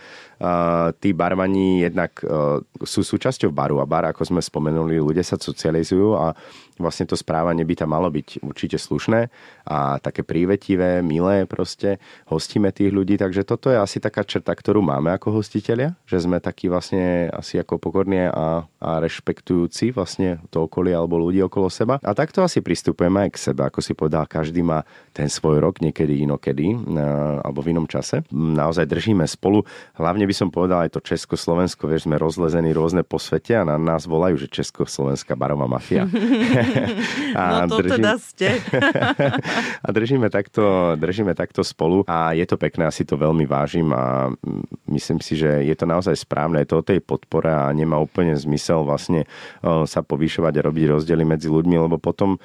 tí 1.00 1.16
barmani 1.16 1.88
jednak 1.88 2.20
uh, 2.24 2.60
sú 2.84 3.02
súčasťou 3.06 3.54
baru 3.56 3.80
a 3.80 3.88
bar, 3.88 4.04
ako 4.12 4.28
sme 4.28 4.42
spomenuli, 4.44 5.00
ľudia 5.00 5.24
sa 5.24 5.40
socializujú 5.40 6.20
a 6.20 6.36
vlastne 6.82 7.06
to 7.06 7.14
správanie 7.14 7.62
by 7.64 7.78
tam 7.78 7.94
malo 7.94 8.10
byť 8.10 8.42
určite 8.42 8.82
slušné 8.82 9.30
a 9.70 10.02
také 10.02 10.26
prívetivé, 10.26 11.06
milé 11.06 11.46
proste. 11.46 12.02
Hostíme 12.28 12.74
tých 12.74 12.90
ľudí, 12.90 13.16
takže 13.16 13.46
toto 13.46 13.70
je 13.70 13.78
asi 13.78 14.02
taká 14.02 14.26
črta, 14.26 14.52
ktorú 14.52 14.82
máme 14.82 15.14
ako 15.14 15.38
hostitelia, 15.38 15.94
že 16.10 16.20
sme 16.20 16.42
takí 16.42 16.68
vlastne 16.68 17.30
asi 17.30 17.62
ako 17.62 17.78
pokorní 17.78 18.26
a, 18.26 18.66
a 18.66 18.90
rešpektujúci 19.00 19.94
vlastne 19.94 20.42
to 20.50 20.66
okolie 20.66 20.98
alebo 20.98 21.22
ľudí 21.22 21.46
okolo 21.46 21.70
seba. 21.70 22.02
A 22.02 22.12
takto 22.18 22.42
asi 22.42 22.60
pristupujeme 22.60 23.30
aj 23.30 23.38
k 23.38 23.42
sebe, 23.54 23.62
ako 23.64 23.80
si 23.80 23.94
povedal, 23.94 24.26
každý 24.26 24.66
má 24.66 24.82
ten 25.14 25.30
svoj 25.30 25.62
rok, 25.62 25.78
niekedy 25.78 26.26
inokedy 26.26 26.74
alebo 27.46 27.62
v 27.62 27.78
inom 27.78 27.86
čase. 27.86 28.26
Naozaj 28.34 28.90
držíme 28.90 29.30
spolu. 29.30 29.62
Hlavne 29.94 30.26
by 30.26 30.33
som 30.34 30.50
povedal 30.50 30.86
aj 30.86 30.98
to 30.98 31.00
Československo, 31.00 31.88
vieš, 31.88 32.10
sme 32.10 32.18
rozlezení 32.18 32.74
rôzne 32.74 33.06
po 33.06 33.22
svete 33.22 33.56
a 33.56 33.64
na 33.64 33.78
nás 33.80 34.10
volajú, 34.10 34.36
že 34.42 34.52
Československá 34.52 35.38
barová 35.38 35.70
mafia. 35.70 36.10
a 37.40 37.66
no 37.66 37.78
to 37.78 37.86
držím... 37.86 37.94
teda 38.02 38.14
ste. 38.20 38.50
a 39.86 39.90
držíme 39.94 40.28
takto, 40.34 40.96
držíme 40.98 41.34
takto 41.38 41.62
spolu 41.62 42.04
a 42.10 42.34
je 42.34 42.46
to 42.50 42.58
pekné, 42.58 42.90
asi 42.90 43.06
to 43.06 43.16
veľmi 43.16 43.46
vážim 43.46 43.94
a 43.94 44.34
myslím 44.90 45.22
si, 45.22 45.38
že 45.38 45.64
je 45.64 45.76
to 45.78 45.86
naozaj 45.88 46.14
správne, 46.18 46.62
je 46.66 46.70
to 46.70 46.82
o 46.82 46.86
tej 46.86 47.00
podpore 47.00 47.48
a 47.48 47.70
nemá 47.72 47.98
úplne 48.02 48.34
zmysel 48.36 48.84
vlastne 48.84 49.30
sa 49.64 50.00
povýšovať 50.02 50.54
a 50.60 50.66
robiť 50.66 50.86
rozdiely 50.98 51.24
medzi 51.24 51.48
ľuďmi, 51.48 51.76
lebo 51.78 52.02
potom 52.02 52.42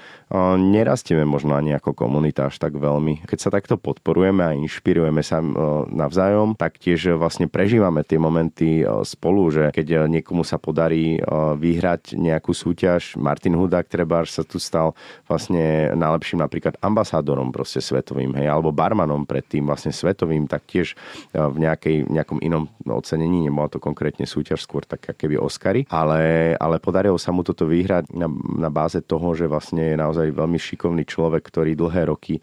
nerastieme 0.59 1.25
možno 1.25 1.57
ani 1.57 1.75
ako 1.75 1.97
komunita 1.97 2.53
až 2.53 2.61
tak 2.61 2.77
veľmi. 2.77 3.25
Keď 3.25 3.39
sa 3.39 3.51
takto 3.51 3.81
podporujeme 3.81 4.43
a 4.45 4.57
inšpirujeme 4.57 5.21
sa 5.25 5.41
navzájom, 5.89 6.55
tak 6.55 6.77
tiež 6.77 7.17
vlastne 7.17 7.51
prežívame 7.69 8.01
tie 8.01 8.17
momenty 8.17 8.81
spolu, 9.05 9.53
že 9.53 9.69
keď 9.69 10.09
niekomu 10.09 10.41
sa 10.41 10.57
podarí 10.57 11.21
vyhrať 11.61 12.17
nejakú 12.17 12.57
súťaž, 12.57 13.21
Martin 13.21 13.53
Hudák 13.61 13.85
Trebar 13.85 14.25
sa 14.25 14.41
tu 14.41 14.57
stal 14.57 14.97
vlastne 15.29 15.93
najlepším 15.93 16.41
napríklad 16.41 16.81
ambasádorom 16.81 17.53
proste 17.53 17.85
svetovým, 17.85 18.33
hej, 18.41 18.49
alebo 18.49 18.73
barmanom 18.73 19.29
predtým 19.29 19.69
vlastne 19.69 19.93
svetovým, 19.93 20.49
tak 20.49 20.65
tiež 20.65 20.97
v 21.37 21.57
nejakej, 21.61 22.09
nejakom 22.09 22.41
inom 22.41 22.73
ocenení, 22.89 23.53
nebola 23.53 23.69
to 23.69 23.77
konkrétne 23.77 24.25
súťaž, 24.25 24.65
skôr 24.65 24.89
tak 24.89 25.05
keby 25.13 25.37
Oscary, 25.37 25.85
ale, 25.93 26.57
ale 26.57 26.81
podarilo 26.81 27.21
sa 27.21 27.37
mu 27.37 27.45
toto 27.45 27.69
vyhrať 27.69 28.17
na, 28.17 28.33
na 28.57 28.73
báze 28.73 29.05
toho, 29.05 29.37
že 29.37 29.45
vlastne 29.45 29.93
je 29.93 30.01
naozaj 30.01 30.33
veľmi 30.33 30.57
šikovný 30.57 31.05
človek, 31.05 31.45
ktorý 31.45 31.77
dlhé 31.77 32.09
roky 32.09 32.41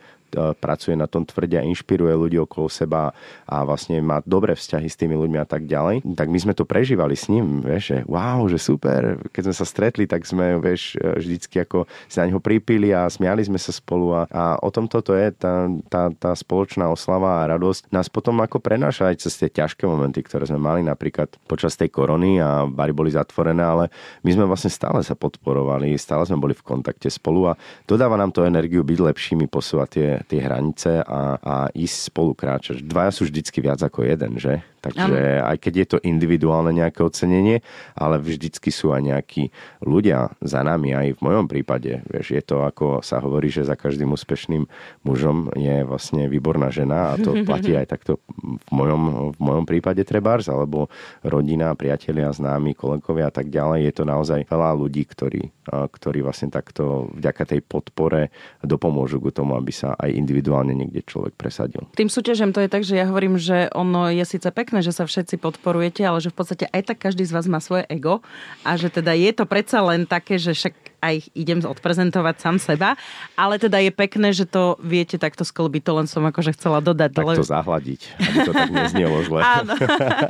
pracuje 0.60 0.94
na 0.98 1.08
tom 1.08 1.24
tvrde 1.24 1.62
a 1.62 1.68
inšpiruje 1.68 2.14
ľudí 2.14 2.38
okolo 2.42 2.68
seba 2.68 3.16
a 3.46 3.56
vlastne 3.64 4.00
má 4.04 4.20
dobré 4.24 4.54
vzťahy 4.54 4.88
s 4.88 5.00
tými 5.00 5.16
ľuďmi 5.16 5.40
a 5.42 5.48
tak 5.48 5.66
ďalej. 5.66 6.04
Tak 6.16 6.28
my 6.28 6.40
sme 6.42 6.54
to 6.54 6.68
prežívali 6.68 7.16
s 7.16 7.32
ním, 7.32 7.64
vieš, 7.64 7.96
že 7.96 7.98
wow, 8.06 8.46
že 8.52 8.60
super. 8.60 9.18
Keď 9.32 9.52
sme 9.52 9.56
sa 9.56 9.66
stretli, 9.66 10.06
tak 10.06 10.28
sme, 10.28 10.60
vieš, 10.60 11.00
e, 11.00 11.18
vždycky 11.18 11.64
ako 11.64 11.90
si 12.10 12.18
na 12.20 12.30
neho 12.30 12.42
pripili 12.42 12.92
a 12.92 13.08
smiali 13.08 13.46
sme 13.46 13.58
sa 13.58 13.72
spolu 13.72 14.14
a, 14.14 14.22
a 14.30 14.44
o 14.62 14.70
tom 14.70 14.86
toto 14.90 15.16
je 15.16 15.32
tá, 15.34 15.70
tá, 15.88 16.12
tá 16.14 16.32
spoločná 16.36 16.90
oslava 16.90 17.42
a 17.42 17.50
radosť. 17.56 17.90
Nás 17.94 18.12
potom 18.12 18.42
ako 18.42 18.60
prenáša 18.60 19.14
aj 19.14 19.26
cez 19.26 19.34
tie 19.40 19.50
ťažké 19.50 19.86
momenty, 19.88 20.26
ktoré 20.26 20.50
sme 20.50 20.60
mali 20.60 20.82
napríklad 20.82 21.32
počas 21.46 21.78
tej 21.78 21.94
korony 21.94 22.42
a 22.42 22.66
bary 22.66 22.92
boli 22.92 23.14
zatvorené, 23.14 23.62
ale 23.62 23.86
my 24.26 24.30
sme 24.34 24.46
vlastne 24.50 24.74
stále 24.74 25.02
sa 25.06 25.14
podporovali, 25.14 25.96
stále 25.96 26.26
sme 26.26 26.42
boli 26.42 26.54
v 26.58 26.66
kontakte 26.66 27.08
spolu 27.08 27.54
a 27.54 27.58
dodáva 27.86 28.18
nám 28.20 28.34
to 28.34 28.44
energiu 28.44 28.82
byť 28.84 29.00
lepšími, 29.00 29.46
posúvať 29.48 29.88
tie, 29.90 30.10
tie 30.26 30.42
hranice 30.42 31.02
a, 31.06 31.38
a 31.40 31.56
ísť 31.72 31.98
spolu 32.12 32.34
kráčať. 32.34 32.82
Dvaja 32.82 33.12
sú 33.14 33.30
vždycky 33.30 33.62
viac 33.62 33.80
ako 33.80 34.06
jeden, 34.06 34.38
že? 34.42 34.62
Takže 34.86 35.42
aj 35.42 35.58
keď 35.58 35.74
je 35.74 35.88
to 35.88 35.98
individuálne 36.06 36.70
nejaké 36.70 37.02
ocenenie, 37.02 37.66
ale 37.98 38.22
vždycky 38.22 38.70
sú 38.70 38.94
aj 38.94 39.02
nejakí 39.02 39.50
ľudia 39.82 40.38
za 40.46 40.62
nami, 40.62 40.94
aj 40.94 41.08
v 41.18 41.24
mojom 41.26 41.46
prípade. 41.50 42.06
Vieš, 42.06 42.28
je 42.38 42.44
to 42.46 42.62
ako 42.62 43.02
sa 43.02 43.18
hovorí, 43.18 43.50
že 43.50 43.66
za 43.66 43.74
každým 43.74 44.14
úspešným 44.14 44.70
mužom 45.02 45.50
je 45.58 45.82
vlastne 45.88 46.30
výborná 46.30 46.70
žena 46.70 47.14
a 47.14 47.20
to 47.20 47.34
platí 47.50 47.74
aj 47.74 47.98
takto 47.98 48.22
v 48.46 48.72
mojom, 48.72 49.34
v 49.34 49.40
mojom 49.42 49.66
prípade 49.66 50.06
trebárs, 50.06 50.46
alebo 50.52 50.88
rodina, 51.26 51.74
priatelia, 51.74 52.30
známi, 52.30 52.78
kolegovia 52.78 53.30
a 53.30 53.34
tak 53.34 53.50
ďalej. 53.50 53.90
Je 53.90 53.94
to 53.94 54.04
naozaj 54.06 54.40
veľa 54.46 54.72
ľudí, 54.78 55.04
ktorí, 55.08 55.44
ktorí 55.70 56.20
vlastne 56.22 56.54
takto 56.54 57.10
vďaka 57.16 57.44
tej 57.56 57.62
podpore 57.66 58.30
dopomôžu 58.62 59.22
k 59.22 59.34
tomu, 59.34 59.58
aby 59.58 59.72
sa 59.74 59.98
aj 59.98 60.14
individuálne 60.14 60.72
niekde 60.76 61.02
človek 61.06 61.34
presadil. 61.36 61.86
Tým 61.96 62.12
súťažem 62.12 62.52
to 62.52 62.62
je 62.62 62.70
tak, 62.70 62.84
že 62.84 63.00
ja 63.00 63.10
hovorím, 63.10 63.40
že 63.40 63.70
ono 63.72 64.12
je 64.12 64.24
síce 64.26 64.48
pekné, 64.52 64.75
pekné, 64.76 64.92
že 64.92 65.00
sa 65.00 65.08
všetci 65.08 65.40
podporujete, 65.40 66.04
ale 66.04 66.20
že 66.20 66.36
v 66.36 66.44
podstate 66.44 66.68
aj 66.68 66.92
tak 66.92 67.08
každý 67.08 67.24
z 67.24 67.32
vás 67.32 67.48
má 67.48 67.64
svoje 67.64 67.88
ego 67.88 68.20
a 68.68 68.76
že 68.76 68.92
teda 68.92 69.16
je 69.16 69.32
to 69.32 69.48
predsa 69.48 69.80
len 69.80 70.04
také, 70.04 70.36
že 70.36 70.52
však 70.52 70.76
a 71.06 71.22
ich 71.22 71.30
idem 71.38 71.62
odprezentovať 71.62 72.36
sám 72.42 72.58
seba, 72.58 72.98
ale 73.38 73.62
teda 73.62 73.78
je 73.78 73.94
pekné, 73.94 74.34
že 74.34 74.50
to 74.50 74.74
viete 74.82 75.22
takto 75.22 75.46
sklbiť, 75.46 75.82
to 75.86 75.92
len 76.02 76.08
som 76.10 76.26
akože 76.26 76.58
chcela 76.58 76.82
dodať. 76.82 77.14
Tak 77.14 77.26
to 77.38 77.46
zahladiť, 77.46 78.02
aby 78.18 78.38
to 78.42 78.54
tak 78.58 78.72
neznielo 78.74 79.22
zle. 79.22 79.40
Áno, 79.46 79.78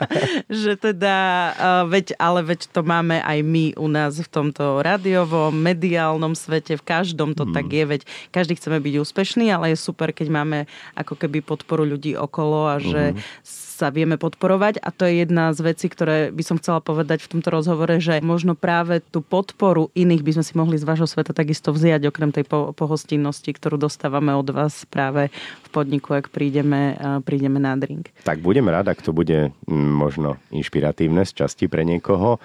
že 0.67 0.75
teda, 0.75 1.15
uh, 1.55 1.83
veď, 1.87 2.19
ale 2.19 2.43
veď 2.43 2.67
to 2.75 2.83
máme 2.83 3.23
aj 3.23 3.39
my 3.39 3.71
u 3.79 3.87
nás 3.87 4.19
v 4.19 4.27
tomto 4.27 4.83
radiovom, 4.83 5.55
mediálnom 5.55 6.35
svete, 6.35 6.75
v 6.75 6.83
každom 6.83 7.31
to 7.31 7.47
hmm. 7.47 7.55
tak 7.55 7.71
je, 7.71 7.83
veď 7.87 8.01
každý 8.35 8.59
chceme 8.59 8.83
byť 8.83 8.93
úspešný, 8.99 9.47
ale 9.55 9.71
je 9.71 9.77
super, 9.79 10.11
keď 10.11 10.27
máme 10.27 10.57
ako 10.99 11.15
keby 11.15 11.39
podporu 11.39 11.87
ľudí 11.87 12.19
okolo 12.19 12.67
a 12.67 12.75
že 12.83 13.15
hmm 13.15 13.64
sa 13.75 13.91
vieme 13.91 14.15
podporovať 14.15 14.79
a 14.79 14.87
to 14.95 15.03
je 15.03 15.27
jedna 15.27 15.51
z 15.51 15.59
vecí, 15.75 15.91
ktoré 15.91 16.31
by 16.31 16.43
som 16.47 16.55
chcela 16.55 16.79
povedať 16.79 17.27
v 17.27 17.31
tomto 17.35 17.51
rozhovore, 17.51 17.99
že 17.99 18.23
možno 18.23 18.55
práve 18.55 19.03
tú 19.03 19.19
podporu 19.19 19.91
iných 19.91 20.23
by 20.23 20.31
sme 20.39 20.45
si 20.47 20.53
mohli 20.55 20.79
z 20.79 20.87
vášho 20.87 21.11
sveta 21.11 21.35
takisto 21.35 21.75
vziať, 21.75 22.07
okrem 22.07 22.31
tej 22.31 22.47
po- 22.47 22.71
pohostinnosti, 22.71 23.51
ktorú 23.51 23.75
dostávame 23.75 24.31
od 24.31 24.47
vás 24.55 24.87
práve 24.87 25.27
v 25.35 25.67
podniku, 25.75 26.15
ak 26.15 26.31
prídeme, 26.31 26.95
prídeme 27.27 27.59
na 27.59 27.75
drink. 27.75 28.15
Tak 28.23 28.39
budem 28.39 28.71
rád, 28.71 28.95
ak 28.95 29.03
to 29.03 29.11
bude 29.11 29.51
možno 29.67 30.39
inšpiratívne 30.55 31.27
z 31.27 31.43
časti 31.43 31.67
pre 31.67 31.83
niekoho. 31.83 32.39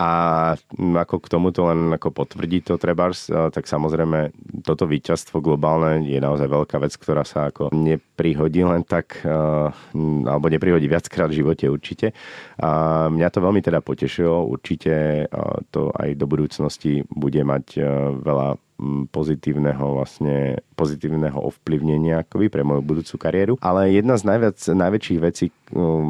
A 0.00 0.56
ako 0.78 1.20
k 1.20 1.26
tomuto 1.28 1.68
len 1.68 1.92
ako 1.92 2.16
potvrdí 2.16 2.64
to 2.64 2.80
Trebars, 2.80 3.28
tak 3.28 3.68
samozrejme 3.68 4.32
toto 4.64 4.88
víťazstvo 4.88 5.44
globálne 5.44 6.08
je 6.08 6.16
naozaj 6.16 6.48
veľká 6.48 6.80
vec, 6.80 6.96
ktorá 6.96 7.28
sa 7.28 7.52
ako 7.52 7.68
neprihodí 7.76 8.64
len 8.64 8.88
tak, 8.88 9.20
alebo 9.22 10.46
neprihodí 10.48 10.88
viackrát 10.88 11.28
v 11.28 11.44
živote 11.44 11.68
určite. 11.68 12.16
A 12.56 13.12
mňa 13.12 13.28
to 13.28 13.44
veľmi 13.44 13.60
teda 13.60 13.84
potešilo, 13.84 14.48
určite 14.48 15.28
to 15.68 15.92
aj 15.92 16.16
do 16.16 16.24
budúcnosti 16.24 17.04
bude 17.12 17.44
mať 17.44 17.76
veľa 18.16 18.56
pozitívneho 19.08 20.02
vlastne, 20.02 20.58
pozitívneho 20.74 21.38
ovplyvnenia 21.38 22.26
akoby 22.26 22.50
pre 22.50 22.66
moju 22.66 22.82
budúcu 22.82 23.14
kariéru. 23.16 23.54
Ale 23.62 23.94
jedna 23.94 24.18
z 24.18 24.26
najviac, 24.26 24.58
najväčších 24.58 25.20
vecí 25.22 25.54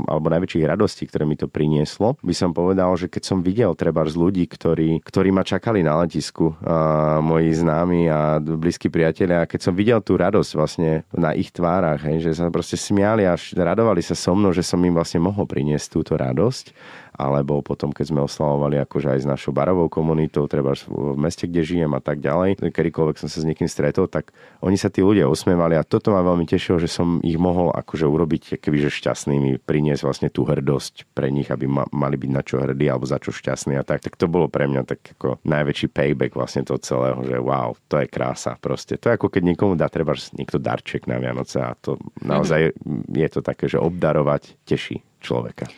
alebo 0.08 0.26
najväčších 0.26 0.66
radostí, 0.66 1.06
ktoré 1.06 1.22
mi 1.22 1.38
to 1.38 1.46
prinieslo, 1.46 2.18
by 2.24 2.34
som 2.34 2.50
povedal, 2.50 2.90
že 2.98 3.06
keď 3.06 3.22
som 3.22 3.38
videl 3.46 3.78
treba 3.78 4.02
z 4.02 4.18
ľudí, 4.18 4.44
ktorí, 4.50 4.98
ktorí 5.06 5.30
ma 5.30 5.46
čakali 5.46 5.86
na 5.86 6.02
letisku, 6.02 6.58
a 6.66 7.22
moji 7.22 7.54
známi 7.54 8.10
a 8.10 8.42
blízki 8.42 8.90
priatelia, 8.90 9.44
a 9.44 9.48
keď 9.48 9.60
som 9.70 9.74
videl 9.78 10.02
tú 10.02 10.18
radosť 10.18 10.50
vlastne 10.58 11.06
na 11.14 11.30
ich 11.36 11.54
tvárach, 11.54 12.02
hej, 12.02 12.26
že 12.26 12.42
sa 12.42 12.50
proste 12.50 12.74
smiali 12.74 13.22
a 13.22 13.38
radovali 13.38 14.02
sa 14.02 14.18
so 14.18 14.34
mnou, 14.34 14.50
že 14.50 14.66
som 14.66 14.82
im 14.82 14.98
vlastne 14.98 15.22
mohol 15.22 15.46
priniesť 15.46 15.86
túto 15.94 16.18
radosť, 16.18 16.74
alebo 17.12 17.60
potom, 17.60 17.92
keď 17.92 18.06
sme 18.08 18.20
oslavovali 18.24 18.80
akože 18.82 19.08
aj 19.12 19.20
s 19.20 19.26
našou 19.28 19.52
barovou 19.52 19.92
komunitou, 19.92 20.48
treba 20.48 20.72
v 20.72 21.16
meste, 21.20 21.44
kde 21.44 21.60
žijem 21.60 21.92
a 21.92 22.00
tak 22.00 22.24
ďalej, 22.24 22.56
kedykoľvek 22.72 23.20
som 23.20 23.28
sa 23.28 23.38
s 23.40 23.46
niekým 23.46 23.68
stretol, 23.68 24.08
tak 24.08 24.32
oni 24.64 24.80
sa 24.80 24.88
tí 24.88 25.04
ľudia 25.04 25.28
usmievali 25.28 25.76
a 25.76 25.84
toto 25.84 26.08
ma 26.08 26.24
veľmi 26.24 26.48
tešilo, 26.48 26.80
že 26.80 26.88
som 26.88 27.20
ich 27.20 27.36
mohol 27.36 27.68
akože 27.76 28.08
urobiť 28.08 28.42
kebyže 28.56 28.88
šťastnými, 28.88 29.60
priniesť 29.60 30.02
vlastne 30.08 30.28
tú 30.32 30.48
hrdosť 30.48 31.12
pre 31.12 31.28
nich, 31.28 31.52
aby 31.52 31.68
ma, 31.68 31.84
mali 31.92 32.16
byť 32.16 32.30
na 32.32 32.42
čo 32.42 32.64
hrdí 32.64 32.88
alebo 32.88 33.04
za 33.04 33.20
čo 33.20 33.28
šťastní 33.28 33.76
a 33.76 33.84
tak. 33.84 34.00
Tak 34.00 34.16
to 34.16 34.26
bolo 34.26 34.48
pre 34.48 34.64
mňa 34.64 34.82
tak 34.88 35.00
ako 35.20 35.36
najväčší 35.44 35.92
payback 35.92 36.32
vlastne 36.32 36.64
toho 36.64 36.80
celého, 36.80 37.20
že 37.28 37.36
wow, 37.36 37.76
to 37.92 38.00
je 38.00 38.08
krása 38.08 38.56
proste. 38.56 38.96
To 38.96 39.12
je 39.12 39.16
ako 39.20 39.28
keď 39.28 39.42
niekomu 39.52 39.76
dá 39.76 39.92
treba 39.92 40.16
niekto 40.32 40.56
darček 40.56 41.04
na 41.04 41.20
Vianoce 41.20 41.60
a 41.60 41.76
to 41.76 42.00
naozaj 42.24 42.72
je 43.12 43.28
to 43.28 43.44
také, 43.44 43.68
že 43.68 43.76
obdarovať 43.76 44.56
teší 44.64 45.04
človeka. 45.20 45.68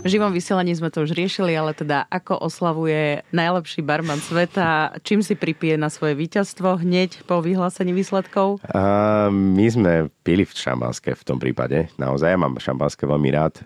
V 0.00 0.08
živom 0.08 0.32
vysielaní 0.32 0.72
sme 0.72 0.88
to 0.88 1.04
už 1.04 1.12
riešili, 1.12 1.52
ale 1.52 1.76
teda 1.76 2.08
ako 2.08 2.40
oslavuje 2.40 3.20
najlepší 3.36 3.84
barman 3.84 4.16
sveta, 4.16 4.96
čím 5.04 5.20
si 5.20 5.36
pripije 5.36 5.76
na 5.76 5.92
svoje 5.92 6.16
víťazstvo 6.16 6.80
hneď 6.80 7.20
po 7.28 7.44
vyhlásení 7.44 7.92
výsledkov? 7.92 8.64
A 8.72 9.28
my 9.28 9.66
sme 9.68 10.08
pili 10.24 10.48
v 10.48 10.56
šampanské 10.56 11.12
v 11.12 11.26
tom 11.28 11.36
prípade. 11.36 11.92
Naozaj, 12.00 12.32
ja 12.32 12.40
mám 12.40 12.56
šampanské 12.56 13.04
veľmi 13.04 13.28
rád 13.28 13.60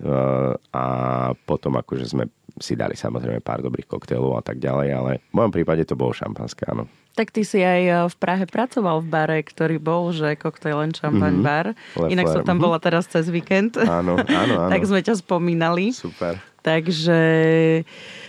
a 0.75 0.85
potom 1.47 1.79
akože 1.79 2.11
sme 2.11 2.27
si 2.59 2.75
dali 2.75 2.99
samozrejme 2.99 3.39
pár 3.39 3.63
dobrých 3.63 3.87
koktejlov 3.87 4.35
a 4.35 4.43
tak 4.43 4.59
ďalej, 4.59 4.89
ale 4.91 5.11
v 5.31 5.35
mojom 5.39 5.55
prípade 5.55 5.87
to 5.87 5.95
bolo 5.95 6.11
šampanské, 6.11 6.67
áno. 6.67 6.91
Tak 7.15 7.31
ty 7.31 7.47
si 7.47 7.63
aj 7.63 7.83
e, 7.87 7.95
v 8.11 8.17
Prahe 8.19 8.45
pracoval 8.47 9.03
v 9.03 9.09
bare, 9.09 9.39
ktorý 9.47 9.79
bol, 9.79 10.11
že 10.11 10.35
koktejl 10.35 10.83
len 10.83 10.91
champagne 10.91 11.39
mm-hmm. 11.39 11.47
bar. 11.47 11.67
Le 11.95 12.11
Inak 12.11 12.27
som 12.27 12.43
tam 12.43 12.59
bola 12.59 12.83
teraz 12.83 13.07
cez 13.07 13.31
víkend. 13.31 13.79
Áno, 13.79 14.19
áno, 14.19 14.55
áno. 14.67 14.71
tak 14.71 14.83
sme 14.83 14.99
ťa 14.99 15.23
spomínali. 15.23 15.95
Super. 15.95 16.54
Takže 16.65 17.21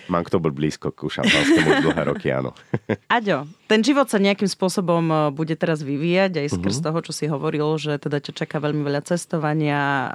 Mám 0.05 0.23
k 0.23 0.33
tomu 0.37 0.53
blízko 0.53 0.93
ku 0.93 1.09
šampanskému 1.09 1.81
dlhé 1.81 2.03
roky, 2.05 2.29
áno. 2.29 2.53
Aďo, 3.17 3.49
ten 3.65 3.81
život 3.81 4.05
sa 4.05 4.21
nejakým 4.21 4.45
spôsobom 4.45 5.01
e, 5.09 5.15
bude 5.33 5.57
teraz 5.57 5.81
vyvíjať 5.81 6.45
aj 6.45 6.47
skrz 6.53 6.77
uh-huh. 6.77 6.85
toho, 6.93 6.99
čo 7.01 7.11
si 7.13 7.25
hovoril, 7.25 7.65
že 7.81 7.97
teda 7.97 8.21
ťa 8.21 8.45
čaká 8.45 8.61
veľmi 8.61 8.85
veľa 8.85 9.01
cestovania. 9.01 9.81
E, 9.81 10.09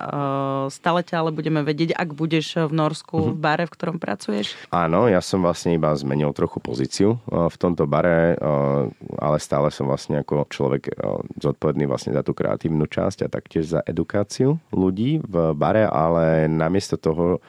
stále 0.71 1.03
ťa 1.03 1.27
ale 1.27 1.35
budeme 1.35 1.67
vedieť, 1.67 1.99
ak 1.99 2.15
budeš 2.15 2.71
v 2.71 2.73
Norsku 2.73 3.19
uh-huh. 3.19 3.35
v 3.35 3.39
bare, 3.43 3.65
v 3.67 3.75
ktorom 3.75 3.99
pracuješ? 3.99 4.55
Áno, 4.71 5.11
ja 5.11 5.19
som 5.19 5.43
vlastne 5.43 5.75
iba 5.75 5.91
zmenil 5.99 6.31
trochu 6.39 6.63
pozíciu 6.63 7.19
e, 7.27 7.51
v 7.51 7.57
tomto 7.59 7.91
bare, 7.91 8.39
ale 9.19 9.37
stále 9.43 9.75
som 9.75 9.91
vlastne 9.91 10.23
ako 10.23 10.47
človek 10.47 10.93
zodpovedný 11.43 11.91
vlastne 11.91 12.15
za 12.15 12.23
tú 12.23 12.31
kreatívnu 12.31 12.87
časť 12.87 13.27
a 13.27 13.33
taktiež 13.33 13.75
za 13.75 13.81
edukáciu 13.83 14.61
ľudí 14.71 15.19
v 15.25 15.35
bare, 15.59 15.91
ale 15.91 16.47
namiesto 16.47 16.95
toho, 16.95 17.43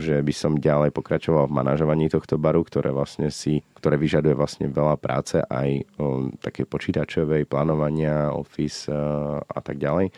že 0.00 0.24
by 0.24 0.32
som 0.32 0.56
ďalej 0.56 0.96
pokračoval 0.96 1.44
v 1.44 1.56
manažovaní 1.60 2.08
tohto 2.08 2.40
baru, 2.40 2.64
ktoré 2.64 2.88
vlastne 2.88 3.28
si, 3.28 3.60
ktoré 3.76 4.00
vyžaduje 4.00 4.32
vlastne 4.32 4.72
veľa 4.72 4.96
práce 4.96 5.44
aj 5.44 5.84
také 6.40 6.64
počítačovej 6.64 7.44
plánovania, 7.44 8.32
office 8.32 8.88
a 9.44 9.60
tak 9.60 9.76
ďalej, 9.76 10.08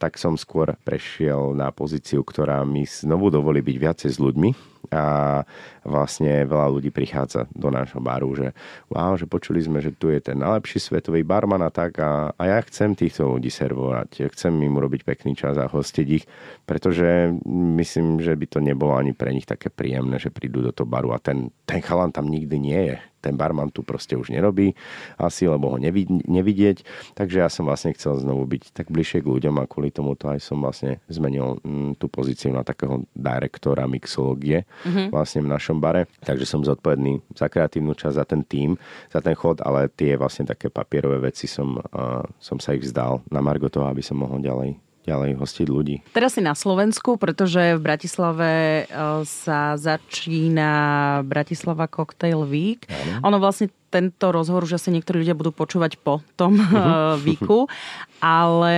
tak 0.00 0.16
som 0.16 0.40
skôr 0.40 0.72
prešiel 0.88 1.52
na 1.52 1.68
pozíciu, 1.68 2.24
ktorá 2.24 2.64
mi 2.64 2.88
znovu 2.88 3.28
dovolí 3.28 3.60
byť 3.60 3.76
viacej 3.76 4.10
s 4.16 4.18
ľuďmi, 4.18 4.71
a 4.94 5.42
vlastne 5.82 6.46
veľa 6.46 6.68
ľudí 6.78 6.94
prichádza 6.94 7.50
do 7.52 7.68
nášho 7.72 7.98
baru, 7.98 8.30
že 8.36 8.48
wow, 8.92 9.18
že 9.18 9.26
počuli 9.26 9.58
sme, 9.58 9.82
že 9.82 9.90
tu 9.92 10.12
je 10.12 10.22
ten 10.22 10.38
najlepší 10.38 10.78
svetový 10.78 11.26
barman 11.26 11.64
a 11.64 11.70
tak 11.72 11.98
a, 11.98 12.30
a 12.36 12.42
ja 12.46 12.58
chcem 12.62 12.94
týchto 12.94 13.26
ľudí 13.26 13.50
servovať, 13.50 14.30
chcem 14.30 14.54
im 14.62 14.74
urobiť 14.78 15.02
pekný 15.02 15.34
čas 15.34 15.58
a 15.58 15.66
hostiť 15.66 16.06
ich, 16.12 16.24
pretože 16.68 17.34
myslím, 17.48 18.22
že 18.22 18.38
by 18.38 18.46
to 18.46 18.58
nebolo 18.62 18.94
ani 18.94 19.16
pre 19.16 19.34
nich 19.34 19.48
také 19.48 19.68
príjemné, 19.72 20.22
že 20.22 20.30
prídu 20.30 20.62
do 20.62 20.70
toho 20.70 20.86
baru 20.86 21.16
a 21.16 21.18
ten, 21.18 21.50
ten 21.66 21.82
chalan 21.82 22.14
tam 22.14 22.30
nikdy 22.30 22.56
nie 22.60 22.82
je 22.94 22.98
ten 23.22 23.38
barman 23.38 23.70
tu 23.70 23.86
proste 23.86 24.18
už 24.18 24.34
nerobí 24.34 24.74
asi, 25.16 25.46
lebo 25.46 25.70
ho 25.70 25.78
nevidieť. 25.78 26.82
Takže 27.14 27.38
ja 27.38 27.48
som 27.48 27.70
vlastne 27.70 27.94
chcel 27.94 28.18
znovu 28.18 28.44
byť 28.50 28.74
tak 28.74 28.90
bližšie 28.90 29.22
k 29.22 29.30
ľuďom 29.30 29.62
a 29.62 29.70
kvôli 29.70 29.94
tomu 29.94 30.18
to 30.18 30.26
aj 30.26 30.42
som 30.42 30.58
vlastne 30.58 30.98
zmenil 31.06 31.62
mm, 31.62 32.02
tú 32.02 32.10
pozíciu 32.10 32.50
na 32.50 32.66
takého 32.66 33.06
direktora 33.14 33.86
mixológie 33.86 34.66
mm-hmm. 34.82 35.14
vlastne 35.14 35.46
v 35.46 35.52
našom 35.54 35.78
bare. 35.78 36.10
Takže 36.26 36.44
som 36.44 36.66
zodpovedný 36.66 37.22
za 37.38 37.46
kreatívnu 37.46 37.94
časť, 37.94 38.18
za 38.18 38.26
ten 38.26 38.42
tým, 38.42 38.74
za 39.14 39.22
ten 39.22 39.38
chod, 39.38 39.62
ale 39.62 39.86
tie 39.94 40.18
vlastne 40.18 40.44
také 40.44 40.66
papierové 40.66 41.30
veci 41.30 41.46
som, 41.46 41.78
uh, 41.78 42.26
som 42.42 42.58
sa 42.58 42.74
ich 42.74 42.82
vzdal 42.82 43.22
na 43.30 43.38
margo 43.38 43.70
toho, 43.70 43.86
aby 43.86 44.02
som 44.02 44.18
mohol 44.18 44.42
ďalej 44.42 44.74
ďalej 45.02 45.38
hostiť 45.38 45.66
ľudí. 45.66 45.96
Teraz 46.14 46.38
si 46.38 46.42
na 46.42 46.54
Slovensku, 46.54 47.18
pretože 47.18 47.74
v 47.74 47.80
Bratislave 47.82 48.50
e, 48.52 48.84
sa 49.26 49.74
začína 49.74 50.70
Bratislava 51.26 51.90
Cocktail 51.90 52.46
Week. 52.46 52.86
Ano. 52.86 53.34
Ono 53.34 53.36
vlastne 53.42 53.70
tento 53.92 54.32
rozhovor 54.32 54.64
už 54.64 54.80
asi 54.80 54.88
niektorí 54.88 55.20
ľudia 55.20 55.36
budú 55.36 55.52
počúvať 55.52 56.00
po 56.00 56.24
tom 56.38 56.56
uh-huh. 56.56 57.20
víku, 57.20 57.68
ale 58.24 58.74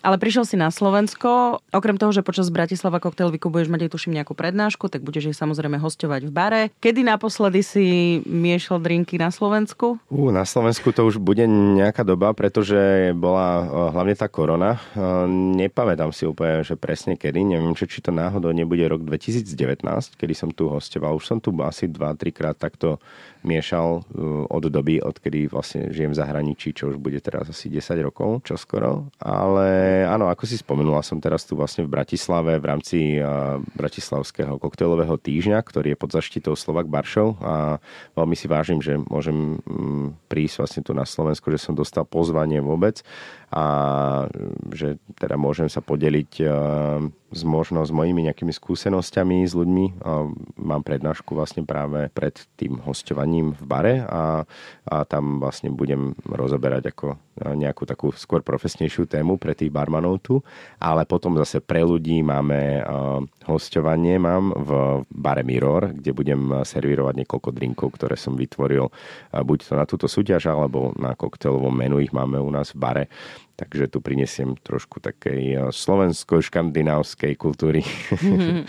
ale 0.00 0.16
prišiel 0.16 0.48
si 0.48 0.56
na 0.56 0.72
Slovensko. 0.72 1.60
Okrem 1.72 2.00
toho, 2.00 2.12
že 2.12 2.24
počas 2.24 2.48
Bratislava 2.48 3.00
Koktejlviku 3.00 3.52
budeš 3.52 3.68
mať 3.68 3.86
aj 3.86 3.90
tuším 3.92 4.12
nejakú 4.16 4.32
prednášku, 4.32 4.88
tak 4.88 5.04
budeš 5.04 5.32
jej 5.32 5.36
samozrejme 5.36 5.76
hostovať 5.76 6.28
v 6.28 6.32
bare. 6.32 6.62
Kedy 6.80 7.04
naposledy 7.04 7.60
si 7.60 7.84
miešal 8.24 8.80
drinky 8.80 9.20
na 9.20 9.28
Slovensku? 9.28 10.00
Uh, 10.08 10.32
na 10.32 10.48
Slovensku 10.48 10.90
to 10.90 11.04
už 11.04 11.20
bude 11.20 11.44
nejaká 11.48 12.02
doba, 12.02 12.32
pretože 12.32 13.12
bola 13.16 13.48
uh, 13.60 13.66
hlavne 13.92 14.16
tá 14.16 14.26
korona. 14.26 14.80
Uh, 14.96 15.28
nepamätám 15.30 16.12
si 16.16 16.24
úplne, 16.24 16.64
že 16.64 16.74
presne 16.80 17.14
kedy. 17.20 17.56
Neviem, 17.56 17.76
či, 17.76 17.84
či 17.84 18.00
to 18.00 18.10
náhodou 18.10 18.50
nebude 18.56 18.82
rok 18.88 19.04
2019, 19.04 19.84
kedy 20.16 20.34
som 20.34 20.50
tu 20.50 20.72
hostoval. 20.72 21.16
Už 21.20 21.24
som 21.28 21.38
tu 21.38 21.52
asi 21.60 21.86
2-3 21.86 22.32
krát 22.32 22.56
takto 22.56 22.96
miešal 23.42 24.02
uh, 24.02 24.46
od 24.48 24.64
doby, 24.68 25.00
odkedy 25.00 25.48
vlastne 25.48 25.88
žijem 25.90 26.12
v 26.12 26.20
zahraničí, 26.20 26.76
čo 26.76 26.92
už 26.92 26.96
bude 27.00 27.18
teraz 27.22 27.48
asi 27.48 27.72
10 27.72 28.00
rokov, 28.04 28.44
čo 28.44 28.58
skoro. 28.60 29.08
Ale 29.20 30.02
áno, 30.04 30.28
ako 30.28 30.44
si 30.44 30.60
spomenula, 30.60 31.04
som 31.04 31.20
teraz 31.20 31.44
tu 31.48 31.56
vlastne 31.56 31.86
v 31.86 31.92
Bratislave 31.92 32.60
v 32.60 32.68
rámci 32.68 32.98
uh, 33.16 33.60
Bratislavského 33.76 34.60
koktejlového 34.60 35.16
týždňa, 35.16 35.58
ktorý 35.62 35.94
je 35.94 36.00
pod 36.00 36.10
zaštitou 36.12 36.54
Slovak 36.56 36.90
Baršov 36.90 37.40
a 37.40 37.78
veľmi 38.18 38.36
si 38.36 38.46
vážim, 38.50 38.80
že 38.80 38.98
môžem 38.98 39.60
um, 39.64 40.12
prísť 40.28 40.56
vlastne 40.60 40.82
tu 40.84 40.92
na 40.92 41.06
Slovensku, 41.06 41.48
že 41.52 41.60
som 41.60 41.76
dostal 41.76 42.04
pozvanie 42.04 42.60
vôbec 42.60 43.00
a 43.50 43.64
že 44.70 45.00
teda 45.18 45.34
môžem 45.34 45.66
sa 45.66 45.82
podeliť 45.82 46.30
uh, 46.44 47.19
s 47.30 47.42
možno 47.46 47.86
s 47.86 47.94
mojimi 47.94 48.26
nejakými 48.26 48.50
skúsenosťami 48.50 49.46
s 49.46 49.54
ľuďmi. 49.54 50.02
Mám 50.58 50.82
prednášku 50.82 51.32
vlastne 51.32 51.62
práve 51.62 52.10
pred 52.10 52.34
tým 52.58 52.82
hostovaním 52.82 53.54
v 53.54 53.62
bare 53.64 53.94
a, 54.04 54.42
a 54.86 54.96
tam 55.06 55.38
vlastne 55.38 55.70
budem 55.70 56.12
rozoberať 56.26 56.90
ako 56.90 57.06
nejakú 57.40 57.88
takú 57.88 58.12
skôr 58.12 58.44
profesnejšiu 58.44 59.08
tému 59.08 59.40
pre 59.40 59.56
tých 59.56 59.72
barmanov 59.72 60.20
tu, 60.20 60.44
ale 60.76 61.08
potom 61.08 61.40
zase 61.40 61.64
pre 61.64 61.80
ľudí 61.80 62.20
máme 62.20 62.84
hostovanie 63.48 64.20
mám 64.20 64.52
v 64.52 64.70
bare 65.08 65.40
Mirror, 65.40 65.96
kde 65.96 66.12
budem 66.12 66.40
servírovať 66.66 67.24
niekoľko 67.24 67.50
drinkov, 67.54 67.96
ktoré 67.96 68.20
som 68.20 68.36
vytvoril 68.36 68.92
buď 69.32 69.58
to 69.64 69.72
na 69.78 69.88
túto 69.88 70.06
súťaž, 70.10 70.52
alebo 70.52 70.92
na 71.00 71.16
koktejlovom 71.16 71.72
menu 71.72 72.02
ich 72.04 72.12
máme 72.12 72.36
u 72.36 72.50
nás 72.52 72.76
v 72.76 72.80
bare 72.82 73.04
takže 73.60 73.92
tu 73.92 74.00
prinesiem 74.00 74.56
trošku 74.56 75.04
takej 75.04 75.42
eh, 75.52 75.60
slovensko-škandinávskej 75.68 77.36
kultúry. 77.36 77.84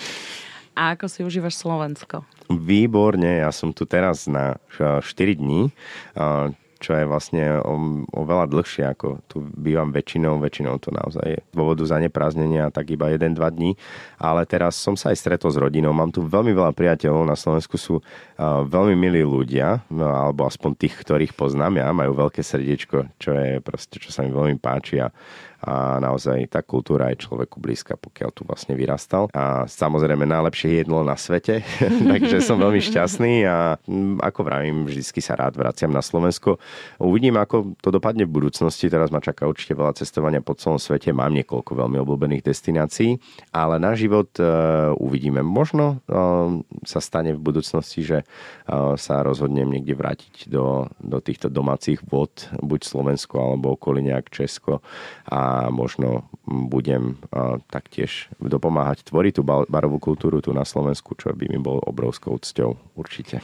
A 0.71 0.95
ako 0.95 1.11
si 1.11 1.19
užívaš 1.23 1.59
Slovensko? 1.59 2.23
Výborne, 2.47 3.43
ja 3.43 3.51
som 3.51 3.75
tu 3.75 3.83
teraz 3.83 4.23
na 4.27 4.55
4 4.75 5.03
eh, 5.03 5.35
dní, 5.35 5.71
eh, 5.71 6.47
čo 6.81 6.97
je 6.97 7.05
vlastne 7.05 7.61
oveľa 8.09 8.49
dlhšie, 8.49 8.89
ako 8.89 9.21
tu 9.29 9.45
bývam 9.53 9.93
väčšinou, 9.93 10.41
väčšinou 10.41 10.81
to 10.81 10.89
naozaj 10.89 11.37
je 11.37 11.39
dôvodu 11.53 11.85
zaneprázdnenia 11.85 12.73
tak 12.73 12.89
iba 12.89 13.13
1-2 13.13 13.37
dní, 13.37 13.77
ale 14.17 14.49
teraz 14.49 14.81
som 14.81 14.97
sa 14.97 15.13
aj 15.13 15.21
stretol 15.21 15.53
s 15.53 15.61
rodinou, 15.61 15.93
mám 15.93 16.09
tu 16.09 16.25
veľmi 16.25 16.51
veľa 16.57 16.73
priateľov, 16.73 17.29
na 17.29 17.37
Slovensku 17.37 17.77
sú 17.77 18.01
veľmi 18.41 18.97
milí 18.97 19.21
ľudia, 19.21 19.85
no, 19.93 20.09
alebo 20.09 20.49
aspoň 20.49 20.73
tých, 20.73 20.97
ktorých 21.05 21.37
poznám. 21.37 21.77
Ja, 21.77 21.93
majú 21.93 22.17
veľké 22.17 22.41
srdiečko, 22.41 23.13
čo 23.21 23.37
je 23.37 23.61
proste, 23.61 24.01
čo 24.01 24.09
sa 24.09 24.25
mi 24.25 24.33
veľmi 24.33 24.57
páči. 24.57 24.97
A 24.97 25.13
a 25.61 26.01
naozaj 26.01 26.49
tá 26.49 26.65
kultúra 26.65 27.13
je 27.13 27.21
človeku 27.29 27.61
blízka, 27.61 27.93
pokiaľ 27.93 28.29
tu 28.33 28.41
vlastne 28.49 28.73
vyrastal. 28.73 29.29
A 29.37 29.69
samozrejme 29.69 30.25
najlepšie 30.25 30.81
jedlo 30.81 31.05
na 31.05 31.13
svete, 31.13 31.61
takže 32.11 32.41
som 32.41 32.57
veľmi 32.57 32.81
šťastný 32.81 33.45
a 33.45 33.77
mm, 33.77 34.25
ako 34.25 34.39
vravím, 34.41 34.89
vždy 34.89 35.21
sa 35.21 35.37
rád 35.37 35.53
vraciam 35.61 35.93
na 35.93 36.01
Slovensko. 36.01 36.57
Uvidím, 36.97 37.37
ako 37.37 37.77
to 37.77 37.93
dopadne 37.93 38.25
v 38.25 38.33
budúcnosti. 38.41 38.89
Teraz 38.89 39.13
ma 39.13 39.21
čaká 39.21 39.45
určite 39.45 39.77
veľa 39.77 39.93
cestovania 39.93 40.41
po 40.41 40.57
celom 40.57 40.81
svete. 40.81 41.13
Mám 41.13 41.37
niekoľko 41.37 41.77
veľmi 41.77 42.01
obľúbených 42.01 42.41
destinácií, 42.41 43.21
ale 43.53 43.77
na 43.77 43.93
život 43.93 44.33
uh, 44.41 44.97
uvidíme. 44.97 45.45
Možno 45.45 46.01
uh, 46.09 46.57
sa 46.89 46.97
stane 46.97 47.37
v 47.37 47.41
budúcnosti, 47.41 48.01
že 48.01 48.25
uh, 48.25 48.97
sa 48.97 49.21
rozhodnem 49.21 49.69
niekde 49.69 49.93
vrátiť 49.93 50.49
do, 50.49 50.89
do 50.97 51.21
týchto 51.21 51.53
domácich 51.53 52.01
vod, 52.01 52.49
buď 52.57 52.81
Slovensko 52.81 53.37
alebo 53.37 53.77
okolí 53.77 54.01
nejak 54.01 54.33
Česko 54.33 54.81
a 55.29 55.50
a 55.51 55.67
možno 55.67 56.31
budem 56.47 57.19
taktiež 57.67 58.31
dopomáhať 58.39 59.03
tvoriť 59.03 59.33
tú 59.35 59.43
barovú 59.43 59.99
kultúru 59.99 60.39
tu 60.39 60.55
na 60.55 60.63
Slovensku, 60.63 61.19
čo 61.19 61.35
by 61.35 61.51
mi 61.51 61.59
bol 61.59 61.83
obrovskou 61.83 62.39
cťou 62.39 62.95
určite. 62.95 63.43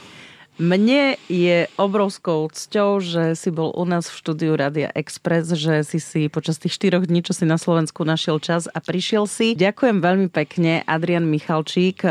Mne 0.58 1.14
je 1.30 1.70
obrovskou 1.78 2.50
cťou, 2.50 2.98
že 2.98 3.38
si 3.38 3.54
bol 3.54 3.70
u 3.78 3.86
nás 3.86 4.10
v 4.10 4.18
štúdiu 4.18 4.58
Radia 4.58 4.90
Express, 4.90 5.54
že 5.54 5.86
si 5.86 6.02
si 6.02 6.26
počas 6.26 6.58
tých 6.58 6.74
štyroch 6.74 7.06
dní, 7.06 7.22
čo 7.22 7.30
si 7.30 7.46
na 7.46 7.62
Slovensku 7.62 8.02
našiel 8.02 8.42
čas 8.42 8.66
a 8.66 8.82
prišiel 8.82 9.30
si. 9.30 9.54
Ďakujem 9.54 10.02
veľmi 10.02 10.26
pekne, 10.26 10.82
Adrian 10.82 11.30
Michalčík. 11.30 12.02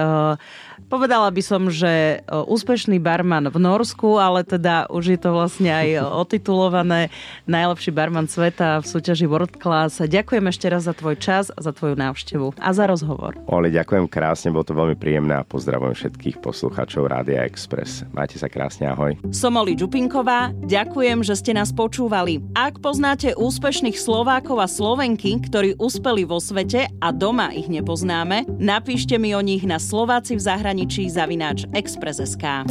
Povedala 0.88 1.28
by 1.28 1.42
som, 1.44 1.68
že 1.68 2.24
úspešný 2.32 3.04
barman 3.04 3.52
v 3.52 3.60
Norsku, 3.60 4.16
ale 4.16 4.48
teda 4.48 4.88
už 4.88 5.04
je 5.12 5.20
to 5.20 5.36
vlastne 5.36 5.68
aj 5.68 6.08
otitulované 6.24 7.12
najlepší 7.52 7.92
barman 7.92 8.32
sveta 8.32 8.80
v 8.80 8.86
súťaži 8.88 9.28
World 9.28 9.60
Class. 9.60 10.00
Ďakujem 10.00 10.48
ešte 10.48 10.72
raz 10.72 10.88
za 10.88 10.96
tvoj 10.96 11.20
čas, 11.20 11.52
za 11.52 11.72
tvoju 11.76 12.00
návštevu 12.00 12.56
a 12.64 12.70
za 12.72 12.88
rozhovor. 12.88 13.36
Oli, 13.52 13.76
ďakujem 13.76 14.08
krásne, 14.08 14.56
bolo 14.56 14.64
to 14.64 14.72
veľmi 14.72 14.96
príjemné 14.96 15.36
a 15.36 15.44
pozdravujem 15.44 16.00
všetkých 16.00 16.40
poslucháčov 16.40 17.12
Rádia 17.12 17.44
Express. 17.44 18.08
Majte 18.38 18.54
sa 18.54 18.54
krásne, 18.54 18.86
ahoj. 18.86 19.18
Som 19.34 19.58
Oli 19.58 19.74
Čupinková, 19.74 20.54
ďakujem, 20.62 21.26
že 21.26 21.34
ste 21.34 21.58
nás 21.58 21.74
počúvali. 21.74 22.38
Ak 22.54 22.78
poznáte 22.86 23.34
úspešných 23.34 23.98
Slovákov 23.98 24.62
a 24.62 24.70
Slovenky, 24.70 25.42
ktorí 25.42 25.74
uspeli 25.82 26.22
vo 26.22 26.38
svete 26.38 26.86
a 27.02 27.10
doma 27.10 27.50
ich 27.50 27.66
nepoznáme, 27.66 28.46
napíšte 28.62 29.18
mi 29.18 29.34
o 29.34 29.42
nich 29.42 29.66
na 29.66 29.82
Slováci 29.82 30.38
v 30.38 30.46
zahraničí 30.46 31.10
zavináč 31.10 31.66
Express.sk. 31.74 32.70